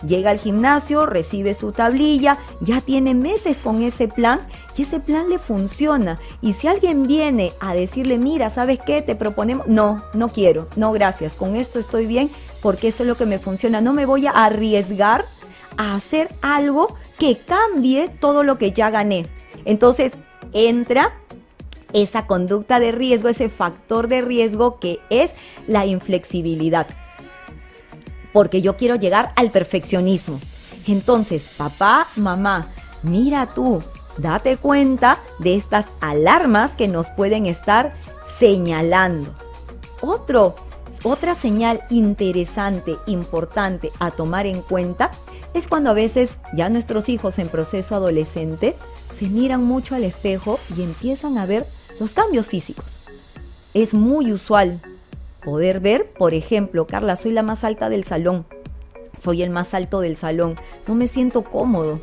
Llega 0.07 0.31
al 0.31 0.39
gimnasio, 0.39 1.05
recibe 1.05 1.53
su 1.53 1.71
tablilla, 1.71 2.37
ya 2.59 2.81
tiene 2.81 3.13
meses 3.13 3.57
con 3.57 3.81
ese 3.81 4.07
plan 4.07 4.39
y 4.77 4.83
ese 4.83 4.99
plan 4.99 5.29
le 5.29 5.39
funciona. 5.39 6.19
Y 6.41 6.53
si 6.53 6.67
alguien 6.67 7.07
viene 7.07 7.51
a 7.59 7.73
decirle, 7.73 8.17
mira, 8.17 8.49
¿sabes 8.49 8.79
qué? 8.85 9.01
Te 9.01 9.15
proponemos, 9.15 9.67
no, 9.67 10.03
no 10.13 10.29
quiero, 10.29 10.67
no, 10.75 10.91
gracias, 10.91 11.33
con 11.33 11.55
esto 11.55 11.79
estoy 11.79 12.05
bien 12.05 12.29
porque 12.61 12.87
esto 12.87 13.03
es 13.03 13.09
lo 13.09 13.15
que 13.15 13.25
me 13.25 13.39
funciona. 13.39 13.81
No 13.81 13.93
me 13.93 14.05
voy 14.05 14.27
a 14.27 14.31
arriesgar 14.31 15.25
a 15.77 15.95
hacer 15.95 16.29
algo 16.41 16.95
que 17.19 17.37
cambie 17.37 18.09
todo 18.09 18.43
lo 18.43 18.57
que 18.57 18.71
ya 18.71 18.89
gané. 18.89 19.25
Entonces 19.65 20.13
entra 20.53 21.13
esa 21.93 22.27
conducta 22.27 22.79
de 22.79 22.91
riesgo, 22.91 23.29
ese 23.29 23.49
factor 23.49 24.07
de 24.07 24.21
riesgo 24.21 24.79
que 24.79 24.99
es 25.09 25.33
la 25.67 25.85
inflexibilidad 25.85 26.87
porque 28.35 28.61
yo 28.61 28.75
quiero 28.75 28.95
llegar 28.95 29.31
al 29.37 29.49
perfeccionismo. 29.49 30.41
Entonces, 30.87 31.51
papá, 31.55 32.05
mamá, 32.17 32.67
mira 33.01 33.47
tú, 33.55 33.81
date 34.17 34.57
cuenta 34.57 35.19
de 35.39 35.55
estas 35.55 35.85
alarmas 36.01 36.71
que 36.71 36.89
nos 36.89 37.09
pueden 37.11 37.45
estar 37.45 37.93
señalando. 38.37 39.33
Otro, 40.01 40.53
otra 41.03 41.33
señal 41.33 41.79
interesante, 41.89 42.97
importante 43.07 43.89
a 43.99 44.11
tomar 44.11 44.47
en 44.47 44.61
cuenta 44.61 45.11
es 45.53 45.65
cuando 45.65 45.91
a 45.91 45.93
veces 45.93 46.33
ya 46.53 46.67
nuestros 46.67 47.07
hijos 47.07 47.39
en 47.39 47.47
proceso 47.47 47.95
adolescente 47.95 48.75
se 49.17 49.29
miran 49.29 49.63
mucho 49.63 49.95
al 49.95 50.03
espejo 50.03 50.59
y 50.77 50.83
empiezan 50.83 51.37
a 51.37 51.45
ver 51.45 51.65
los 52.01 52.13
cambios 52.13 52.47
físicos. 52.47 52.97
Es 53.73 53.93
muy 53.93 54.33
usual 54.33 54.81
poder 55.45 55.79
ver, 55.79 56.11
por 56.11 56.33
ejemplo, 56.33 56.87
Carla, 56.87 57.15
soy 57.15 57.31
la 57.31 57.43
más 57.43 57.63
alta 57.63 57.87
del 57.87 58.03
salón, 58.03 58.47
soy 59.21 59.43
el 59.43 59.51
más 59.51 59.75
alto 59.75 60.01
del 60.01 60.17
salón, 60.17 60.55
no 60.87 60.95
me 60.95 61.07
siento 61.07 61.43
cómodo. 61.43 62.01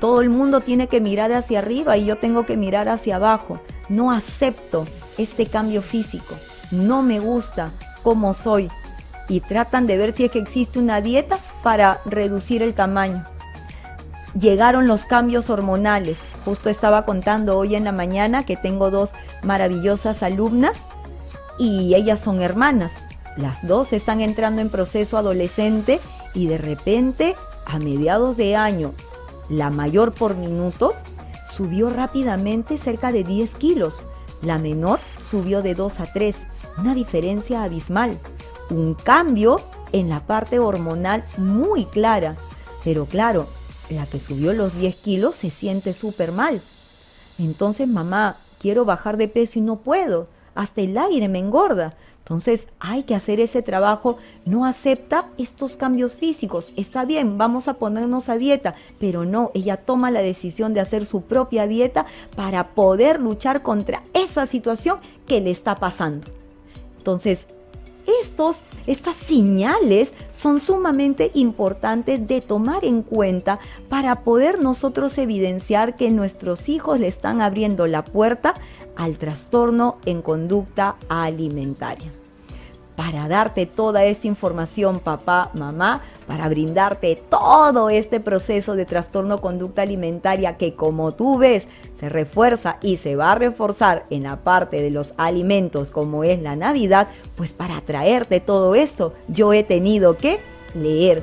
Todo 0.00 0.20
el 0.20 0.28
mundo 0.28 0.60
tiene 0.60 0.86
que 0.86 1.00
mirar 1.00 1.32
hacia 1.32 1.60
arriba 1.60 1.96
y 1.96 2.04
yo 2.04 2.18
tengo 2.18 2.44
que 2.44 2.58
mirar 2.58 2.90
hacia 2.90 3.16
abajo. 3.16 3.58
No 3.88 4.12
acepto 4.12 4.86
este 5.16 5.46
cambio 5.46 5.80
físico. 5.80 6.34
No 6.70 7.02
me 7.02 7.20
gusta 7.20 7.70
cómo 8.02 8.34
soy. 8.34 8.68
Y 9.30 9.40
tratan 9.40 9.86
de 9.86 9.96
ver 9.96 10.14
si 10.14 10.26
es 10.26 10.30
que 10.30 10.40
existe 10.40 10.78
una 10.78 11.00
dieta 11.00 11.38
para 11.62 12.00
reducir 12.04 12.62
el 12.62 12.74
tamaño. 12.74 13.24
Llegaron 14.38 14.86
los 14.86 15.04
cambios 15.04 15.48
hormonales. 15.48 16.18
Justo 16.44 16.68
estaba 16.68 17.06
contando 17.06 17.56
hoy 17.56 17.74
en 17.74 17.84
la 17.84 17.92
mañana 17.92 18.44
que 18.44 18.58
tengo 18.58 18.90
dos 18.90 19.12
maravillosas 19.42 20.22
alumnas 20.22 20.82
y 21.58 21.94
ellas 21.94 22.20
son 22.20 22.42
hermanas. 22.42 22.92
Las 23.36 23.66
dos 23.66 23.92
están 23.92 24.20
entrando 24.20 24.60
en 24.60 24.70
proceso 24.70 25.18
adolescente 25.18 26.00
y 26.34 26.46
de 26.46 26.58
repente, 26.58 27.34
a 27.66 27.78
mediados 27.78 28.36
de 28.36 28.56
año, 28.56 28.92
la 29.48 29.70
mayor 29.70 30.12
por 30.12 30.36
minutos 30.36 30.94
subió 31.54 31.90
rápidamente 31.90 32.78
cerca 32.78 33.12
de 33.12 33.24
10 33.24 33.54
kilos. 33.56 33.94
La 34.42 34.58
menor 34.58 35.00
subió 35.28 35.62
de 35.62 35.74
2 35.74 36.00
a 36.00 36.06
3, 36.06 36.46
una 36.78 36.94
diferencia 36.94 37.62
abismal. 37.62 38.18
Un 38.70 38.94
cambio 38.94 39.56
en 39.92 40.08
la 40.08 40.20
parte 40.20 40.58
hormonal 40.58 41.22
muy 41.36 41.84
clara. 41.84 42.36
Pero 42.82 43.06
claro, 43.06 43.46
la 43.90 44.06
que 44.06 44.20
subió 44.20 44.52
los 44.52 44.76
10 44.76 44.96
kilos 44.96 45.36
se 45.36 45.50
siente 45.50 45.92
súper 45.92 46.32
mal. 46.32 46.60
Entonces, 47.38 47.88
mamá, 47.88 48.38
quiero 48.58 48.84
bajar 48.84 49.16
de 49.16 49.28
peso 49.28 49.58
y 49.58 49.62
no 49.62 49.76
puedo 49.76 50.28
hasta 50.54 50.80
el 50.80 50.96
aire 50.98 51.28
me 51.28 51.38
engorda. 51.38 51.94
Entonces 52.24 52.68
hay 52.80 53.02
que 53.02 53.14
hacer 53.14 53.38
ese 53.38 53.60
trabajo, 53.60 54.16
no 54.46 54.64
acepta 54.64 55.26
estos 55.36 55.76
cambios 55.76 56.14
físicos. 56.14 56.72
Está 56.74 57.04
bien, 57.04 57.36
vamos 57.36 57.68
a 57.68 57.74
ponernos 57.74 58.30
a 58.30 58.38
dieta, 58.38 58.74
pero 58.98 59.26
no, 59.26 59.50
ella 59.52 59.76
toma 59.76 60.10
la 60.10 60.22
decisión 60.22 60.72
de 60.72 60.80
hacer 60.80 61.04
su 61.04 61.20
propia 61.20 61.66
dieta 61.66 62.06
para 62.34 62.68
poder 62.68 63.20
luchar 63.20 63.62
contra 63.62 64.02
esa 64.14 64.46
situación 64.46 65.00
que 65.26 65.42
le 65.42 65.50
está 65.50 65.74
pasando. 65.74 66.28
Entonces, 66.96 67.46
estos, 68.22 68.62
estas 68.86 69.16
señales 69.16 70.12
son 70.30 70.60
sumamente 70.60 71.30
importantes 71.34 72.26
de 72.26 72.40
tomar 72.40 72.84
en 72.84 73.02
cuenta 73.02 73.58
para 73.88 74.22
poder 74.22 74.60
nosotros 74.60 75.16
evidenciar 75.18 75.96
que 75.96 76.10
nuestros 76.10 76.68
hijos 76.68 77.00
le 77.00 77.08
están 77.08 77.40
abriendo 77.40 77.86
la 77.86 78.04
puerta 78.04 78.54
al 78.96 79.16
trastorno 79.16 79.98
en 80.04 80.22
conducta 80.22 80.96
alimentaria. 81.08 82.23
Para 82.96 83.26
darte 83.28 83.66
toda 83.66 84.04
esta 84.04 84.26
información, 84.26 85.00
papá, 85.00 85.50
mamá, 85.54 86.00
para 86.26 86.48
brindarte 86.48 87.20
todo 87.28 87.90
este 87.90 88.20
proceso 88.20 88.76
de 88.76 88.86
trastorno 88.86 89.40
conducta 89.40 89.82
alimentaria 89.82 90.56
que 90.56 90.74
como 90.74 91.12
tú 91.12 91.38
ves 91.38 91.66
se 91.98 92.08
refuerza 92.08 92.76
y 92.82 92.96
se 92.96 93.16
va 93.16 93.32
a 93.32 93.34
reforzar 93.36 94.04
en 94.10 94.24
la 94.24 94.36
parte 94.36 94.80
de 94.80 94.90
los 94.90 95.12
alimentos 95.16 95.90
como 95.90 96.24
es 96.24 96.40
la 96.40 96.56
Navidad, 96.56 97.08
pues 97.36 97.52
para 97.52 97.80
traerte 97.80 98.40
todo 98.40 98.74
esto 98.74 99.14
yo 99.28 99.52
he 99.52 99.64
tenido 99.64 100.16
que 100.16 100.38
leer. 100.74 101.22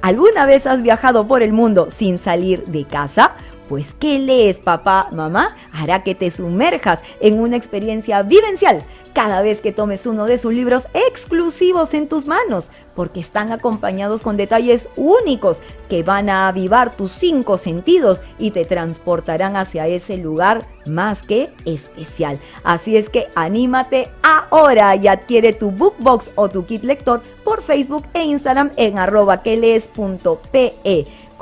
¿Alguna 0.00 0.46
vez 0.46 0.66
has 0.66 0.82
viajado 0.82 1.26
por 1.26 1.42
el 1.42 1.52
mundo 1.52 1.88
sin 1.90 2.18
salir 2.18 2.64
de 2.64 2.84
casa? 2.84 3.32
Pues 3.68 3.94
¿qué 3.94 4.18
lees 4.18 4.58
papá, 4.58 5.08
mamá? 5.12 5.56
Hará 5.72 6.02
que 6.02 6.14
te 6.14 6.30
sumerjas 6.30 7.00
en 7.20 7.40
una 7.40 7.56
experiencia 7.56 8.22
vivencial 8.22 8.82
cada 9.12 9.42
vez 9.42 9.60
que 9.60 9.72
tomes 9.72 10.06
uno 10.06 10.26
de 10.26 10.38
sus 10.38 10.52
libros 10.52 10.86
exclusivos 10.94 11.94
en 11.94 12.08
tus 12.08 12.26
manos, 12.26 12.68
porque 12.94 13.20
están 13.20 13.52
acompañados 13.52 14.22
con 14.22 14.36
detalles 14.36 14.88
únicos 14.96 15.60
que 15.88 16.02
van 16.02 16.30
a 16.30 16.48
avivar 16.48 16.96
tus 16.96 17.12
cinco 17.12 17.58
sentidos 17.58 18.22
y 18.38 18.50
te 18.50 18.64
transportarán 18.64 19.56
hacia 19.56 19.86
ese 19.86 20.16
lugar 20.16 20.62
más 20.86 21.22
que 21.22 21.50
especial. 21.64 22.38
Así 22.64 22.96
es 22.96 23.08
que 23.08 23.28
anímate 23.34 24.10
ahora 24.22 24.96
y 24.96 25.08
adquiere 25.08 25.52
tu 25.52 25.70
bookbox 25.70 26.30
o 26.34 26.48
tu 26.48 26.64
kit 26.66 26.82
lector 26.82 27.22
por 27.44 27.62
Facebook 27.62 28.04
e 28.14 28.24
Instagram 28.24 28.70
en 28.76 28.98
arroba 28.98 29.42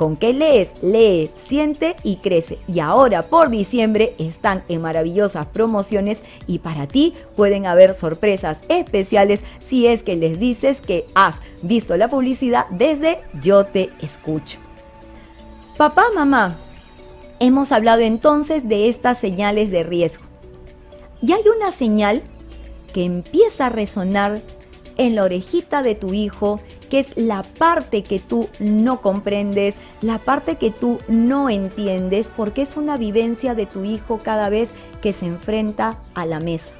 con 0.01 0.15
qué 0.15 0.33
lees, 0.33 0.71
lee, 0.81 1.29
siente 1.45 1.95
y 2.01 2.15
crece. 2.15 2.57
Y 2.67 2.79
ahora 2.79 3.21
por 3.21 3.51
diciembre 3.51 4.15
están 4.17 4.63
en 4.67 4.81
maravillosas 4.81 5.45
promociones 5.45 6.23
y 6.47 6.57
para 6.57 6.87
ti 6.87 7.13
pueden 7.35 7.67
haber 7.67 7.93
sorpresas 7.93 8.57
especiales 8.67 9.41
si 9.59 9.85
es 9.85 10.01
que 10.01 10.15
les 10.15 10.39
dices 10.39 10.81
que 10.81 11.05
has 11.13 11.35
visto 11.61 11.97
la 11.97 12.07
publicidad 12.07 12.65
desde 12.71 13.19
Yo 13.43 13.63
te 13.63 13.91
escucho. 14.01 14.57
Papá, 15.77 16.05
mamá, 16.15 16.57
hemos 17.39 17.71
hablado 17.71 18.01
entonces 18.01 18.67
de 18.67 18.89
estas 18.89 19.19
señales 19.19 19.69
de 19.69 19.83
riesgo. 19.83 20.23
Y 21.21 21.33
hay 21.33 21.43
una 21.55 21.71
señal 21.71 22.23
que 22.91 23.03
empieza 23.03 23.67
a 23.67 23.69
resonar 23.69 24.41
en 24.97 25.13
la 25.13 25.25
orejita 25.25 25.83
de 25.83 25.93
tu 25.93 26.15
hijo, 26.15 26.59
que 26.91 26.99
es 26.99 27.15
la 27.15 27.41
parte 27.41 28.03
que 28.03 28.19
tú 28.19 28.49
no 28.59 29.01
comprendes, 29.01 29.75
la 30.01 30.19
parte 30.19 30.57
que 30.57 30.71
tú 30.71 30.99
no 31.07 31.49
entiendes, 31.49 32.29
porque 32.35 32.63
es 32.63 32.75
una 32.75 32.97
vivencia 32.97 33.55
de 33.55 33.65
tu 33.65 33.85
hijo 33.85 34.19
cada 34.21 34.49
vez 34.49 34.71
que 35.01 35.13
se 35.13 35.25
enfrenta 35.25 35.97
a 36.13 36.25
la 36.25 36.41
mesa. 36.41 36.73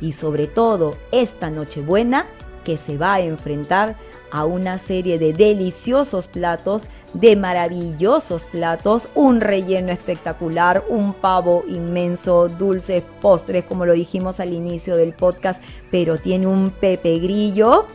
Y 0.00 0.12
sobre 0.12 0.48
todo 0.48 0.96
esta 1.12 1.48
Nochebuena, 1.48 2.26
que 2.64 2.76
se 2.76 2.98
va 2.98 3.14
a 3.14 3.20
enfrentar 3.20 3.94
a 4.32 4.44
una 4.44 4.78
serie 4.78 5.16
de 5.20 5.32
deliciosos 5.32 6.26
platos 6.26 6.82
de 7.14 7.36
maravillosos 7.36 8.42
platos, 8.46 9.08
un 9.14 9.40
relleno 9.40 9.92
espectacular, 9.92 10.82
un 10.88 11.14
pavo 11.14 11.62
inmenso, 11.68 12.48
dulces, 12.48 13.04
postres, 13.22 13.64
como 13.64 13.86
lo 13.86 13.92
dijimos 13.92 14.40
al 14.40 14.52
inicio 14.52 14.96
del 14.96 15.12
podcast, 15.12 15.62
pero 15.92 16.18
tiene 16.18 16.48
un 16.48 16.70
pepe 16.70 17.20
grillo 17.20 17.86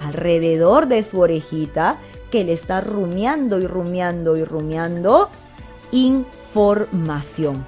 alrededor 0.00 0.86
de 0.86 1.02
su 1.02 1.20
orejita 1.20 1.96
que 2.30 2.44
le 2.44 2.52
está 2.52 2.80
rumiando 2.80 3.58
y 3.58 3.66
rumiando 3.66 4.36
y 4.36 4.44
rumiando 4.44 5.28
información. 5.92 7.66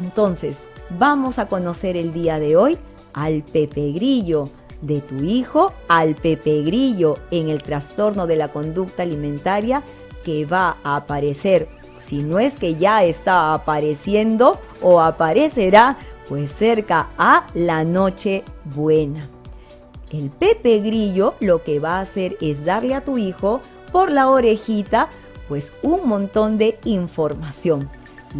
Entonces, 0.00 0.56
vamos 0.98 1.38
a 1.38 1.46
conocer 1.46 1.96
el 1.96 2.12
día 2.12 2.38
de 2.38 2.56
hoy 2.56 2.78
al 3.12 3.42
pepe 3.42 3.92
grillo 3.92 4.48
de 4.82 5.00
tu 5.00 5.16
hijo, 5.16 5.72
al 5.88 6.14
pepe 6.14 6.62
grillo 6.62 7.18
en 7.30 7.48
el 7.48 7.62
trastorno 7.62 8.26
de 8.26 8.36
la 8.36 8.48
conducta 8.48 9.02
alimentaria 9.02 9.82
que 10.24 10.44
va 10.44 10.76
a 10.84 10.96
aparecer, 10.96 11.68
si 11.98 12.22
no 12.22 12.38
es 12.38 12.54
que 12.54 12.74
ya 12.74 13.04
está 13.04 13.54
apareciendo 13.54 14.58
o 14.82 15.00
aparecerá, 15.00 15.96
pues 16.28 16.52
cerca 16.52 17.08
a 17.18 17.46
la 17.54 17.84
noche 17.84 18.42
buena. 18.64 19.33
El 20.14 20.30
Pepe 20.30 20.78
Grillo 20.78 21.34
lo 21.40 21.64
que 21.64 21.80
va 21.80 21.96
a 21.96 22.02
hacer 22.02 22.36
es 22.40 22.64
darle 22.64 22.94
a 22.94 23.04
tu 23.04 23.18
hijo 23.18 23.60
por 23.90 24.12
la 24.12 24.30
orejita 24.30 25.08
pues 25.48 25.72
un 25.82 26.06
montón 26.06 26.56
de 26.56 26.78
información. 26.84 27.90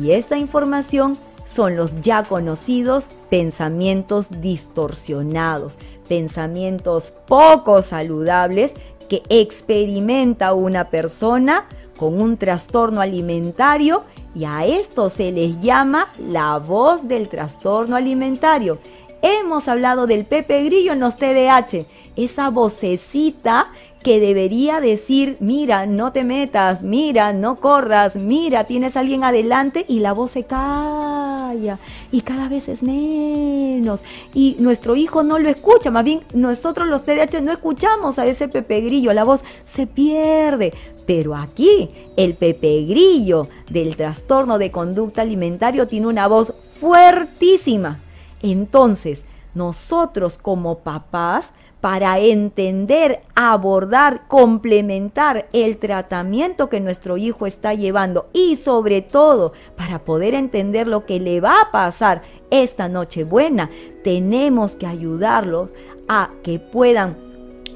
Y 0.00 0.12
esta 0.12 0.38
información 0.38 1.18
son 1.46 1.74
los 1.74 2.00
ya 2.00 2.22
conocidos 2.22 3.06
pensamientos 3.28 4.28
distorsionados, 4.40 5.76
pensamientos 6.08 7.12
poco 7.26 7.82
saludables 7.82 8.72
que 9.08 9.24
experimenta 9.28 10.54
una 10.54 10.90
persona 10.90 11.66
con 11.98 12.22
un 12.22 12.36
trastorno 12.36 13.00
alimentario 13.00 14.04
y 14.32 14.44
a 14.44 14.64
esto 14.64 15.10
se 15.10 15.32
les 15.32 15.60
llama 15.60 16.08
la 16.18 16.58
voz 16.58 17.08
del 17.08 17.28
trastorno 17.28 17.96
alimentario. 17.96 18.78
Hemos 19.26 19.68
hablado 19.68 20.06
del 20.06 20.26
Pepe 20.26 20.62
Grillo 20.64 20.92
en 20.92 21.00
los 21.00 21.16
TDAH, 21.16 21.86
esa 22.14 22.50
vocecita 22.50 23.68
que 24.02 24.20
debería 24.20 24.82
decir, 24.82 25.38
mira, 25.40 25.86
no 25.86 26.12
te 26.12 26.24
metas, 26.24 26.82
mira, 26.82 27.32
no 27.32 27.56
corras, 27.56 28.16
mira, 28.16 28.64
tienes 28.64 28.98
a 28.98 29.00
alguien 29.00 29.24
adelante 29.24 29.86
y 29.88 30.00
la 30.00 30.12
voz 30.12 30.32
se 30.32 30.44
calla 30.44 31.78
y 32.12 32.20
cada 32.20 32.50
vez 32.50 32.68
es 32.68 32.82
menos. 32.82 34.04
Y 34.34 34.56
nuestro 34.58 34.94
hijo 34.94 35.22
no 35.22 35.38
lo 35.38 35.48
escucha, 35.48 35.90
más 35.90 36.04
bien 36.04 36.20
nosotros 36.34 36.86
los 36.86 37.02
TDAH 37.02 37.40
no 37.40 37.50
escuchamos 37.50 38.18
a 38.18 38.26
ese 38.26 38.48
Pepe 38.48 38.82
Grillo, 38.82 39.14
la 39.14 39.24
voz 39.24 39.42
se 39.64 39.86
pierde. 39.86 40.74
Pero 41.06 41.34
aquí 41.34 41.88
el 42.18 42.34
Pepe 42.34 42.84
Grillo 42.86 43.48
del 43.70 43.96
trastorno 43.96 44.58
de 44.58 44.70
conducta 44.70 45.22
alimentario 45.22 45.86
tiene 45.86 46.08
una 46.08 46.28
voz 46.28 46.52
fuertísima. 46.78 48.03
Entonces, 48.44 49.24
nosotros 49.54 50.36
como 50.36 50.80
papás 50.80 51.46
para 51.80 52.18
entender, 52.18 53.22
abordar, 53.34 54.26
complementar 54.28 55.48
el 55.52 55.78
tratamiento 55.78 56.68
que 56.68 56.80
nuestro 56.80 57.16
hijo 57.16 57.46
está 57.46 57.72
llevando 57.72 58.28
y 58.32 58.56
sobre 58.56 59.00
todo 59.00 59.52
para 59.76 59.98
poder 59.98 60.34
entender 60.34 60.88
lo 60.88 61.06
que 61.06 61.20
le 61.20 61.40
va 61.40 61.60
a 61.60 61.70
pasar 61.70 62.22
esta 62.50 62.88
noche 62.88 63.24
buena, 63.24 63.70
tenemos 64.02 64.76
que 64.76 64.86
ayudarlos 64.86 65.72
a 66.08 66.30
que 66.42 66.58
puedan 66.58 67.16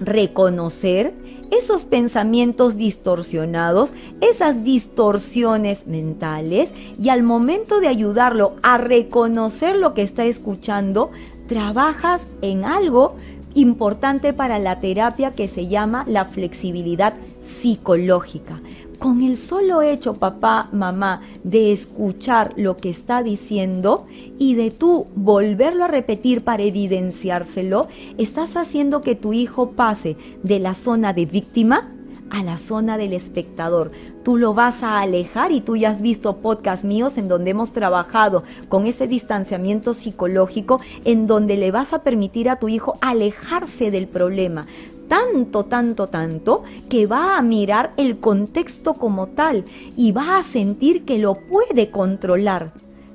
reconocer 0.01 1.15
esos 1.51 1.85
pensamientos 1.85 2.77
distorsionados, 2.77 3.91
esas 4.21 4.65
distorsiones 4.65 5.87
mentales 5.87 6.73
y 7.01 7.09
al 7.09 7.23
momento 7.23 7.81
de 7.81 7.89
ayudarlo 7.89 8.55
a 8.63 8.79
reconocer 8.79 9.77
lo 9.77 9.95
que 9.95 10.03
está 10.03 10.25
escuchando, 10.25 11.11
trabajas 11.49 12.27
en 12.43 12.65
algo 12.65 13.15
importante 13.55 14.33
para 14.33 14.59
la 14.59 14.81
terapia 14.81 15.31
que 15.31 15.49
se 15.49 15.67
llama 15.67 16.05
la 16.07 16.27
flexibilidad 16.27 17.15
psicológica. 17.43 18.61
Con 18.99 19.23
el 19.23 19.39
solo 19.39 19.81
hecho, 19.81 20.15
papá, 20.15 20.69
mamá, 20.73 21.23
de 21.45 21.73
escuchar 21.73 22.55
lo 22.57 22.77
que 22.77 22.91
está 22.91 23.23
diciendo 23.23 24.09
y 24.41 24.57
de 24.57 24.73
tú 24.73 25.07
volverlo 25.15 25.85
a 25.85 25.89
repetir 25.89 26.43
para 26.43 26.65
evidenciárselo, 26.65 27.87
estás 28.19 28.57
haciendo 28.57 29.01
que 29.01 29.15
tu 29.15 29.33
hijo 29.33 29.71
pase 29.71 30.17
de 30.43 30.59
la 30.59 30.75
zona 30.75 31.13
de 31.13 31.27
víctima 31.27 31.93
a 32.31 32.43
la 32.43 32.59
zona 32.59 32.99
del 32.99 33.13
espectador. 33.13 33.93
Tú 34.25 34.37
lo 34.37 34.53
vas 34.53 34.83
a 34.83 34.99
alejar 34.99 35.53
y 35.53 35.61
tú 35.61 35.77
ya 35.77 35.91
has 35.91 36.03
visto 36.03 36.39
podcast 36.39 36.83
míos 36.83 37.19
en 37.19 37.29
donde 37.29 37.53
hemos 37.53 37.71
trabajado 37.71 38.43
con 38.69 38.85
ese 38.85 39.07
distanciamiento 39.07 39.95
psicológico 39.95 40.81
en 41.05 41.27
donde 41.27 41.57
le 41.57 41.71
vas 41.71 41.93
a 41.93 42.03
permitir 42.03 42.51
a 42.51 42.57
tu 42.57 42.69
hijo 42.69 42.99
alejarse 43.01 43.93
del 43.93 44.09
problema. 44.09 44.67
Tanto, 45.09 45.65
tanto, 45.65 46.07
tanto 46.07 46.65
que 46.89 47.07
va 47.07 47.39
a 47.39 47.43
mirar 47.43 47.93
el 47.97 48.19
contexto 48.19 48.95
como 48.95 49.29
tal 49.29 49.65
y 49.97 50.13
va 50.13 50.39
a 50.39 50.45
sentir 50.45 51.05
que 51.05 51.19
lo 51.19 51.35
puede 51.35 51.91
controlar 51.91 52.73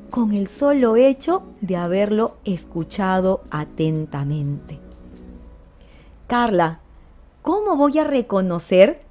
con 0.09 0.33
el 0.33 0.47
solo 0.47 0.95
hecho 0.95 1.43
de 1.61 1.75
haberlo 1.75 2.35
escuchado 2.45 3.41
atentamente. 3.49 4.79
Carla, 6.27 6.79
¿cómo 7.41 7.75
voy 7.75 7.99
a 7.99 8.03
reconocer 8.03 9.01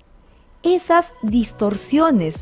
esas 0.62 1.12
distorsiones? 1.22 2.36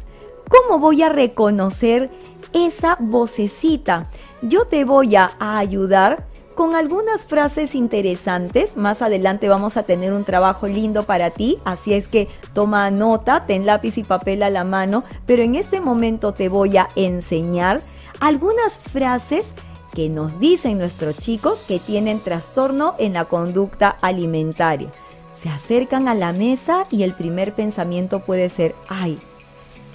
¿Cómo 0.49 0.79
voy 0.79 1.03
a 1.03 1.09
reconocer 1.09 2.11
esa 2.53 2.97
vocecita? 2.99 4.11
Yo 4.43 4.67
te 4.67 4.85
voy 4.85 5.17
a, 5.17 5.37
ayudar 5.39 6.27
con 6.61 6.75
algunas 6.75 7.25
frases 7.25 7.75
interesantes. 7.75 8.77
Más 8.77 9.01
adelante 9.01 9.49
vamos 9.49 9.79
a 9.79 9.83
tener 9.85 10.13
un 10.13 10.25
trabajo 10.25 10.69
lindo 10.69 11.05
para 11.05 11.31
ti, 11.31 11.57
así 11.65 11.95
es 11.95 12.07
que 12.07 12.29
toma 12.53 12.91
nota, 12.91 13.47
ten 13.47 13.65
lápiz 13.65 13.97
y 13.97 14.05
papel 14.05 14.43
a 14.43 14.51
la 14.51 14.63
mano, 14.63 15.03
pero 15.25 15.43
en 15.43 15.55
este 15.55 15.81
momento 15.81 16.35
te 16.35 16.51
voy 16.51 16.77
a 16.77 16.91
enseñar 16.97 17.81
algunas 18.21 18.77
frases 18.77 19.55
que 19.95 20.11
nos 20.11 20.39
dicen 20.39 20.77
nuestros 20.77 21.17
chicos 21.17 21.65
que 21.67 21.79
tienen 21.79 22.21
trastorno 22.21 22.95
en 22.99 23.15
la 23.15 23.25
conducta 23.25 23.97
alimentaria. 24.03 24.91
Se 25.35 25.49
acercan 25.49 26.09
a 26.09 26.15
la 26.15 26.35
mesa 26.35 26.85
y 26.91 27.05
el 27.05 27.15
primer 27.15 27.55
pensamiento 27.55 28.21
puede 28.21 28.51
ser, 28.51 28.75
ay, 28.87 29.19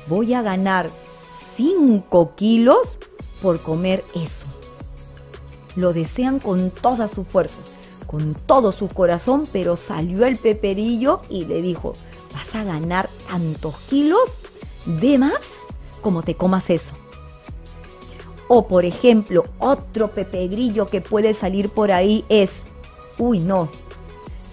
voy 0.07 0.34
a 0.34 0.41
ganar 0.41 0.89
5 1.57 2.32
kilos 2.36 2.97
por 3.39 3.59
comer 3.59 4.03
eso. 4.16 4.54
Lo 5.76 5.93
desean 5.93 6.39
con 6.39 6.71
todas 6.71 7.11
sus 7.11 7.28
fuerzas, 7.28 7.65
con 8.07 8.34
todo 8.34 8.71
su 8.71 8.88
corazón, 8.88 9.47
pero 9.51 9.76
salió 9.76 10.26
el 10.26 10.38
peperillo 10.38 11.21
y 11.30 11.45
le 11.45 11.61
dijo, 11.61 11.93
vas 12.34 12.55
a 12.55 12.63
ganar 12.63 13.09
tantos 13.28 13.76
kilos 13.89 14.30
de 14.86 15.17
más 15.17 15.45
como 16.01 16.21
te 16.21 16.36
comas 16.36 16.69
eso. 16.69 16.93
O 18.47 18.67
por 18.67 18.86
ejemplo, 18.86 19.45
otro 19.57 20.11
pepegrillo 20.11 20.88
que 20.88 21.01
puede 21.01 21.34
salir 21.34 21.69
por 21.69 21.91
ahí 21.91 22.23
es, 22.30 22.61
uy 23.17 23.39
no, 23.39 23.69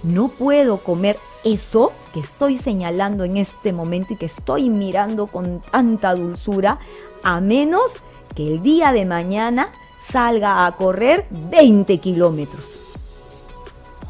no 0.03 0.29
puedo 0.29 0.79
comer 0.79 1.19
eso 1.45 1.93
que 2.15 2.21
estoy 2.21 2.59
señalando 2.59 3.25
en 3.25 3.37
este 3.37 3.73
momento 3.73 4.15
y 4.15 4.17
que 4.17 4.27
estoy 4.27 4.71
mirando 4.71 5.27
con 5.27 5.61
tanta 5.61 6.15
dulzura, 6.15 6.79
a 7.23 7.41
menos 7.41 7.93
que 8.35 8.49
el 8.49 8.63
día 8.63 8.93
de 8.93 9.05
mañana 9.05 9.71
salga 10.11 10.67
a 10.67 10.73
correr 10.73 11.27
20 11.31 11.99
kilómetros. 11.99 12.79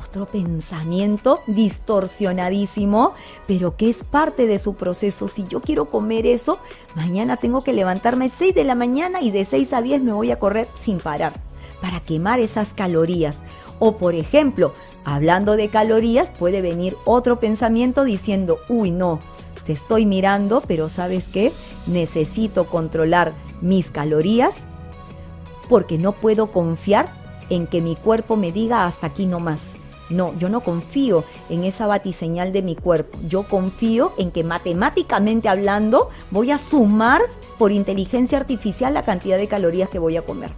Otro 0.03 0.27
pensamiento 0.27 1.41
distorsionadísimo, 1.47 3.15
pero 3.47 3.77
que 3.77 3.89
es 3.89 4.05
parte 4.05 4.47
de 4.47 4.59
su 4.59 4.75
proceso. 4.75 5.27
Si 5.27 5.45
yo 5.47 5.61
quiero 5.61 5.87
comer 5.87 6.27
eso, 6.27 6.59
mañana 6.95 7.37
tengo 7.37 7.63
que 7.63 7.73
levantarme 7.73 8.29
6 8.29 8.55
de 8.55 8.65
la 8.65 8.75
mañana 8.75 9.23
y 9.23 9.31
de 9.31 9.45
6 9.45 9.73
a 9.73 9.81
10 9.81 10.03
me 10.03 10.13
voy 10.13 10.31
a 10.31 10.39
correr 10.39 10.69
sin 10.83 10.99
parar 10.99 11.33
para 11.81 12.01
quemar 12.01 12.41
esas 12.41 12.75
calorías. 12.75 13.39
O 13.79 13.97
por 13.97 14.15
ejemplo, 14.15 14.75
hablando 15.05 15.57
de 15.57 15.69
calorías, 15.69 16.31
puede 16.31 16.61
venir 16.61 16.97
otro 17.07 17.41
pensamiento 17.41 18.05
diciendo, 18.05 18.59
uy 18.69 18.91
no, 18.91 19.19
te 19.65 19.73
estoy 19.73 20.05
mirando, 20.05 20.61
pero 20.61 20.91
¿sabes 20.91 21.29
qué? 21.29 21.53
Necesito 21.87 22.67
controlar 22.67 23.33
mis 23.63 23.91
calorías 23.91 24.67
porque 25.69 25.99
no 25.99 26.13
puedo 26.13 26.53
confiar 26.53 27.09
en 27.51 27.67
que 27.67 27.81
mi 27.81 27.97
cuerpo 27.97 28.37
me 28.37 28.53
diga 28.53 28.87
hasta 28.87 29.09
aquí 29.09 29.27
no 29.27 29.41
más. 29.41 29.63
No, 30.11 30.37
yo 30.39 30.49
no 30.49 30.61
confío 30.61 31.25
en 31.49 31.65
esa 31.65 31.87
batiseñal 31.87 32.53
de 32.53 32.63
mi 32.63 32.77
cuerpo. 32.77 33.19
Yo 33.29 33.45
confío 33.45 34.13
en 34.19 34.31
que 34.31 34.45
matemáticamente 34.45 35.49
hablando 35.49 36.11
voy 36.31 36.51
a 36.51 36.59
sumar 36.59 37.23
por 37.59 37.73
inteligencia 37.73 38.39
artificial 38.39 38.95
la 38.95 39.05
cantidad 39.05 39.39
de 39.39 39.49
calorías 39.49 39.89
que 39.89 39.99
voy 39.99 40.17
a 40.17 40.23
comer. 40.23 40.51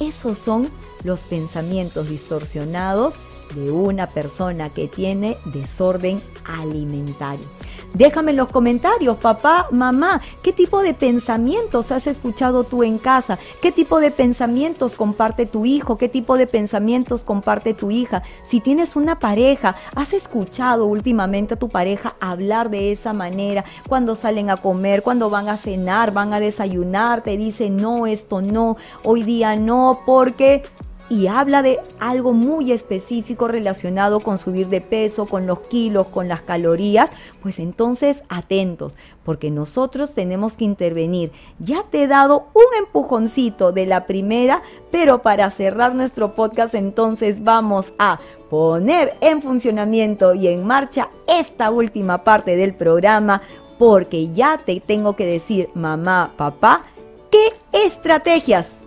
Esos 0.00 0.38
son 0.38 0.70
los 1.04 1.20
pensamientos 1.20 2.08
distorsionados 2.08 3.14
de 3.54 3.70
una 3.70 4.08
persona 4.08 4.70
que 4.70 4.88
tiene 4.88 5.36
desorden 5.46 6.20
alimentario. 6.44 7.46
Déjame 7.94 8.32
en 8.32 8.38
los 8.38 8.48
comentarios, 8.48 9.18
papá, 9.18 9.68
mamá, 9.70 10.20
¿qué 10.42 10.52
tipo 10.52 10.82
de 10.82 10.94
pensamientos 10.94 11.92
has 11.92 12.08
escuchado 12.08 12.64
tú 12.64 12.82
en 12.82 12.98
casa? 12.98 13.38
¿Qué 13.62 13.70
tipo 13.70 14.00
de 14.00 14.10
pensamientos 14.10 14.96
comparte 14.96 15.46
tu 15.46 15.64
hijo? 15.64 15.96
¿Qué 15.96 16.08
tipo 16.08 16.36
de 16.36 16.48
pensamientos 16.48 17.22
comparte 17.22 17.72
tu 17.72 17.92
hija? 17.92 18.24
Si 18.42 18.58
tienes 18.58 18.96
una 18.96 19.20
pareja, 19.20 19.76
¿has 19.94 20.12
escuchado 20.12 20.86
últimamente 20.86 21.54
a 21.54 21.56
tu 21.56 21.68
pareja 21.68 22.16
hablar 22.18 22.68
de 22.68 22.90
esa 22.90 23.12
manera? 23.12 23.64
Cuando 23.88 24.16
salen 24.16 24.50
a 24.50 24.56
comer, 24.56 25.02
cuando 25.04 25.30
van 25.30 25.48
a 25.48 25.56
cenar, 25.56 26.12
van 26.12 26.34
a 26.34 26.40
desayunar, 26.40 27.22
te 27.22 27.36
dicen, 27.36 27.76
no, 27.76 28.08
esto 28.08 28.42
no, 28.42 28.76
hoy 29.04 29.22
día 29.22 29.54
no, 29.54 30.00
porque 30.04 30.64
y 31.10 31.26
habla 31.26 31.62
de 31.62 31.80
algo 31.98 32.32
muy 32.32 32.72
específico 32.72 33.48
relacionado 33.48 34.20
con 34.20 34.38
subir 34.38 34.68
de 34.68 34.80
peso, 34.80 35.26
con 35.26 35.46
los 35.46 35.60
kilos, 35.60 36.06
con 36.08 36.28
las 36.28 36.42
calorías, 36.42 37.10
pues 37.42 37.58
entonces 37.58 38.22
atentos, 38.28 38.96
porque 39.24 39.50
nosotros 39.50 40.14
tenemos 40.14 40.56
que 40.56 40.64
intervenir. 40.64 41.30
Ya 41.58 41.84
te 41.90 42.04
he 42.04 42.06
dado 42.06 42.48
un 42.54 42.78
empujoncito 42.78 43.72
de 43.72 43.86
la 43.86 44.06
primera, 44.06 44.62
pero 44.90 45.22
para 45.22 45.50
cerrar 45.50 45.94
nuestro 45.94 46.34
podcast 46.34 46.74
entonces 46.74 47.44
vamos 47.44 47.92
a 47.98 48.18
poner 48.48 49.14
en 49.20 49.42
funcionamiento 49.42 50.34
y 50.34 50.48
en 50.48 50.66
marcha 50.66 51.08
esta 51.26 51.70
última 51.70 52.24
parte 52.24 52.56
del 52.56 52.74
programa, 52.74 53.42
porque 53.78 54.32
ya 54.32 54.56
te 54.56 54.80
tengo 54.80 55.16
que 55.16 55.26
decir, 55.26 55.68
mamá, 55.74 56.32
papá, 56.36 56.82
¿qué 57.30 57.52
estrategias 57.72 58.83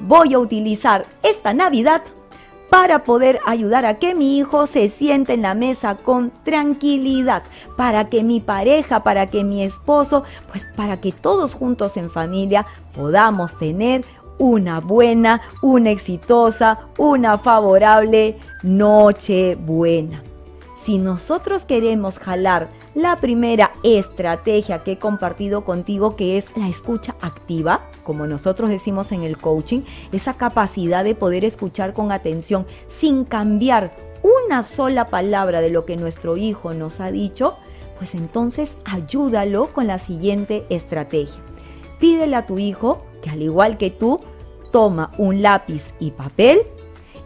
voy 0.00 0.34
a 0.34 0.38
utilizar 0.38 1.06
esta 1.22 1.54
Navidad 1.54 2.02
para 2.70 3.04
poder 3.04 3.38
ayudar 3.46 3.86
a 3.86 3.94
que 3.98 4.14
mi 4.14 4.38
hijo 4.38 4.66
se 4.66 4.88
siente 4.88 5.34
en 5.34 5.42
la 5.42 5.54
mesa 5.54 5.96
con 5.96 6.30
tranquilidad, 6.44 7.42
para 7.76 8.06
que 8.06 8.22
mi 8.22 8.40
pareja, 8.40 9.02
para 9.02 9.28
que 9.28 9.44
mi 9.44 9.62
esposo, 9.62 10.24
pues 10.50 10.66
para 10.76 11.00
que 11.00 11.12
todos 11.12 11.54
juntos 11.54 11.96
en 11.96 12.10
familia 12.10 12.66
podamos 12.94 13.56
tener 13.56 14.04
una 14.38 14.80
buena, 14.80 15.42
una 15.62 15.90
exitosa, 15.90 16.80
una 16.98 17.38
favorable 17.38 18.38
noche 18.62 19.54
buena. 19.54 20.22
Si 20.86 20.98
nosotros 20.98 21.64
queremos 21.64 22.20
jalar 22.20 22.68
la 22.94 23.16
primera 23.16 23.72
estrategia 23.82 24.84
que 24.84 24.92
he 24.92 24.98
compartido 24.98 25.64
contigo, 25.64 26.14
que 26.14 26.38
es 26.38 26.56
la 26.56 26.68
escucha 26.68 27.16
activa, 27.20 27.80
como 28.04 28.28
nosotros 28.28 28.70
decimos 28.70 29.10
en 29.10 29.24
el 29.24 29.36
coaching, 29.36 29.80
esa 30.12 30.34
capacidad 30.34 31.02
de 31.02 31.16
poder 31.16 31.44
escuchar 31.44 31.92
con 31.92 32.12
atención 32.12 32.66
sin 32.86 33.24
cambiar 33.24 33.96
una 34.22 34.62
sola 34.62 35.08
palabra 35.08 35.60
de 35.60 35.70
lo 35.70 35.86
que 35.86 35.96
nuestro 35.96 36.36
hijo 36.36 36.72
nos 36.72 37.00
ha 37.00 37.10
dicho, 37.10 37.56
pues 37.98 38.14
entonces 38.14 38.76
ayúdalo 38.84 39.66
con 39.72 39.88
la 39.88 39.98
siguiente 39.98 40.66
estrategia. 40.68 41.42
Pídele 41.98 42.36
a 42.36 42.46
tu 42.46 42.60
hijo 42.60 43.04
que 43.22 43.30
al 43.30 43.42
igual 43.42 43.76
que 43.76 43.90
tú, 43.90 44.20
toma 44.70 45.10
un 45.18 45.42
lápiz 45.42 45.94
y 45.98 46.12
papel 46.12 46.60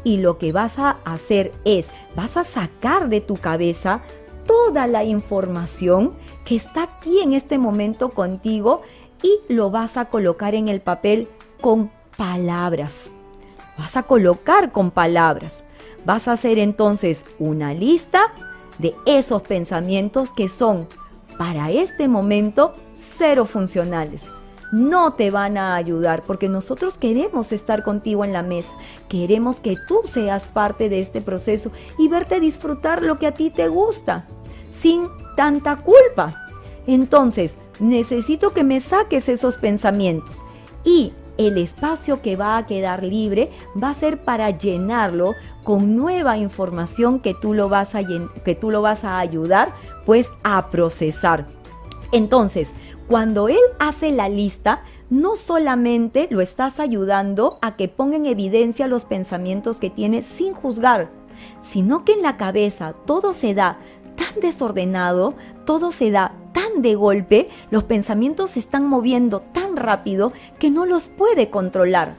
y 0.04 0.18
lo 0.18 0.38
que 0.38 0.52
vas 0.52 0.78
a 0.78 0.96
hacer 1.04 1.52
es, 1.64 1.90
vas 2.16 2.36
a 2.36 2.44
sacar 2.44 3.08
de 3.08 3.20
tu 3.20 3.36
cabeza 3.36 4.00
toda 4.46 4.86
la 4.86 5.04
información 5.04 6.12
que 6.44 6.56
está 6.56 6.84
aquí 6.84 7.20
en 7.20 7.34
este 7.34 7.58
momento 7.58 8.10
contigo 8.10 8.82
y 9.22 9.52
lo 9.52 9.70
vas 9.70 9.96
a 9.96 10.06
colocar 10.06 10.54
en 10.54 10.68
el 10.68 10.80
papel 10.80 11.28
con 11.60 11.90
palabras. 12.16 13.10
Vas 13.78 13.96
a 13.96 14.02
colocar 14.02 14.72
con 14.72 14.90
palabras. 14.90 15.62
Vas 16.04 16.28
a 16.28 16.32
hacer 16.32 16.58
entonces 16.58 17.24
una 17.38 17.74
lista 17.74 18.32
de 18.78 18.94
esos 19.06 19.42
pensamientos 19.42 20.32
que 20.32 20.48
son 20.48 20.88
para 21.38 21.70
este 21.70 22.08
momento 22.08 22.74
cero 22.94 23.46
funcionales. 23.46 24.22
No 24.72 25.14
te 25.14 25.30
van 25.30 25.56
a 25.56 25.74
ayudar 25.74 26.22
porque 26.22 26.48
nosotros 26.48 26.98
queremos 26.98 27.52
estar 27.52 27.82
contigo 27.82 28.24
en 28.24 28.32
la 28.32 28.42
mesa. 28.42 28.72
Queremos 29.08 29.60
que 29.60 29.76
tú 29.88 30.00
seas 30.06 30.44
parte 30.44 30.88
de 30.88 31.00
este 31.00 31.20
proceso 31.20 31.72
y 31.98 32.08
verte 32.08 32.40
disfrutar 32.40 33.02
lo 33.02 33.18
que 33.18 33.26
a 33.26 33.34
ti 33.34 33.50
te 33.50 33.68
gusta 33.68 34.26
sin 34.76 35.08
tanta 35.36 35.76
culpa. 35.76 36.46
Entonces, 36.86 37.56
necesito 37.78 38.50
que 38.50 38.64
me 38.64 38.80
saques 38.80 39.28
esos 39.28 39.56
pensamientos 39.56 40.42
y 40.84 41.12
el 41.38 41.56
espacio 41.56 42.20
que 42.20 42.36
va 42.36 42.58
a 42.58 42.66
quedar 42.66 43.02
libre 43.02 43.50
va 43.82 43.90
a 43.90 43.94
ser 43.94 44.18
para 44.18 44.50
llenarlo 44.50 45.34
con 45.64 45.96
nueva 45.96 46.36
información 46.36 47.20
que 47.20 47.34
tú 47.34 47.54
lo 47.54 47.68
vas 47.68 47.94
a, 47.94 48.00
que 48.44 48.54
tú 48.54 48.70
lo 48.70 48.82
vas 48.82 49.04
a 49.04 49.18
ayudar 49.18 49.72
pues 50.04 50.30
a 50.42 50.70
procesar. 50.70 51.46
Entonces, 52.12 52.70
cuando 53.10 53.48
él 53.48 53.58
hace 53.80 54.12
la 54.12 54.28
lista, 54.28 54.84
no 55.10 55.34
solamente 55.34 56.28
lo 56.30 56.40
estás 56.40 56.78
ayudando 56.78 57.58
a 57.60 57.74
que 57.74 57.88
ponga 57.88 58.14
en 58.14 58.24
evidencia 58.24 58.86
los 58.86 59.04
pensamientos 59.04 59.78
que 59.78 59.90
tiene 59.90 60.22
sin 60.22 60.54
juzgar, 60.54 61.10
sino 61.60 62.04
que 62.04 62.12
en 62.12 62.22
la 62.22 62.36
cabeza 62.36 62.94
todo 63.06 63.32
se 63.32 63.52
da 63.52 63.78
tan 64.14 64.40
desordenado, 64.40 65.34
todo 65.66 65.90
se 65.90 66.12
da 66.12 66.36
tan 66.52 66.82
de 66.82 66.94
golpe, 66.94 67.48
los 67.72 67.82
pensamientos 67.82 68.50
se 68.50 68.60
están 68.60 68.86
moviendo 68.86 69.40
tan 69.40 69.76
rápido 69.76 70.32
que 70.60 70.70
no 70.70 70.86
los 70.86 71.08
puede 71.08 71.50
controlar. 71.50 72.14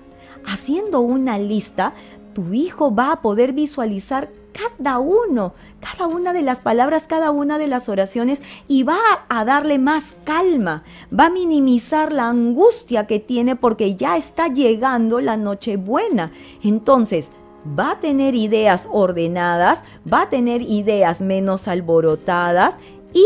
Haciendo 0.45 0.99
una 0.99 1.37
lista, 1.37 1.93
tu 2.33 2.53
hijo 2.53 2.93
va 2.93 3.13
a 3.13 3.21
poder 3.21 3.53
visualizar 3.53 4.29
cada 4.53 4.99
uno, 4.99 5.53
cada 5.79 6.07
una 6.07 6.33
de 6.33 6.41
las 6.41 6.59
palabras, 6.59 7.05
cada 7.07 7.31
una 7.31 7.57
de 7.57 7.67
las 7.67 7.89
oraciones 7.89 8.41
y 8.67 8.83
va 8.83 8.99
a 9.29 9.45
darle 9.45 9.79
más 9.79 10.13
calma, 10.23 10.83
va 11.17 11.25
a 11.25 11.29
minimizar 11.29 12.11
la 12.11 12.29
angustia 12.29 13.07
que 13.07 13.19
tiene 13.19 13.55
porque 13.55 13.95
ya 13.95 14.17
está 14.17 14.47
llegando 14.47 15.21
la 15.21 15.37
Nochebuena. 15.37 16.31
Entonces, 16.63 17.29
va 17.67 17.91
a 17.91 17.99
tener 17.99 18.35
ideas 18.35 18.87
ordenadas, 18.91 19.83
va 20.11 20.23
a 20.23 20.29
tener 20.29 20.61
ideas 20.61 21.21
menos 21.21 21.67
alborotadas 21.67 22.75
y 23.13 23.25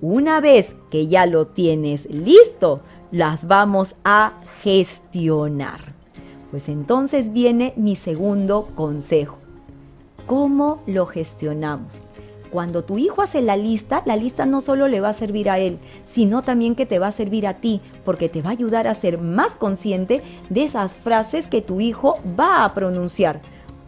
una 0.00 0.40
vez 0.40 0.74
que 0.90 1.08
ya 1.08 1.26
lo 1.26 1.46
tienes 1.48 2.08
listo, 2.08 2.82
las 3.10 3.46
vamos 3.46 3.96
a 4.04 4.32
gestionar. 4.62 5.94
Pues 6.50 6.68
entonces 6.68 7.32
viene 7.32 7.74
mi 7.76 7.96
segundo 7.96 8.68
consejo. 8.74 9.37
¿Cómo 10.28 10.82
lo 10.86 11.06
gestionamos? 11.06 12.02
Cuando 12.50 12.84
tu 12.84 12.98
hijo 12.98 13.22
hace 13.22 13.40
la 13.40 13.56
lista, 13.56 14.02
la 14.04 14.14
lista 14.14 14.44
no 14.44 14.60
solo 14.60 14.86
le 14.86 15.00
va 15.00 15.08
a 15.08 15.14
servir 15.14 15.48
a 15.48 15.58
él, 15.58 15.78
sino 16.04 16.42
también 16.42 16.74
que 16.74 16.84
te 16.84 16.98
va 16.98 17.06
a 17.06 17.12
servir 17.12 17.46
a 17.46 17.54
ti, 17.54 17.80
porque 18.04 18.28
te 18.28 18.42
va 18.42 18.50
a 18.50 18.52
ayudar 18.52 18.86
a 18.86 18.94
ser 18.94 19.18
más 19.18 19.54
consciente 19.54 20.22
de 20.50 20.64
esas 20.64 20.96
frases 20.96 21.46
que 21.46 21.62
tu 21.62 21.80
hijo 21.80 22.18
va 22.38 22.66
a 22.66 22.74
pronunciar. 22.74 23.40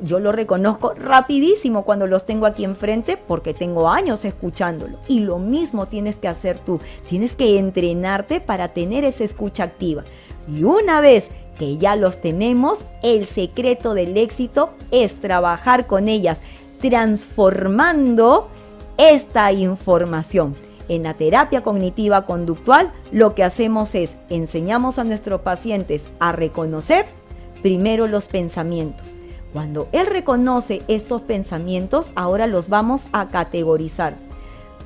Yo 0.02 0.18
lo 0.18 0.32
reconozco 0.32 0.94
rapidísimo 0.94 1.84
cuando 1.84 2.06
los 2.06 2.24
tengo 2.24 2.46
aquí 2.46 2.64
enfrente 2.64 3.18
porque 3.18 3.52
tengo 3.52 3.90
años 3.90 4.24
escuchándolo. 4.24 4.96
Y 5.08 5.20
lo 5.20 5.38
mismo 5.38 5.88
tienes 5.88 6.16
que 6.16 6.28
hacer 6.28 6.58
tú. 6.58 6.80
Tienes 7.06 7.36
que 7.36 7.58
entrenarte 7.58 8.40
para 8.40 8.68
tener 8.68 9.04
esa 9.04 9.24
escucha 9.24 9.64
activa. 9.64 10.04
Y 10.48 10.64
una 10.64 11.02
vez 11.02 11.28
que 11.60 11.76
ya 11.76 11.94
los 11.94 12.22
tenemos, 12.22 12.78
el 13.02 13.26
secreto 13.26 13.92
del 13.92 14.16
éxito 14.16 14.70
es 14.90 15.20
trabajar 15.20 15.86
con 15.86 16.08
ellas 16.08 16.40
transformando 16.80 18.48
esta 18.96 19.52
información. 19.52 20.56
En 20.88 21.02
la 21.02 21.12
terapia 21.12 21.62
cognitiva 21.62 22.24
conductual 22.24 22.90
lo 23.12 23.34
que 23.34 23.44
hacemos 23.44 23.94
es 23.94 24.16
enseñamos 24.30 24.98
a 24.98 25.04
nuestros 25.04 25.42
pacientes 25.42 26.08
a 26.18 26.32
reconocer 26.32 27.04
primero 27.60 28.06
los 28.06 28.28
pensamientos. 28.28 29.06
Cuando 29.52 29.86
él 29.92 30.06
reconoce 30.06 30.80
estos 30.88 31.20
pensamientos, 31.20 32.10
ahora 32.14 32.46
los 32.46 32.70
vamos 32.70 33.06
a 33.12 33.28
categorizar. 33.28 34.16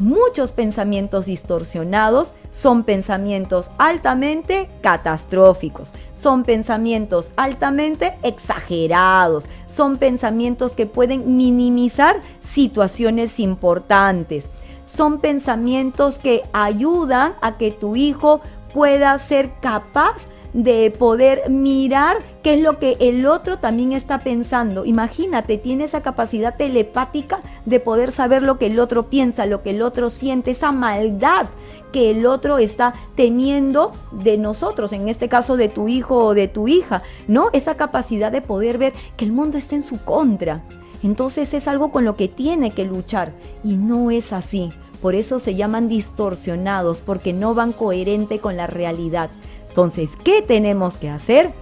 Muchos 0.01 0.51
pensamientos 0.51 1.26
distorsionados 1.26 2.34
son 2.51 2.82
pensamientos 2.82 3.70
altamente 3.78 4.68
catastróficos, 4.80 5.90
son 6.12 6.42
pensamientos 6.42 7.30
altamente 7.36 8.16
exagerados, 8.24 9.47
son 9.66 9.99
pensamientos 9.99 10.72
que 10.72 10.86
pueden 10.86 11.36
minimizar 11.36 12.20
situaciones 12.40 13.38
importantes, 13.38 14.49
son 14.84 15.20
pensamientos 15.20 16.18
que 16.18 16.42
ayudan 16.53 17.34
a 17.40 17.57
que 17.57 17.70
tu 17.70 17.95
hijo 17.95 18.40
pueda 18.72 19.16
ser 19.18 19.53
capaz 19.61 20.26
de 20.55 20.93
poder 20.97 21.51
mirar 21.51 22.19
qué 22.43 22.55
es 22.55 22.61
lo 22.61 22.79
que 22.79 22.97
el 23.01 23.27
otro 23.27 23.59
también 23.59 23.93
está 23.93 24.21
pensando. 24.21 24.85
Imagínate, 24.85 25.59
tiene 25.59 25.85
esa 25.85 26.01
capacidad 26.01 26.57
telepática 26.57 27.41
de 27.67 27.81
poder 27.81 28.13
saber 28.13 28.43
lo 28.43 28.57
que 28.57 28.67
el 28.67 28.79
otro 28.79 29.11
piensa, 29.11 29.47
lo 29.47 29.63
que 29.63 29.71
el 29.71 29.83
otro 29.83 30.11
siente, 30.11 30.53
esa 30.53 30.71
maldad 30.71 31.49
que 31.93 32.11
el 32.11 32.25
otro 32.25 32.59
está 32.59 32.95
teniendo 33.15 33.93
de 34.13 34.39
nosotros, 34.39 34.93
en 34.93 35.09
este 35.09 35.29
caso 35.29 35.57
de 35.57 35.69
tu 35.69 35.89
hijo 35.89 36.25
o 36.25 36.35
de 36.35 36.49
tu 36.49 36.69
hija, 36.69 37.03
¿no? 37.29 37.51
Esa 37.53 37.77
capacidad 37.77 38.33
de 38.33 38.41
poder 38.41 38.79
ver 38.79 38.93
que 39.17 39.25
el 39.25 39.33
mundo 39.33 39.59
está 39.59 39.75
en 39.75 39.83
su 39.83 40.03
contra. 40.05 40.63
Entonces 41.03 41.53
es 41.53 41.69
algo 41.69 41.93
con 41.93 42.05
lo 42.05 42.17
que 42.17 42.29
tiene 42.29 42.71
que 42.71 42.85
luchar 42.85 43.33
y 43.63 43.77
no 43.77 44.11
es 44.11 44.33
así. 44.33 44.73
Por 45.03 45.15
eso 45.15 45.39
se 45.39 45.55
llaman 45.55 45.87
distorsionados, 45.87 47.03
porque 47.03 47.35
no 47.35 47.55
van 47.55 47.73
coherente 47.73 48.39
con 48.39 48.57
la 48.57 48.67
realidad. 48.67 49.29
Entonces, 49.75 50.11
¿qué 50.22 50.41
tenemos 50.41 50.99
que 50.99 51.11
hacer? 51.11 51.53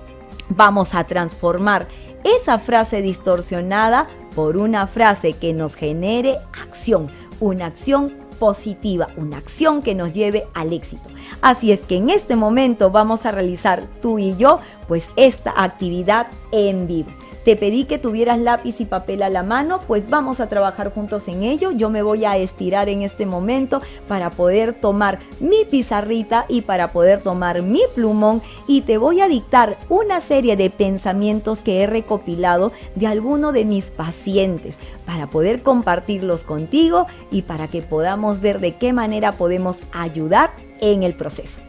Vamos 0.50 0.94
a 0.94 1.04
transformar 1.04 1.88
esa 2.24 2.58
frase 2.58 3.00
distorsionada 3.00 4.06
por 4.34 4.58
una 4.58 4.86
frase 4.86 5.32
que 5.32 5.54
nos 5.54 5.76
genere 5.76 6.36
acción, 6.52 7.08
una 7.40 7.64
acción 7.64 8.12
positiva, 8.38 9.08
una 9.16 9.38
acción 9.38 9.80
que 9.80 9.94
nos 9.94 10.12
lleve 10.12 10.44
al 10.52 10.74
éxito. 10.74 11.08
Así 11.40 11.72
es 11.72 11.80
que 11.80 11.96
en 11.96 12.10
este 12.10 12.36
momento 12.36 12.90
vamos 12.90 13.24
a 13.24 13.30
realizar 13.30 13.84
tú 14.02 14.18
y 14.18 14.36
yo 14.36 14.60
pues 14.88 15.08
esta 15.16 15.54
actividad 15.56 16.26
en 16.50 16.86
vivo. 16.86 17.08
Te 17.44 17.56
pedí 17.56 17.86
que 17.86 17.98
tuvieras 17.98 18.38
lápiz 18.38 18.80
y 18.80 18.84
papel 18.84 19.22
a 19.22 19.28
la 19.28 19.42
mano, 19.42 19.80
pues 19.88 20.08
vamos 20.08 20.38
a 20.38 20.48
trabajar 20.48 20.92
juntos 20.94 21.26
en 21.26 21.42
ello. 21.42 21.72
Yo 21.72 21.90
me 21.90 22.02
voy 22.02 22.24
a 22.24 22.36
estirar 22.36 22.88
en 22.88 23.02
este 23.02 23.26
momento 23.26 23.82
para 24.06 24.30
poder 24.30 24.74
tomar 24.74 25.18
mi 25.40 25.64
pizarrita 25.64 26.44
y 26.48 26.60
para 26.60 26.92
poder 26.92 27.20
tomar 27.20 27.62
mi 27.62 27.82
plumón 27.96 28.42
y 28.68 28.82
te 28.82 28.96
voy 28.96 29.20
a 29.20 29.28
dictar 29.28 29.76
una 29.88 30.20
serie 30.20 30.56
de 30.56 30.70
pensamientos 30.70 31.58
que 31.58 31.82
he 31.82 31.86
recopilado 31.88 32.70
de 32.94 33.08
alguno 33.08 33.50
de 33.50 33.64
mis 33.64 33.90
pacientes 33.90 34.76
para 35.04 35.26
poder 35.26 35.62
compartirlos 35.62 36.44
contigo 36.44 37.06
y 37.32 37.42
para 37.42 37.66
que 37.66 37.82
podamos 37.82 38.40
ver 38.40 38.60
de 38.60 38.76
qué 38.76 38.92
manera 38.92 39.32
podemos 39.32 39.78
ayudar 39.92 40.52
en 40.80 41.02
el 41.02 41.14
proceso. 41.14 41.60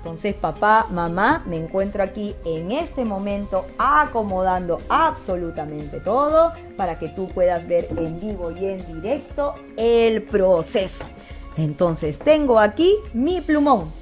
Entonces, 0.00 0.34
papá, 0.34 0.86
mamá, 0.90 1.44
me 1.46 1.58
encuentro 1.58 2.02
aquí 2.02 2.34
en 2.46 2.72
este 2.72 3.04
momento 3.04 3.66
acomodando 3.76 4.80
absolutamente 4.88 6.00
todo 6.00 6.52
para 6.78 6.98
que 6.98 7.10
tú 7.10 7.28
puedas 7.28 7.68
ver 7.68 7.86
en 7.98 8.18
vivo 8.18 8.50
y 8.50 8.64
en 8.64 8.86
directo 8.86 9.56
el 9.76 10.22
proceso. 10.22 11.04
Entonces, 11.58 12.18
tengo 12.18 12.58
aquí 12.58 12.94
mi 13.12 13.42
plumón 13.42 13.92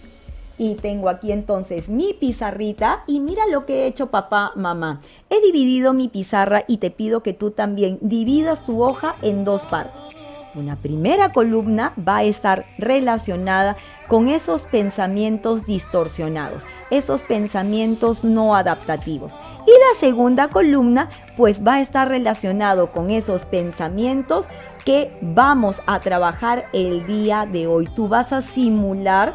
y 0.57 0.75
tengo 0.75 1.09
aquí 1.09 1.33
entonces 1.33 1.89
mi 1.89 2.15
pizarrita 2.15 3.03
y 3.09 3.19
mira 3.19 3.47
lo 3.49 3.67
que 3.67 3.83
he 3.83 3.87
hecho 3.89 4.07
papá, 4.07 4.53
mamá. 4.55 5.01
He 5.31 5.41
dividido 5.41 5.95
mi 5.95 6.07
pizarra 6.07 6.63
y 6.69 6.77
te 6.77 6.93
pido 6.93 7.25
que 7.25 7.33
tú 7.33 7.51
también 7.51 7.99
dividas 8.01 8.65
tu 8.65 8.85
hoja 8.85 9.17
en 9.23 9.45
dos 9.45 9.67
partes. 9.67 10.17
Una 10.55 10.77
primera 10.77 11.31
columna 11.31 11.93
va 11.97 12.19
a 12.19 12.25
estar 12.25 12.65
relacionada 12.79 13.77
con 14.09 14.29
esos 14.29 14.63
pensamientos 14.63 15.67
distorsionados, 15.67 16.63
esos 16.91 17.23
pensamientos 17.23 18.25
no 18.25 18.57
adaptativos. 18.57 19.33
Y 19.67 19.71
la 19.71 20.01
segunda 20.01 20.49
columna 20.49 21.11
pues 21.37 21.65
va 21.65 21.75
a 21.75 21.81
estar 21.83 22.09
relacionado 22.09 22.91
con 22.91 23.11
esos 23.11 23.45
pensamientos 23.45 24.47
que 24.85 25.13
vamos 25.21 25.77
a 25.87 26.01
trabajar 26.01 26.65
el 26.73 27.07
día 27.07 27.45
de 27.45 27.67
hoy. 27.67 27.87
Tú 27.95 28.09
vas 28.09 28.33
a 28.33 28.41
simular 28.41 29.35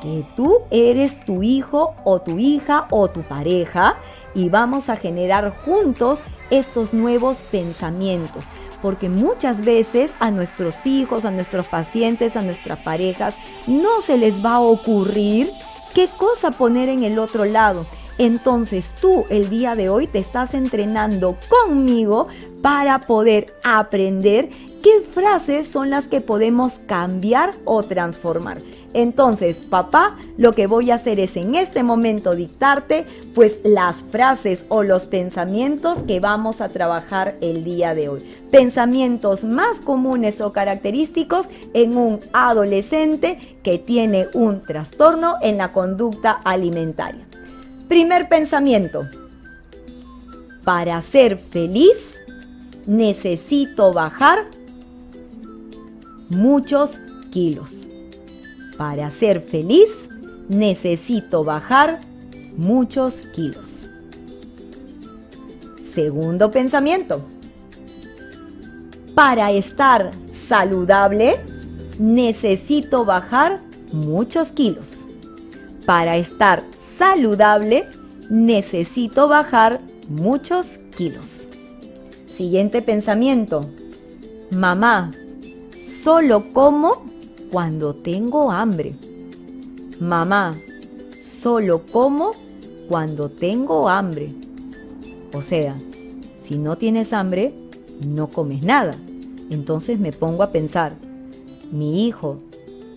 que 0.00 0.24
tú 0.36 0.58
eres 0.70 1.24
tu 1.24 1.42
hijo 1.42 1.94
o 2.04 2.20
tu 2.20 2.38
hija 2.38 2.86
o 2.90 3.08
tu 3.08 3.22
pareja 3.22 3.96
y 4.34 4.48
vamos 4.48 4.88
a 4.88 4.96
generar 4.96 5.50
juntos 5.64 6.20
estos 6.50 6.94
nuevos 6.94 7.36
pensamientos 7.50 8.44
porque 8.82 9.08
muchas 9.08 9.64
veces 9.64 10.12
a 10.18 10.30
nuestros 10.30 10.84
hijos, 10.84 11.24
a 11.24 11.30
nuestros 11.30 11.66
pacientes, 11.66 12.36
a 12.36 12.42
nuestras 12.42 12.80
parejas, 12.80 13.36
no 13.66 14.00
se 14.00 14.18
les 14.18 14.44
va 14.44 14.54
a 14.54 14.60
ocurrir 14.60 15.48
qué 15.94 16.08
cosa 16.18 16.50
poner 16.50 16.88
en 16.88 17.04
el 17.04 17.18
otro 17.18 17.44
lado. 17.44 17.86
Entonces 18.18 18.94
tú 19.00 19.24
el 19.30 19.48
día 19.48 19.74
de 19.76 19.88
hoy 19.88 20.06
te 20.06 20.18
estás 20.18 20.52
entrenando 20.54 21.36
conmigo 21.48 22.28
para 22.60 23.00
poder 23.00 23.52
aprender 23.64 24.50
qué 24.82 25.00
frases 25.12 25.68
son 25.68 25.90
las 25.90 26.08
que 26.08 26.20
podemos 26.20 26.74
cambiar 26.86 27.52
o 27.64 27.82
transformar. 27.82 28.58
Entonces, 28.94 29.56
papá, 29.68 30.16
lo 30.36 30.52
que 30.52 30.66
voy 30.66 30.90
a 30.90 30.96
hacer 30.96 31.18
es 31.18 31.36
en 31.36 31.54
este 31.54 31.82
momento 31.82 32.34
dictarte 32.34 33.04
pues 33.34 33.60
las 33.64 34.02
frases 34.02 34.64
o 34.68 34.82
los 34.82 35.04
pensamientos 35.04 35.98
que 36.06 36.20
vamos 36.20 36.60
a 36.60 36.68
trabajar 36.68 37.36
el 37.40 37.64
día 37.64 37.94
de 37.94 38.08
hoy. 38.08 38.22
Pensamientos 38.50 39.44
más 39.44 39.80
comunes 39.80 40.40
o 40.40 40.52
característicos 40.52 41.46
en 41.72 41.96
un 41.96 42.20
adolescente 42.32 43.38
que 43.62 43.78
tiene 43.78 44.28
un 44.34 44.62
trastorno 44.62 45.36
en 45.40 45.58
la 45.58 45.72
conducta 45.72 46.32
alimentaria. 46.32 47.26
Primer 47.88 48.28
pensamiento. 48.28 49.08
Para 50.64 51.00
ser 51.02 51.38
feliz 51.38 52.18
necesito 52.86 53.92
bajar 53.92 54.46
muchos 56.28 57.00
kilos. 57.30 57.86
Para 58.82 59.12
ser 59.12 59.40
feliz 59.42 59.90
necesito 60.48 61.44
bajar 61.44 62.00
muchos 62.56 63.14
kilos. 63.28 63.88
Segundo 65.94 66.50
pensamiento. 66.50 67.22
Para 69.14 69.52
estar 69.52 70.10
saludable 70.32 71.38
necesito 71.96 73.04
bajar 73.04 73.60
muchos 73.92 74.50
kilos. 74.50 74.98
Para 75.86 76.16
estar 76.16 76.64
saludable 76.98 77.86
necesito 78.30 79.28
bajar 79.28 79.78
muchos 80.08 80.78
kilos. 80.96 81.46
Siguiente 82.36 82.82
pensamiento. 82.82 83.64
Mamá, 84.50 85.12
solo 86.02 86.52
como 86.52 87.11
cuando 87.52 87.94
tengo 87.94 88.50
hambre. 88.50 88.94
Mamá, 90.00 90.58
solo 91.20 91.82
como 91.92 92.32
cuando 92.88 93.28
tengo 93.28 93.90
hambre. 93.90 94.32
O 95.34 95.42
sea, 95.42 95.76
si 96.42 96.56
no 96.56 96.76
tienes 96.78 97.12
hambre, 97.12 97.52
no 98.06 98.28
comes 98.28 98.64
nada. 98.64 98.94
Entonces 99.50 100.00
me 100.00 100.12
pongo 100.12 100.42
a 100.42 100.50
pensar, 100.50 100.94
mi 101.70 102.06
hijo, 102.06 102.38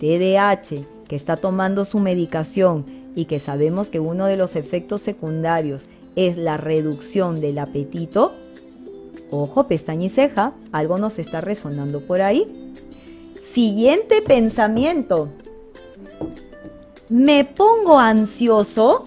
TDAH, 0.00 0.86
que 1.06 1.16
está 1.16 1.36
tomando 1.36 1.84
su 1.84 1.98
medicación 1.98 2.86
y 3.14 3.26
que 3.26 3.40
sabemos 3.40 3.90
que 3.90 4.00
uno 4.00 4.24
de 4.24 4.38
los 4.38 4.56
efectos 4.56 5.02
secundarios 5.02 5.84
es 6.16 6.38
la 6.38 6.56
reducción 6.56 7.42
del 7.42 7.58
apetito, 7.58 8.32
ojo, 9.30 9.68
pestaña 9.68 10.06
y 10.06 10.08
ceja, 10.08 10.54
algo 10.72 10.96
nos 10.96 11.18
está 11.18 11.42
resonando 11.42 12.00
por 12.00 12.22
ahí. 12.22 12.65
Siguiente 13.56 14.20
pensamiento. 14.20 15.30
Me 17.08 17.46
pongo 17.46 17.98
ansioso 17.98 19.06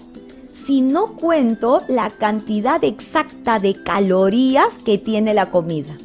si 0.66 0.82
no 0.82 1.18
cuento 1.18 1.84
la 1.88 2.10
cantidad 2.10 2.84
exacta 2.84 3.60
de 3.60 3.76
calorías 3.84 4.70
que 4.84 4.98
tiene 4.98 5.36
la 5.36 5.52
comida. 5.52 5.96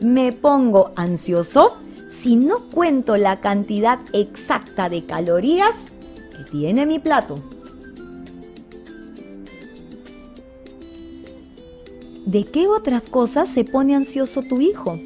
Me 0.00 0.32
pongo 0.32 0.90
ansioso 0.96 1.76
si 2.10 2.34
no 2.34 2.56
cuento 2.72 3.14
la 3.14 3.38
cantidad 3.38 4.00
exacta 4.12 4.88
de 4.88 5.04
calorías 5.06 5.76
que 6.36 6.50
tiene 6.50 6.84
mi 6.84 6.98
plato. 6.98 7.38
¿De 12.24 12.42
qué 12.42 12.66
otras 12.66 13.08
cosas 13.08 13.48
se 13.48 13.62
pone 13.62 13.94
ansioso 13.94 14.42
tu 14.42 14.60
hijo? 14.60 14.98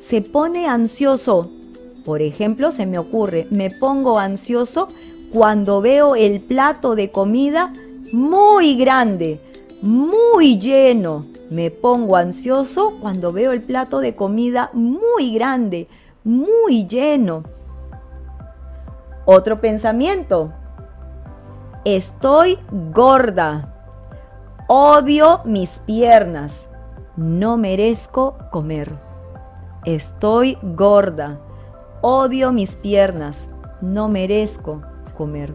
Se 0.00 0.22
pone 0.22 0.66
ansioso, 0.66 1.52
por 2.04 2.20
ejemplo, 2.20 2.70
se 2.70 2.86
me 2.86 2.98
ocurre, 2.98 3.46
me 3.50 3.70
pongo 3.70 4.18
ansioso 4.18 4.88
cuando 5.32 5.80
veo 5.80 6.16
el 6.16 6.40
plato 6.40 6.94
de 6.94 7.10
comida 7.10 7.72
muy 8.12 8.76
grande, 8.76 9.40
muy 9.82 10.58
lleno. 10.58 11.26
Me 11.50 11.70
pongo 11.70 12.16
ansioso 12.16 12.94
cuando 13.00 13.32
veo 13.32 13.52
el 13.52 13.62
plato 13.62 14.00
de 14.00 14.14
comida 14.14 14.70
muy 14.72 15.34
grande, 15.34 15.88
muy 16.24 16.86
lleno. 16.86 17.42
Otro 19.24 19.60
pensamiento. 19.60 20.52
Estoy 21.84 22.58
gorda. 22.92 23.74
Odio 24.68 25.40
mis 25.44 25.78
piernas. 25.80 26.68
No 27.16 27.56
merezco 27.56 28.36
comer. 28.50 28.92
Estoy 29.84 30.58
gorda. 30.62 31.38
Odio 32.06 32.52
mis 32.52 32.74
piernas. 32.74 33.48
No 33.80 34.08
merezco 34.08 34.82
comer. 35.16 35.54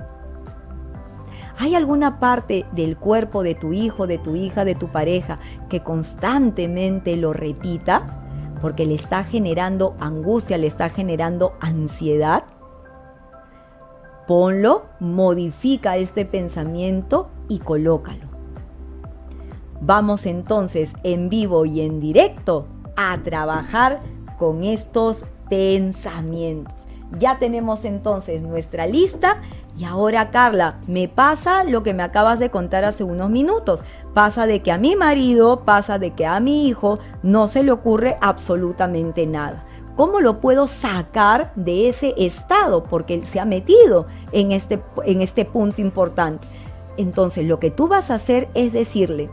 ¿Hay 1.60 1.76
alguna 1.76 2.20
parte 2.20 2.66
del 2.72 2.98
cuerpo 2.98 3.44
de 3.44 3.54
tu 3.54 3.72
hijo, 3.72 4.08
de 4.08 4.18
tu 4.18 4.36
hija, 4.36 4.66
de 4.66 4.74
tu 4.74 4.88
pareja 4.88 5.38
que 5.70 5.84
constantemente 5.84 7.16
lo 7.18 7.34
repita? 7.34 8.26
Porque 8.64 8.88
le 8.88 8.96
está 8.96 9.24
generando 9.24 9.94
angustia, 10.00 10.58
le 10.58 10.66
está 10.66 10.90
generando 10.90 11.54
ansiedad. 11.60 12.46
Ponlo, 14.28 14.88
modifica 15.00 15.98
este 15.98 16.26
pensamiento 16.26 17.30
y 17.48 17.60
colócalo. 17.60 18.26
Vamos 19.82 20.26
entonces 20.26 20.94
en 21.04 21.30
vivo 21.30 21.66
y 21.66 21.82
en 21.82 22.00
directo 22.00 22.66
a 22.98 23.20
trabajar 23.22 24.02
con 24.40 24.64
estos 24.64 25.26
pensamientos. 25.50 26.74
Ya 27.18 27.40
tenemos 27.40 27.86
entonces 27.86 28.42
nuestra 28.42 28.86
lista 28.86 29.42
y 29.78 29.84
ahora 29.86 30.30
Carla, 30.30 30.76
me 30.88 31.08
pasa 31.08 31.64
lo 31.64 31.84
que 31.84 31.94
me 31.94 32.04
acabas 32.04 32.38
de 32.40 32.50
contar 32.50 32.86
hace 32.86 33.04
unos 33.04 33.30
minutos. 33.30 33.82
Pasa 34.14 34.46
de 34.46 34.62
que 34.62 34.72
a 34.72 34.78
mi 34.78 34.96
marido, 34.96 35.62
pasa 35.62 35.98
de 36.00 36.12
que 36.12 36.26
a 36.26 36.40
mi 36.40 36.68
hijo 36.68 37.00
no 37.24 37.48
se 37.48 37.64
le 37.64 37.72
ocurre 37.72 38.18
absolutamente 38.22 39.26
nada. 39.26 39.66
¿Cómo 39.96 40.22
lo 40.22 40.40
puedo 40.40 40.68
sacar 40.68 41.52
de 41.56 41.90
ese 41.90 42.14
estado? 42.18 42.84
Porque 42.84 43.16
él 43.16 43.26
se 43.26 43.40
ha 43.40 43.46
metido 43.46 44.08
en 44.32 44.52
este, 44.52 44.80
en 45.06 45.22
este 45.22 45.46
punto 45.46 45.82
importante. 45.82 46.48
Entonces 46.98 47.46
lo 47.46 47.60
que 47.60 47.72
tú 47.72 47.88
vas 47.88 48.12
a 48.12 48.16
hacer 48.16 48.50
es 48.54 48.74
decirle, 48.74 49.30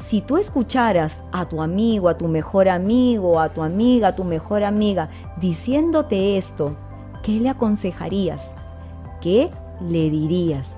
si 0.00 0.20
tú 0.22 0.38
escucharas 0.38 1.22
a 1.30 1.48
tu 1.48 1.62
amigo, 1.62 2.08
a 2.08 2.16
tu 2.16 2.26
mejor 2.26 2.68
amigo, 2.68 3.38
a 3.38 3.50
tu 3.50 3.62
amiga, 3.62 4.08
a 4.08 4.16
tu 4.16 4.24
mejor 4.24 4.64
amiga, 4.64 5.08
diciéndote 5.40 6.36
esto, 6.36 6.76
¿qué 7.22 7.32
le 7.32 7.50
aconsejarías? 7.50 8.50
¿Qué 9.20 9.50
le 9.80 10.10
dirías? 10.10 10.68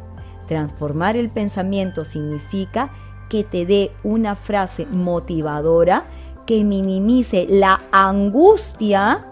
Transformar 0.49 1.17
el 1.17 1.31
pensamiento 1.31 2.05
significa 2.05 2.91
que 3.29 3.45
te 3.45 3.65
dé 3.65 3.93
una 4.03 4.37
frase 4.37 4.87
motivadora 4.87 6.05
que 6.45 6.65
minimice 6.65 7.47
la 7.49 7.81
angustia 7.93 9.27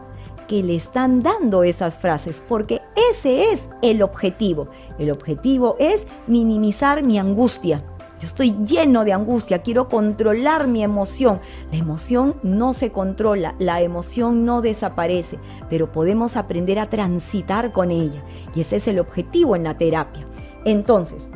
que 0.47 0.63
le 0.63 0.77
están 0.77 1.21
dando 1.21 1.63
esas 1.63 1.97
frases, 1.97 2.43
porque 2.49 2.81
ese 3.11 3.53
es 3.53 3.69
el 3.83 4.03
objetivo. 4.03 4.69
El 4.99 5.11
objetivo 5.11 5.77
es 5.79 6.07
minimizar 6.27 7.05
mi 7.05 7.19
angustia. 7.19 7.83
Yo 8.21 8.27
estoy 8.27 8.55
lleno 8.67 9.07
de 9.07 9.15
angustia, 9.15 9.63
quiero 9.63 9.89
controlar 9.89 10.69
mi 10.69 10.85
emoción. 10.85 11.41
La 11.73 11.79
emoción 11.79 12.37
no 12.43 12.75
se 12.75 12.93
controla, 12.93 13.55
la 13.59 13.81
emoción 13.81 14.45
no 14.45 14.61
desaparece, 14.61 15.39
pero 15.71 15.91
podemos 15.91 16.37
aprender 16.37 16.79
a 16.79 16.91
transitar 16.91 17.73
con 17.73 17.91
ella. 17.91 18.23
Y 18.55 18.61
ese 18.61 18.77
es 18.77 18.89
el 18.89 18.99
objetivo 18.99 19.57
en 19.57 19.65
la 19.65 19.79
terapia. 19.79 20.27
Entonces, 20.67 21.31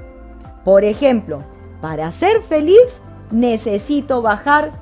por 0.62 0.84
ejemplo, 0.84 1.38
para 1.80 2.12
ser 2.12 2.42
feliz 2.42 3.00
necesito 3.30 4.20
bajar 4.20 4.72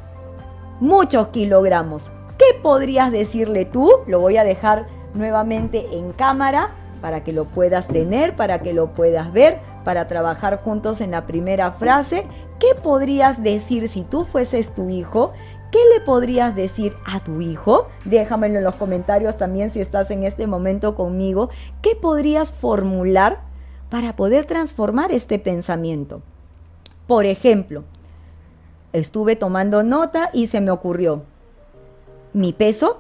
muchos 0.81 1.29
kilogramos. 1.29 2.11
¿Qué 2.37 2.59
podrías 2.61 3.13
decirle 3.13 3.65
tú? 3.65 3.89
Lo 4.09 4.19
voy 4.19 4.39
a 4.39 4.45
dejar 4.45 4.89
nuevamente 5.15 5.87
en 5.93 6.11
cámara 6.11 6.71
para 7.01 7.23
que 7.23 7.33
lo 7.33 7.45
puedas 7.45 7.87
tener, 7.87 8.35
para 8.35 8.61
que 8.61 8.73
lo 8.73 8.93
puedas 8.93 9.33
ver 9.33 9.61
para 9.85 10.09
trabajar 10.09 10.63
juntos 10.63 11.01
en 11.01 11.11
la 11.11 11.27
primera 11.27 11.73
frase. 11.73 12.27
¿Qué 12.59 12.75
podrías 12.81 13.43
decir 13.43 13.89
si 13.89 14.03
tú 14.03 14.25
fueses 14.25 14.75
tu 14.75 14.89
hijo? 14.89 15.33
¿Qué 15.71 15.79
le 15.95 16.01
podrías 16.01 16.55
decir 16.55 16.95
a 17.07 17.21
tu 17.21 17.41
hijo? 17.41 17.89
Déjamelo 18.05 18.59
en 18.59 18.65
los 18.65 18.77
comentarios 18.77 19.39
también 19.39 19.71
si 19.71 19.81
estás 19.81 20.11
en 20.11 20.25
este 20.25 20.47
momento 20.47 20.95
conmigo. 20.95 21.49
¿Qué 21.81 21.97
podrías 21.97 22.53
formular 22.53 23.41
para 23.89 24.15
poder 24.15 24.45
transformar 24.45 25.13
este 25.13 25.39
pensamiento? 25.39 26.23
Por 27.07 27.27
ejemplo, 27.27 27.85
estuve 28.93 29.35
tomando 29.37 29.83
nota 29.83 30.31
y 30.33 30.47
se 30.47 30.61
me 30.61 30.71
ocurrió, 30.71 31.23
mi 32.33 32.53
peso 32.53 32.99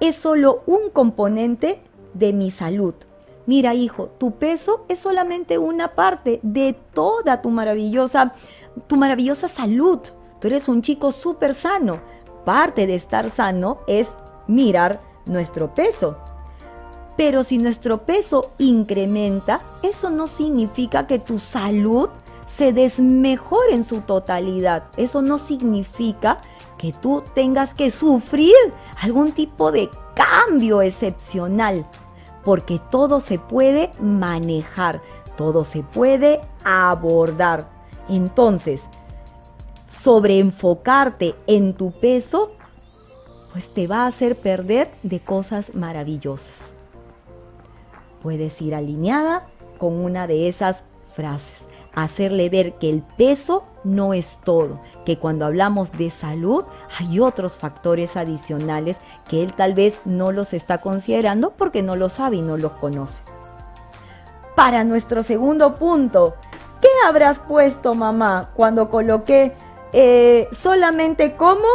es 0.00 0.16
solo 0.16 0.62
un 0.66 0.90
componente 0.90 1.80
de 2.14 2.32
mi 2.32 2.50
salud 2.50 2.94
Mira, 3.46 3.74
hijo, 3.74 4.10
tu 4.18 4.32
peso 4.32 4.84
es 4.88 5.00
solamente 5.00 5.58
una 5.58 5.94
parte 5.94 6.38
de 6.42 6.74
toda 6.94 7.42
tu 7.42 7.50
maravillosa, 7.50 8.34
tu 8.86 8.96
maravillosa 8.96 9.48
salud. 9.48 9.98
Tú 10.40 10.48
eres 10.48 10.68
un 10.68 10.82
chico 10.82 11.10
súper 11.12 11.54
sano. 11.54 12.00
Parte 12.44 12.86
de 12.86 12.94
estar 12.94 13.30
sano 13.30 13.78
es 13.86 14.10
mirar 14.46 15.00
nuestro 15.26 15.74
peso. 15.74 16.18
Pero 17.16 17.42
si 17.42 17.58
nuestro 17.58 17.98
peso 17.98 18.52
incrementa, 18.58 19.60
eso 19.82 20.10
no 20.10 20.26
significa 20.26 21.06
que 21.06 21.18
tu 21.18 21.38
salud 21.38 22.08
se 22.48 22.72
desmejore 22.72 23.74
en 23.74 23.84
su 23.84 24.00
totalidad. 24.00 24.84
Eso 24.96 25.20
no 25.20 25.38
significa 25.38 26.38
que 26.78 26.92
tú 26.92 27.22
tengas 27.34 27.74
que 27.74 27.90
sufrir 27.90 28.54
algún 29.00 29.32
tipo 29.32 29.72
de 29.72 29.88
cambio 30.14 30.82
excepcional 30.82 31.86
porque 32.44 32.80
todo 32.90 33.20
se 33.20 33.38
puede 33.38 33.90
manejar, 34.00 35.00
todo 35.36 35.64
se 35.64 35.82
puede 35.82 36.40
abordar. 36.64 37.68
Entonces, 38.08 38.84
sobre 39.88 40.38
enfocarte 40.38 41.34
en 41.46 41.74
tu 41.74 41.92
peso, 41.92 42.50
pues 43.52 43.72
te 43.72 43.86
va 43.86 44.04
a 44.04 44.06
hacer 44.06 44.36
perder 44.40 44.90
de 45.02 45.20
cosas 45.20 45.74
maravillosas. 45.74 46.72
Puedes 48.22 48.60
ir 48.62 48.74
alineada 48.74 49.46
con 49.78 49.94
una 49.94 50.26
de 50.26 50.48
esas 50.48 50.82
frases 51.14 51.61
hacerle 51.94 52.48
ver 52.48 52.74
que 52.74 52.88
el 52.88 53.02
peso 53.02 53.64
no 53.84 54.14
es 54.14 54.38
todo, 54.44 54.80
que 55.04 55.18
cuando 55.18 55.44
hablamos 55.44 55.92
de 55.92 56.10
salud 56.10 56.64
hay 56.98 57.20
otros 57.20 57.56
factores 57.56 58.16
adicionales 58.16 58.98
que 59.28 59.42
él 59.42 59.52
tal 59.52 59.74
vez 59.74 59.98
no 60.04 60.32
los 60.32 60.52
está 60.52 60.78
considerando 60.78 61.50
porque 61.50 61.82
no 61.82 61.96
lo 61.96 62.08
sabe 62.08 62.36
y 62.36 62.42
no 62.42 62.56
los 62.56 62.72
conoce. 62.72 63.22
Para 64.54 64.84
nuestro 64.84 65.22
segundo 65.22 65.74
punto, 65.74 66.34
¿qué 66.80 66.88
habrás 67.06 67.38
puesto 67.38 67.94
mamá 67.94 68.50
cuando 68.54 68.90
coloqué 68.90 69.54
eh, 69.92 70.48
solamente 70.52 71.36
como 71.36 71.66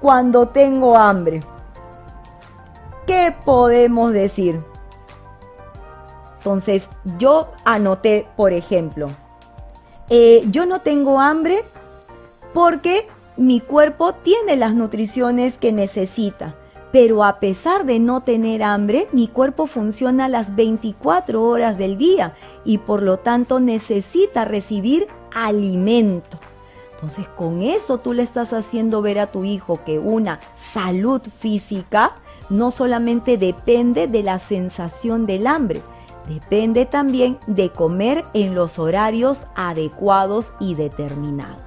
cuando 0.00 0.48
tengo 0.48 0.96
hambre? 0.96 1.40
¿Qué 3.06 3.34
podemos 3.44 4.12
decir? 4.12 4.60
Entonces 6.38 6.90
yo 7.18 7.52
anoté, 7.64 8.26
por 8.36 8.52
ejemplo, 8.52 9.08
eh, 10.10 10.44
yo 10.50 10.66
no 10.66 10.80
tengo 10.80 11.20
hambre 11.20 11.64
porque 12.52 13.08
mi 13.36 13.60
cuerpo 13.60 14.14
tiene 14.14 14.56
las 14.56 14.74
nutriciones 14.74 15.56
que 15.58 15.72
necesita, 15.72 16.54
pero 16.92 17.24
a 17.24 17.40
pesar 17.40 17.84
de 17.84 17.98
no 17.98 18.22
tener 18.22 18.62
hambre, 18.62 19.08
mi 19.12 19.28
cuerpo 19.28 19.66
funciona 19.66 20.28
las 20.28 20.54
24 20.54 21.42
horas 21.42 21.76
del 21.78 21.98
día 21.98 22.34
y 22.64 22.78
por 22.78 23.02
lo 23.02 23.18
tanto 23.18 23.60
necesita 23.60 24.44
recibir 24.44 25.08
alimento. 25.34 26.38
Entonces 26.94 27.26
con 27.36 27.62
eso 27.62 27.98
tú 27.98 28.12
le 28.12 28.22
estás 28.22 28.52
haciendo 28.52 29.02
ver 29.02 29.18
a 29.18 29.32
tu 29.32 29.44
hijo 29.44 29.80
que 29.84 29.98
una 29.98 30.38
salud 30.56 31.20
física 31.38 32.12
no 32.50 32.70
solamente 32.70 33.36
depende 33.36 34.06
de 34.06 34.22
la 34.22 34.38
sensación 34.38 35.26
del 35.26 35.46
hambre, 35.46 35.82
depende 36.28 36.86
también 36.86 37.38
de 37.46 37.70
comer 37.70 38.24
en 38.34 38.54
los 38.54 38.78
horarios 38.78 39.46
adecuados 39.54 40.52
y 40.60 40.74
determinados. 40.74 41.62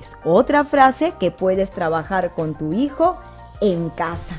Es 0.00 0.16
otra 0.24 0.64
frase 0.64 1.14
que 1.18 1.30
puedes 1.30 1.70
trabajar 1.70 2.30
con 2.34 2.54
tu 2.54 2.72
hijo 2.72 3.16
en 3.60 3.90
casa. 3.90 4.36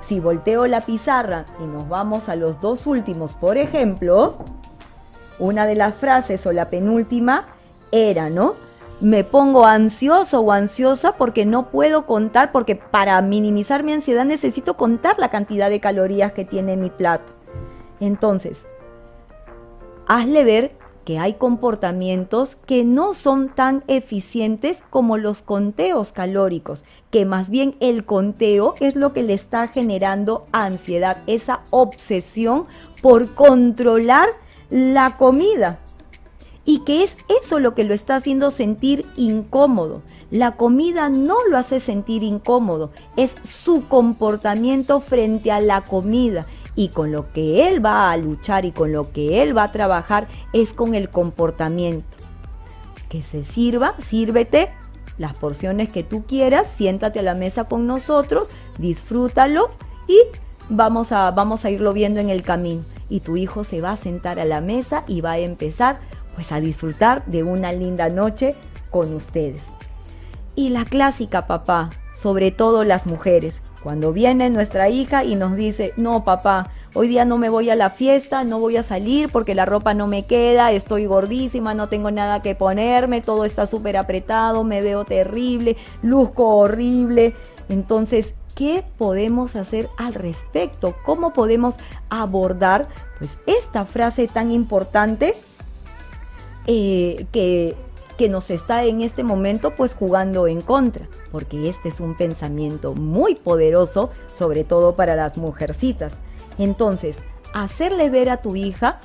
Si 0.00 0.20
volteo 0.20 0.66
la 0.66 0.82
pizarra 0.82 1.46
y 1.62 1.66
nos 1.66 1.88
vamos 1.88 2.28
a 2.28 2.36
los 2.36 2.60
dos 2.60 2.86
últimos, 2.86 3.34
por 3.34 3.56
ejemplo, 3.56 4.36
una 5.38 5.66
de 5.66 5.74
las 5.74 5.94
frases 5.94 6.46
o 6.46 6.52
la 6.52 6.70
penúltima 6.70 7.44
era, 7.90 8.30
¿no? 8.30 8.54
Me 9.00 9.24
pongo 9.24 9.66
ansioso 9.66 10.40
o 10.40 10.52
ansiosa 10.52 11.16
porque 11.16 11.44
no 11.44 11.70
puedo 11.70 12.06
contar, 12.06 12.52
porque 12.52 12.76
para 12.76 13.20
minimizar 13.20 13.82
mi 13.82 13.92
ansiedad 13.92 14.24
necesito 14.24 14.76
contar 14.76 15.18
la 15.18 15.28
cantidad 15.28 15.68
de 15.68 15.80
calorías 15.80 16.32
que 16.32 16.44
tiene 16.44 16.76
mi 16.76 16.88
plato. 16.88 17.35
Entonces, 18.00 18.66
hazle 20.06 20.44
ver 20.44 20.72
que 21.06 21.18
hay 21.20 21.34
comportamientos 21.34 22.56
que 22.56 22.84
no 22.84 23.14
son 23.14 23.48
tan 23.48 23.84
eficientes 23.86 24.82
como 24.90 25.18
los 25.18 25.40
conteos 25.40 26.10
calóricos, 26.10 26.84
que 27.12 27.24
más 27.24 27.48
bien 27.48 27.76
el 27.78 28.04
conteo 28.04 28.74
es 28.80 28.96
lo 28.96 29.12
que 29.12 29.22
le 29.22 29.32
está 29.34 29.68
generando 29.68 30.46
ansiedad, 30.50 31.18
esa 31.28 31.60
obsesión 31.70 32.66
por 33.02 33.34
controlar 33.34 34.28
la 34.68 35.16
comida. 35.16 35.78
Y 36.64 36.80
que 36.80 37.04
es 37.04 37.16
eso 37.40 37.60
lo 37.60 37.76
que 37.76 37.84
lo 37.84 37.94
está 37.94 38.16
haciendo 38.16 38.50
sentir 38.50 39.06
incómodo. 39.16 40.02
La 40.32 40.56
comida 40.56 41.08
no 41.08 41.36
lo 41.48 41.56
hace 41.56 41.78
sentir 41.78 42.24
incómodo, 42.24 42.90
es 43.16 43.36
su 43.44 43.86
comportamiento 43.86 44.98
frente 44.98 45.52
a 45.52 45.60
la 45.60 45.82
comida 45.82 46.46
y 46.76 46.88
con 46.88 47.10
lo 47.10 47.32
que 47.32 47.66
él 47.66 47.84
va 47.84 48.12
a 48.12 48.16
luchar 48.16 48.64
y 48.66 48.70
con 48.70 48.92
lo 48.92 49.10
que 49.10 49.42
él 49.42 49.56
va 49.56 49.64
a 49.64 49.72
trabajar 49.72 50.28
es 50.52 50.72
con 50.72 50.94
el 50.94 51.08
comportamiento. 51.08 52.06
Que 53.08 53.22
se 53.22 53.44
sirva, 53.44 53.94
sírvete 53.98 54.70
las 55.18 55.36
porciones 55.36 55.90
que 55.90 56.02
tú 56.02 56.24
quieras, 56.26 56.68
siéntate 56.68 57.20
a 57.20 57.22
la 57.22 57.34
mesa 57.34 57.64
con 57.64 57.86
nosotros, 57.86 58.50
disfrútalo 58.78 59.70
y 60.06 60.18
vamos 60.68 61.10
a, 61.12 61.30
vamos 61.30 61.64
a 61.64 61.70
irlo 61.70 61.92
viendo 61.92 62.20
en 62.20 62.28
el 62.28 62.42
camino. 62.42 62.84
Y 63.08 63.20
tu 63.20 63.36
hijo 63.36 63.64
se 63.64 63.80
va 63.80 63.92
a 63.92 63.96
sentar 63.96 64.38
a 64.38 64.44
la 64.44 64.60
mesa 64.60 65.04
y 65.06 65.20
va 65.22 65.32
a 65.32 65.38
empezar 65.38 65.98
pues 66.34 66.52
a 66.52 66.60
disfrutar 66.60 67.24
de 67.26 67.44
una 67.44 67.72
linda 67.72 68.10
noche 68.10 68.54
con 68.90 69.14
ustedes. 69.14 69.62
Y 70.54 70.70
la 70.70 70.84
clásica, 70.84 71.46
papá, 71.46 71.90
sobre 72.14 72.50
todo 72.50 72.84
las 72.84 73.06
mujeres, 73.06 73.62
cuando 73.86 74.12
viene 74.12 74.50
nuestra 74.50 74.88
hija 74.88 75.22
y 75.22 75.36
nos 75.36 75.54
dice, 75.54 75.92
no 75.96 76.24
papá, 76.24 76.70
hoy 76.92 77.06
día 77.06 77.24
no 77.24 77.38
me 77.38 77.50
voy 77.50 77.70
a 77.70 77.76
la 77.76 77.88
fiesta, 77.90 78.42
no 78.42 78.58
voy 78.58 78.76
a 78.76 78.82
salir 78.82 79.28
porque 79.28 79.54
la 79.54 79.64
ropa 79.64 79.94
no 79.94 80.08
me 80.08 80.24
queda, 80.24 80.72
estoy 80.72 81.06
gordísima, 81.06 81.72
no 81.72 81.88
tengo 81.88 82.10
nada 82.10 82.42
que 82.42 82.56
ponerme, 82.56 83.20
todo 83.20 83.44
está 83.44 83.64
súper 83.64 83.96
apretado, 83.96 84.64
me 84.64 84.82
veo 84.82 85.04
terrible, 85.04 85.76
luzco 86.02 86.48
horrible. 86.56 87.36
Entonces, 87.68 88.34
¿qué 88.56 88.82
podemos 88.98 89.54
hacer 89.54 89.88
al 89.98 90.14
respecto? 90.14 90.96
¿Cómo 91.04 91.32
podemos 91.32 91.76
abordar 92.08 92.88
pues, 93.20 93.30
esta 93.46 93.84
frase 93.84 94.26
tan 94.26 94.50
importante 94.50 95.34
eh, 96.66 97.24
que 97.30 97.76
que 98.16 98.28
nos 98.28 98.50
está 98.50 98.84
en 98.84 99.02
este 99.02 99.22
momento 99.22 99.74
pues 99.74 99.94
jugando 99.94 100.46
en 100.46 100.60
contra, 100.60 101.08
porque 101.30 101.68
este 101.68 101.88
es 101.88 102.00
un 102.00 102.16
pensamiento 102.16 102.94
muy 102.94 103.34
poderoso, 103.34 104.10
sobre 104.26 104.64
todo 104.64 104.94
para 104.94 105.16
las 105.16 105.38
mujercitas. 105.38 106.14
Entonces, 106.58 107.18
hacerle 107.52 108.10
ver 108.10 108.30
a 108.30 108.38
tu 108.38 108.56
hija 108.56 109.00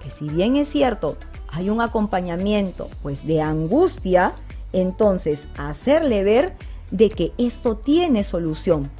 que 0.00 0.10
si 0.10 0.28
bien 0.28 0.56
es 0.56 0.68
cierto, 0.68 1.16
hay 1.48 1.70
un 1.70 1.80
acompañamiento 1.80 2.88
pues 3.02 3.26
de 3.26 3.40
angustia, 3.40 4.32
entonces 4.72 5.46
hacerle 5.56 6.24
ver 6.24 6.54
de 6.90 7.08
que 7.08 7.32
esto 7.38 7.76
tiene 7.76 8.24
solución 8.24 8.90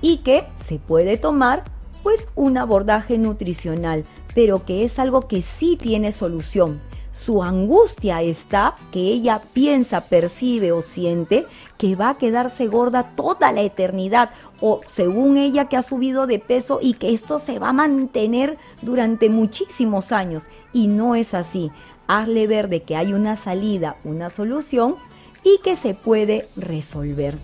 y 0.00 0.18
que 0.18 0.44
se 0.64 0.78
puede 0.78 1.16
tomar 1.16 1.64
pues 2.02 2.28
un 2.34 2.58
abordaje 2.58 3.18
nutricional, 3.18 4.04
pero 4.34 4.64
que 4.64 4.84
es 4.84 4.98
algo 4.98 5.22
que 5.22 5.42
sí 5.42 5.76
tiene 5.80 6.12
solución 6.12 6.80
su 7.16 7.42
angustia 7.42 8.20
está 8.20 8.74
que 8.92 9.00
ella 9.00 9.40
piensa, 9.54 10.02
percibe 10.02 10.72
o 10.72 10.82
siente 10.82 11.46
que 11.78 11.96
va 11.96 12.10
a 12.10 12.18
quedarse 12.18 12.66
gorda 12.66 13.14
toda 13.16 13.52
la 13.52 13.62
eternidad 13.62 14.30
o 14.60 14.80
según 14.86 15.36
ella 15.38 15.68
que 15.68 15.76
ha 15.76 15.82
subido 15.82 16.26
de 16.26 16.38
peso 16.38 16.78
y 16.80 16.94
que 16.94 17.12
esto 17.12 17.38
se 17.38 17.58
va 17.58 17.70
a 17.70 17.72
mantener 17.72 18.58
durante 18.82 19.30
muchísimos 19.30 20.12
años. 20.12 20.44
Y 20.72 20.88
no 20.88 21.14
es 21.14 21.34
así. 21.34 21.70
Hazle 22.06 22.46
ver 22.46 22.68
de 22.68 22.82
que 22.82 22.96
hay 22.96 23.12
una 23.12 23.36
salida, 23.36 23.96
una 24.04 24.30
solución 24.30 24.96
y 25.42 25.58
que 25.62 25.74
se 25.74 25.94
puede 25.94 26.46
resolver. 26.56 27.34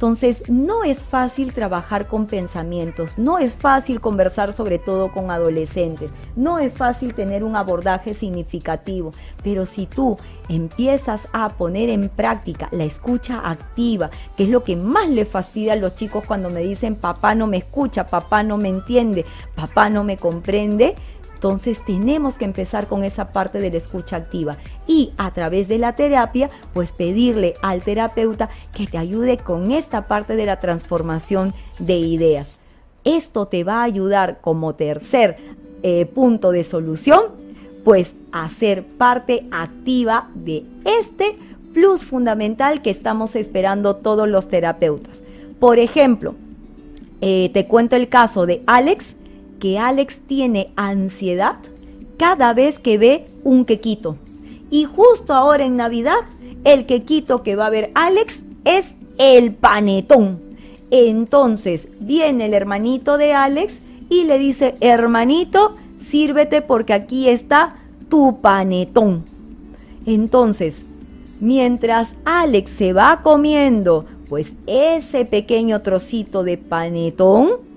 Entonces, 0.00 0.48
no 0.48 0.82
es 0.82 1.04
fácil 1.04 1.52
trabajar 1.52 2.06
con 2.06 2.24
pensamientos, 2.24 3.18
no 3.18 3.36
es 3.36 3.54
fácil 3.54 4.00
conversar 4.00 4.54
sobre 4.54 4.78
todo 4.78 5.12
con 5.12 5.30
adolescentes, 5.30 6.10
no 6.36 6.58
es 6.58 6.72
fácil 6.72 7.12
tener 7.12 7.44
un 7.44 7.54
abordaje 7.54 8.14
significativo, 8.14 9.10
pero 9.44 9.66
si 9.66 9.84
tú 9.84 10.16
empiezas 10.48 11.28
a 11.34 11.50
poner 11.50 11.90
en 11.90 12.08
práctica 12.08 12.70
la 12.72 12.84
escucha 12.84 13.42
activa, 13.46 14.08
que 14.38 14.44
es 14.44 14.48
lo 14.48 14.64
que 14.64 14.74
más 14.74 15.06
le 15.06 15.26
fastidia 15.26 15.74
a 15.74 15.76
los 15.76 15.96
chicos 15.96 16.24
cuando 16.26 16.48
me 16.48 16.62
dicen 16.62 16.94
papá 16.94 17.34
no 17.34 17.46
me 17.46 17.58
escucha, 17.58 18.06
papá 18.06 18.42
no 18.42 18.56
me 18.56 18.70
entiende, 18.70 19.26
papá 19.54 19.90
no 19.90 20.02
me 20.02 20.16
comprende, 20.16 20.94
entonces 21.40 21.82
tenemos 21.86 22.34
que 22.34 22.44
empezar 22.44 22.86
con 22.86 23.02
esa 23.02 23.32
parte 23.32 23.60
de 23.60 23.70
la 23.70 23.78
escucha 23.78 24.16
activa 24.16 24.58
y 24.86 25.14
a 25.16 25.30
través 25.30 25.68
de 25.68 25.78
la 25.78 25.94
terapia, 25.94 26.50
pues 26.74 26.92
pedirle 26.92 27.54
al 27.62 27.80
terapeuta 27.80 28.50
que 28.74 28.86
te 28.86 28.98
ayude 28.98 29.38
con 29.38 29.70
esta 29.70 30.06
parte 30.06 30.36
de 30.36 30.44
la 30.44 30.60
transformación 30.60 31.54
de 31.78 31.96
ideas. 31.96 32.58
Esto 33.04 33.46
te 33.46 33.64
va 33.64 33.80
a 33.80 33.84
ayudar 33.84 34.42
como 34.42 34.74
tercer 34.74 35.38
eh, 35.82 36.04
punto 36.04 36.52
de 36.52 36.62
solución, 36.62 37.22
pues 37.84 38.12
a 38.32 38.46
ser 38.50 38.84
parte 38.84 39.46
activa 39.50 40.28
de 40.34 40.62
este 40.84 41.36
plus 41.72 42.04
fundamental 42.04 42.82
que 42.82 42.90
estamos 42.90 43.34
esperando 43.34 43.96
todos 43.96 44.28
los 44.28 44.46
terapeutas. 44.50 45.22
Por 45.58 45.78
ejemplo, 45.78 46.34
eh, 47.22 47.50
te 47.54 47.64
cuento 47.64 47.96
el 47.96 48.10
caso 48.10 48.44
de 48.44 48.62
Alex, 48.66 49.14
que 49.60 49.78
Alex 49.78 50.18
tiene 50.26 50.72
ansiedad 50.74 51.56
cada 52.16 52.52
vez 52.52 52.78
que 52.78 52.98
ve 52.98 53.24
un 53.44 53.64
quequito. 53.64 54.16
Y 54.70 54.84
justo 54.84 55.34
ahora 55.34 55.64
en 55.64 55.76
Navidad, 55.76 56.18
el 56.64 56.86
quequito 56.86 57.42
que 57.42 57.56
va 57.56 57.66
a 57.66 57.70
ver 57.70 57.90
Alex 57.94 58.42
es 58.64 58.94
el 59.18 59.52
panetón. 59.52 60.40
Entonces 60.90 61.88
viene 62.00 62.46
el 62.46 62.54
hermanito 62.54 63.16
de 63.16 63.32
Alex 63.32 63.74
y 64.08 64.24
le 64.24 64.38
dice, 64.38 64.74
hermanito, 64.80 65.76
sírvete 66.08 66.62
porque 66.62 66.92
aquí 66.92 67.28
está 67.28 67.74
tu 68.08 68.40
panetón. 68.40 69.24
Entonces, 70.04 70.82
mientras 71.40 72.14
Alex 72.24 72.70
se 72.70 72.92
va 72.92 73.20
comiendo 73.22 74.04
pues 74.28 74.52
ese 74.66 75.24
pequeño 75.24 75.82
trocito 75.82 76.42
de 76.42 76.56
panetón, 76.56 77.69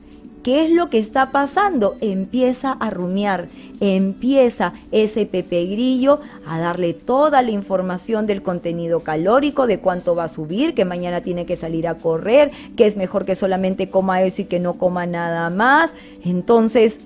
¿Qué 0.43 0.65
es 0.65 0.71
lo 0.71 0.89
que 0.89 0.99
está 0.99 1.31
pasando? 1.31 1.95
Empieza 2.01 2.73
a 2.73 2.89
rumiar, 2.89 3.47
empieza 3.79 4.73
ese 4.91 5.25
pepe 5.25 5.65
grillo 5.67 6.19
a 6.45 6.59
darle 6.59 6.93
toda 6.93 7.41
la 7.41 7.51
información 7.51 8.27
del 8.27 8.43
contenido 8.43 8.99
calórico, 8.99 9.67
de 9.67 9.79
cuánto 9.79 10.15
va 10.15 10.25
a 10.25 10.27
subir, 10.27 10.73
que 10.73 10.83
mañana 10.83 11.21
tiene 11.21 11.45
que 11.45 11.55
salir 11.55 11.87
a 11.87 11.95
correr, 11.95 12.51
que 12.75 12.85
es 12.85 12.97
mejor 12.97 13.23
que 13.23 13.35
solamente 13.35 13.87
coma 13.87 14.21
eso 14.21 14.41
y 14.41 14.45
que 14.45 14.59
no 14.59 14.73
coma 14.73 15.05
nada 15.05 15.49
más. 15.49 15.93
Entonces, 16.25 16.97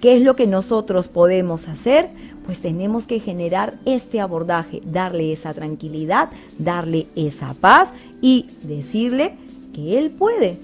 ¿qué 0.00 0.16
es 0.16 0.22
lo 0.22 0.34
que 0.34 0.48
nosotros 0.48 1.06
podemos 1.06 1.68
hacer? 1.68 2.08
Pues 2.44 2.58
tenemos 2.58 3.04
que 3.04 3.20
generar 3.20 3.74
este 3.84 4.20
abordaje, 4.20 4.82
darle 4.84 5.32
esa 5.32 5.54
tranquilidad, 5.54 6.28
darle 6.58 7.06
esa 7.14 7.54
paz 7.54 7.92
y 8.20 8.46
decirle 8.64 9.36
que 9.72 10.00
él 10.00 10.10
puede, 10.10 10.58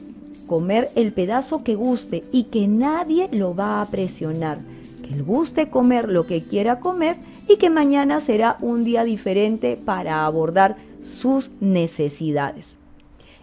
comer 0.49 0.91
el 0.97 1.13
pedazo 1.13 1.63
que 1.63 1.77
guste 1.77 2.25
y 2.33 2.45
que 2.45 2.67
nadie 2.67 3.29
lo 3.31 3.55
va 3.55 3.81
a 3.81 3.85
presionar. 3.85 4.59
Que 5.07 5.15
él 5.15 5.23
guste 5.23 5.71
comer 5.71 6.09
lo 6.09 6.27
que 6.27 6.43
quiera 6.43 6.81
comer 6.81 7.19
y 7.49 7.59
que 7.59 7.71
mañana 7.71 8.19
será 8.19 8.57
un 8.61 8.83
día 8.83 9.05
diferente 9.05 9.79
para 9.83 10.27
abordar 10.27 10.77
sus 11.03 11.51
necesidades. 11.61 12.77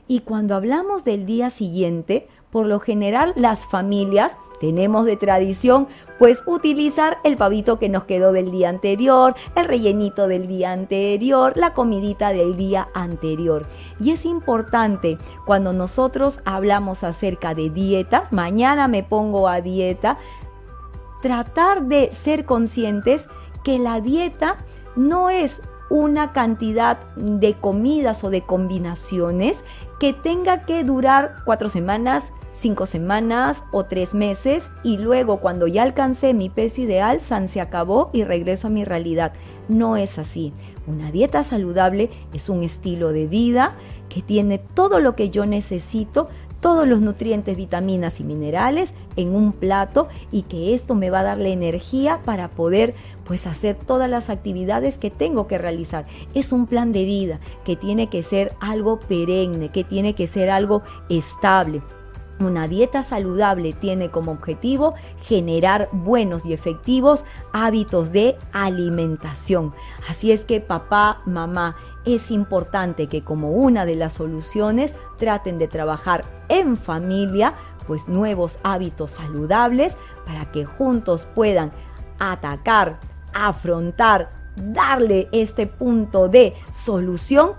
Y 0.07 0.19
cuando 0.19 0.55
hablamos 0.55 1.05
del 1.05 1.25
día 1.25 1.49
siguiente, 1.49 2.27
por 2.51 2.65
lo 2.65 2.79
general 2.79 3.33
las 3.35 3.65
familias 3.65 4.33
tenemos 4.59 5.05
de 5.05 5.17
tradición 5.17 5.87
pues 6.17 6.43
utilizar 6.45 7.17
el 7.23 7.37
pavito 7.37 7.77
que 7.77 7.89
nos 7.89 8.05
quedó 8.05 8.31
del 8.31 8.51
día 8.51 8.69
anterior, 8.69 9.35
el 9.55 9.65
rellenito 9.65 10.27
del 10.27 10.47
día 10.47 10.71
anterior, 10.71 11.53
la 11.55 11.73
comidita 11.73 12.29
del 12.29 12.55
día 12.55 12.87
anterior. 12.93 13.65
Y 13.99 14.11
es 14.11 14.25
importante 14.25 15.17
cuando 15.45 15.73
nosotros 15.73 16.39
hablamos 16.45 17.03
acerca 17.03 17.53
de 17.53 17.69
dietas, 17.69 18.31
mañana 18.31 18.87
me 18.87 19.03
pongo 19.03 19.47
a 19.47 19.61
dieta, 19.61 20.17
tratar 21.21 21.83
de 21.83 22.13
ser 22.13 22.45
conscientes 22.45 23.27
que 23.63 23.79
la 23.79 23.99
dieta 23.99 24.57
no 24.95 25.29
es 25.29 25.61
una 25.89 26.33
cantidad 26.33 26.97
de 27.15 27.53
comidas 27.53 28.23
o 28.23 28.29
de 28.29 28.41
combinaciones 28.41 29.63
que 29.99 30.13
tenga 30.13 30.61
que 30.61 30.83
durar 30.83 31.37
cuatro 31.45 31.69
semanas, 31.69 32.31
cinco 32.55 32.85
semanas 32.85 33.61
o 33.71 33.83
tres 33.83 34.13
meses 34.13 34.65
y 34.83 34.97
luego 34.97 35.37
cuando 35.37 35.67
ya 35.67 35.83
alcancé 35.83 36.33
mi 36.33 36.49
peso 36.49 36.81
ideal, 36.81 37.21
San 37.21 37.49
se 37.49 37.61
acabó 37.61 38.09
y 38.13 38.23
regreso 38.23 38.67
a 38.67 38.71
mi 38.71 38.85
realidad. 38.85 39.33
No 39.67 39.97
es 39.97 40.17
así. 40.17 40.53
Una 40.87 41.11
dieta 41.11 41.43
saludable 41.43 42.09
es 42.33 42.49
un 42.49 42.63
estilo 42.63 43.11
de 43.11 43.27
vida 43.27 43.73
que 44.09 44.21
tiene 44.21 44.59
todo 44.59 44.99
lo 44.99 45.15
que 45.15 45.29
yo 45.29 45.45
necesito 45.45 46.27
todos 46.65 46.87
los 46.87 46.99
nutrientes, 46.99 47.55
vitaminas 47.55 48.19
y 48.19 48.23
minerales 48.23 48.91
en 49.17 49.35
un 49.35 49.51
plato 49.51 50.07
y 50.31 50.41
que 50.41 50.73
esto 50.73 50.95
me 50.95 51.11
va 51.11 51.19
a 51.19 51.23
dar 51.23 51.37
la 51.37 51.49
energía 51.49 52.21
para 52.25 52.49
poder 52.49 52.95
pues 53.23 53.45
hacer 53.45 53.75
todas 53.75 54.09
las 54.09 54.31
actividades 54.31 54.97
que 54.97 55.11
tengo 55.11 55.45
que 55.45 55.59
realizar. 55.59 56.05
Es 56.33 56.51
un 56.51 56.65
plan 56.65 56.91
de 56.91 57.03
vida 57.03 57.39
que 57.65 57.75
tiene 57.75 58.07
que 58.07 58.23
ser 58.23 58.55
algo 58.59 58.97
perenne, 58.99 59.69
que 59.69 59.83
tiene 59.83 60.15
que 60.15 60.25
ser 60.25 60.49
algo 60.49 60.81
estable. 61.07 61.83
Una 62.39 62.67
dieta 62.67 63.03
saludable 63.03 63.71
tiene 63.71 64.11
como 64.11 64.33
objetivo 64.33 64.95
generar 65.21 65.87
buenos 65.93 66.45
y 66.45 66.51
efectivos 66.51 67.23
hábitos 67.53 68.11
de 68.11 68.37
alimentación. 68.51 69.73
Así 70.09 70.33
es 70.33 70.43
que 70.43 70.59
papá, 70.59 71.21
mamá, 71.25 71.77
es 72.03 72.31
importante 72.31 73.07
que 73.07 73.23
como 73.23 73.51
una 73.51 73.85
de 73.85 73.95
las 73.95 74.13
soluciones 74.13 74.93
traten 75.17 75.57
de 75.59 75.69
trabajar 75.69 76.25
en 76.49 76.75
familia, 76.75 77.53
pues 77.87 78.09
nuevos 78.09 78.59
hábitos 78.63 79.11
saludables 79.11 79.95
para 80.25 80.51
que 80.51 80.65
juntos 80.65 81.25
puedan 81.35 81.71
atacar, 82.19 82.99
afrontar, 83.33 84.29
darle 84.57 85.29
este 85.31 85.67
punto 85.67 86.27
de 86.27 86.53
solución 86.73 87.51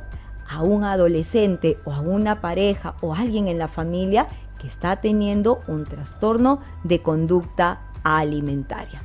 a 0.49 0.63
un 0.63 0.85
adolescente 0.85 1.79
o 1.85 1.93
a 1.93 2.01
una 2.01 2.41
pareja 2.41 2.95
o 3.01 3.15
a 3.15 3.19
alguien 3.19 3.49
en 3.49 3.59
la 3.59 3.69
familia 3.69 4.27
que 4.59 4.67
está 4.69 4.97
teniendo 4.97 5.61
un 5.69 5.85
trastorno 5.85 6.61
de 6.85 7.03
conducta 7.03 7.81
alimentaria. 8.03 9.01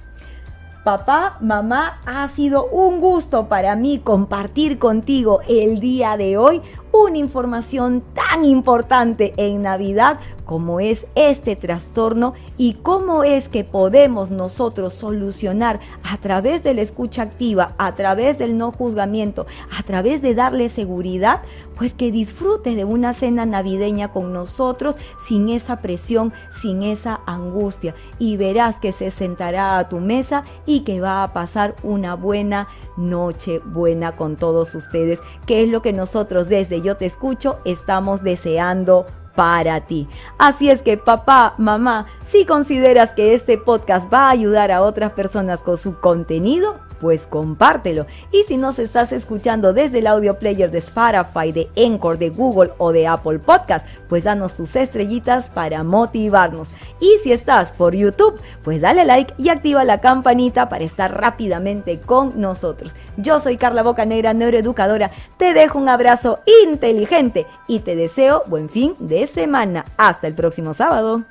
Papá, 0.83 1.37
mamá, 1.41 1.99
ha 2.07 2.27
sido 2.27 2.65
un 2.65 3.01
gusto 3.01 3.47
para 3.47 3.75
mí 3.75 3.99
compartir 3.99 4.79
contigo 4.79 5.41
el 5.47 5.79
día 5.79 6.17
de 6.17 6.37
hoy 6.37 6.61
una 6.91 7.19
información 7.19 8.03
tan 8.15 8.43
importante 8.45 9.33
en 9.37 9.61
Navidad 9.61 10.19
como 10.45 10.79
es 10.79 11.07
este 11.15 11.55
trastorno 11.55 12.33
y 12.57 12.73
cómo 12.73 13.23
es 13.23 13.49
que 13.49 13.63
podemos 13.63 14.31
nosotros 14.31 14.93
solucionar 14.93 15.79
a 16.03 16.17
través 16.17 16.63
de 16.63 16.73
la 16.73 16.81
escucha 16.81 17.23
activa, 17.23 17.73
a 17.77 17.95
través 17.95 18.37
del 18.37 18.57
no 18.57 18.71
juzgamiento, 18.71 19.45
a 19.77 19.83
través 19.83 20.21
de 20.21 20.35
darle 20.35 20.69
seguridad, 20.69 21.41
pues 21.75 21.93
que 21.93 22.11
disfrute 22.11 22.75
de 22.75 22.85
una 22.85 23.13
cena 23.13 23.45
navideña 23.45 24.11
con 24.11 24.33
nosotros 24.33 24.97
sin 25.25 25.49
esa 25.49 25.77
presión, 25.77 26.33
sin 26.61 26.83
esa 26.83 27.21
angustia. 27.25 27.95
Y 28.19 28.37
verás 28.37 28.79
que 28.79 28.91
se 28.91 29.11
sentará 29.11 29.77
a 29.77 29.89
tu 29.89 29.99
mesa 29.99 30.43
y 30.65 30.81
que 30.81 31.01
va 31.01 31.23
a 31.23 31.33
pasar 31.33 31.75
una 31.83 32.15
buena 32.15 32.67
noche 32.97 33.59
buena 33.65 34.15
con 34.15 34.35
todos 34.35 34.75
ustedes, 34.75 35.21
que 35.45 35.63
es 35.63 35.69
lo 35.69 35.81
que 35.81 35.93
nosotros 35.93 36.49
desde 36.49 36.81
Yo 36.81 36.97
Te 36.97 37.05
Escucho 37.05 37.59
estamos 37.65 38.21
deseando 38.23 39.05
para 39.35 39.81
ti. 39.81 40.07
Así 40.37 40.69
es 40.69 40.81
que 40.81 40.97
papá, 40.97 41.55
mamá, 41.57 42.07
si 42.27 42.45
consideras 42.45 43.13
que 43.13 43.33
este 43.33 43.57
podcast 43.57 44.11
va 44.11 44.27
a 44.27 44.31
ayudar 44.31 44.71
a 44.71 44.81
otras 44.81 45.11
personas 45.13 45.61
con 45.61 45.77
su 45.77 45.99
contenido, 45.99 46.77
pues 47.01 47.25
compártelo. 47.25 48.05
Y 48.31 48.43
si 48.43 48.55
nos 48.55 48.79
estás 48.79 49.11
escuchando 49.11 49.73
desde 49.73 49.99
el 49.99 50.07
audio 50.07 50.37
player 50.37 50.69
de 50.69 50.77
Spotify, 50.77 51.51
de 51.51 51.67
Encore, 51.75 52.17
de 52.17 52.29
Google 52.29 52.71
o 52.77 52.93
de 52.93 53.07
Apple 53.07 53.39
Podcast, 53.39 53.85
pues 54.07 54.23
danos 54.23 54.53
tus 54.53 54.75
estrellitas 54.75 55.49
para 55.49 55.83
motivarnos. 55.83 56.67
Y 56.99 57.17
si 57.23 57.33
estás 57.33 57.71
por 57.71 57.95
YouTube, 57.95 58.39
pues 58.63 58.79
dale 58.79 59.03
like 59.03 59.33
y 59.37 59.49
activa 59.49 59.83
la 59.83 59.99
campanita 59.99 60.69
para 60.69 60.83
estar 60.83 61.19
rápidamente 61.19 61.99
con 61.99 62.39
nosotros. 62.39 62.93
Yo 63.17 63.39
soy 63.39 63.57
Carla 63.57 63.81
Bocanegra, 63.81 64.33
neuroeducadora. 64.33 65.11
Te 65.37 65.53
dejo 65.53 65.79
un 65.79 65.89
abrazo 65.89 66.39
inteligente 66.63 67.47
y 67.67 67.79
te 67.79 67.95
deseo 67.95 68.43
buen 68.47 68.69
fin 68.69 68.95
de 68.99 69.25
semana. 69.25 69.83
Hasta 69.97 70.27
el 70.27 70.35
próximo 70.35 70.73
sábado. 70.75 71.23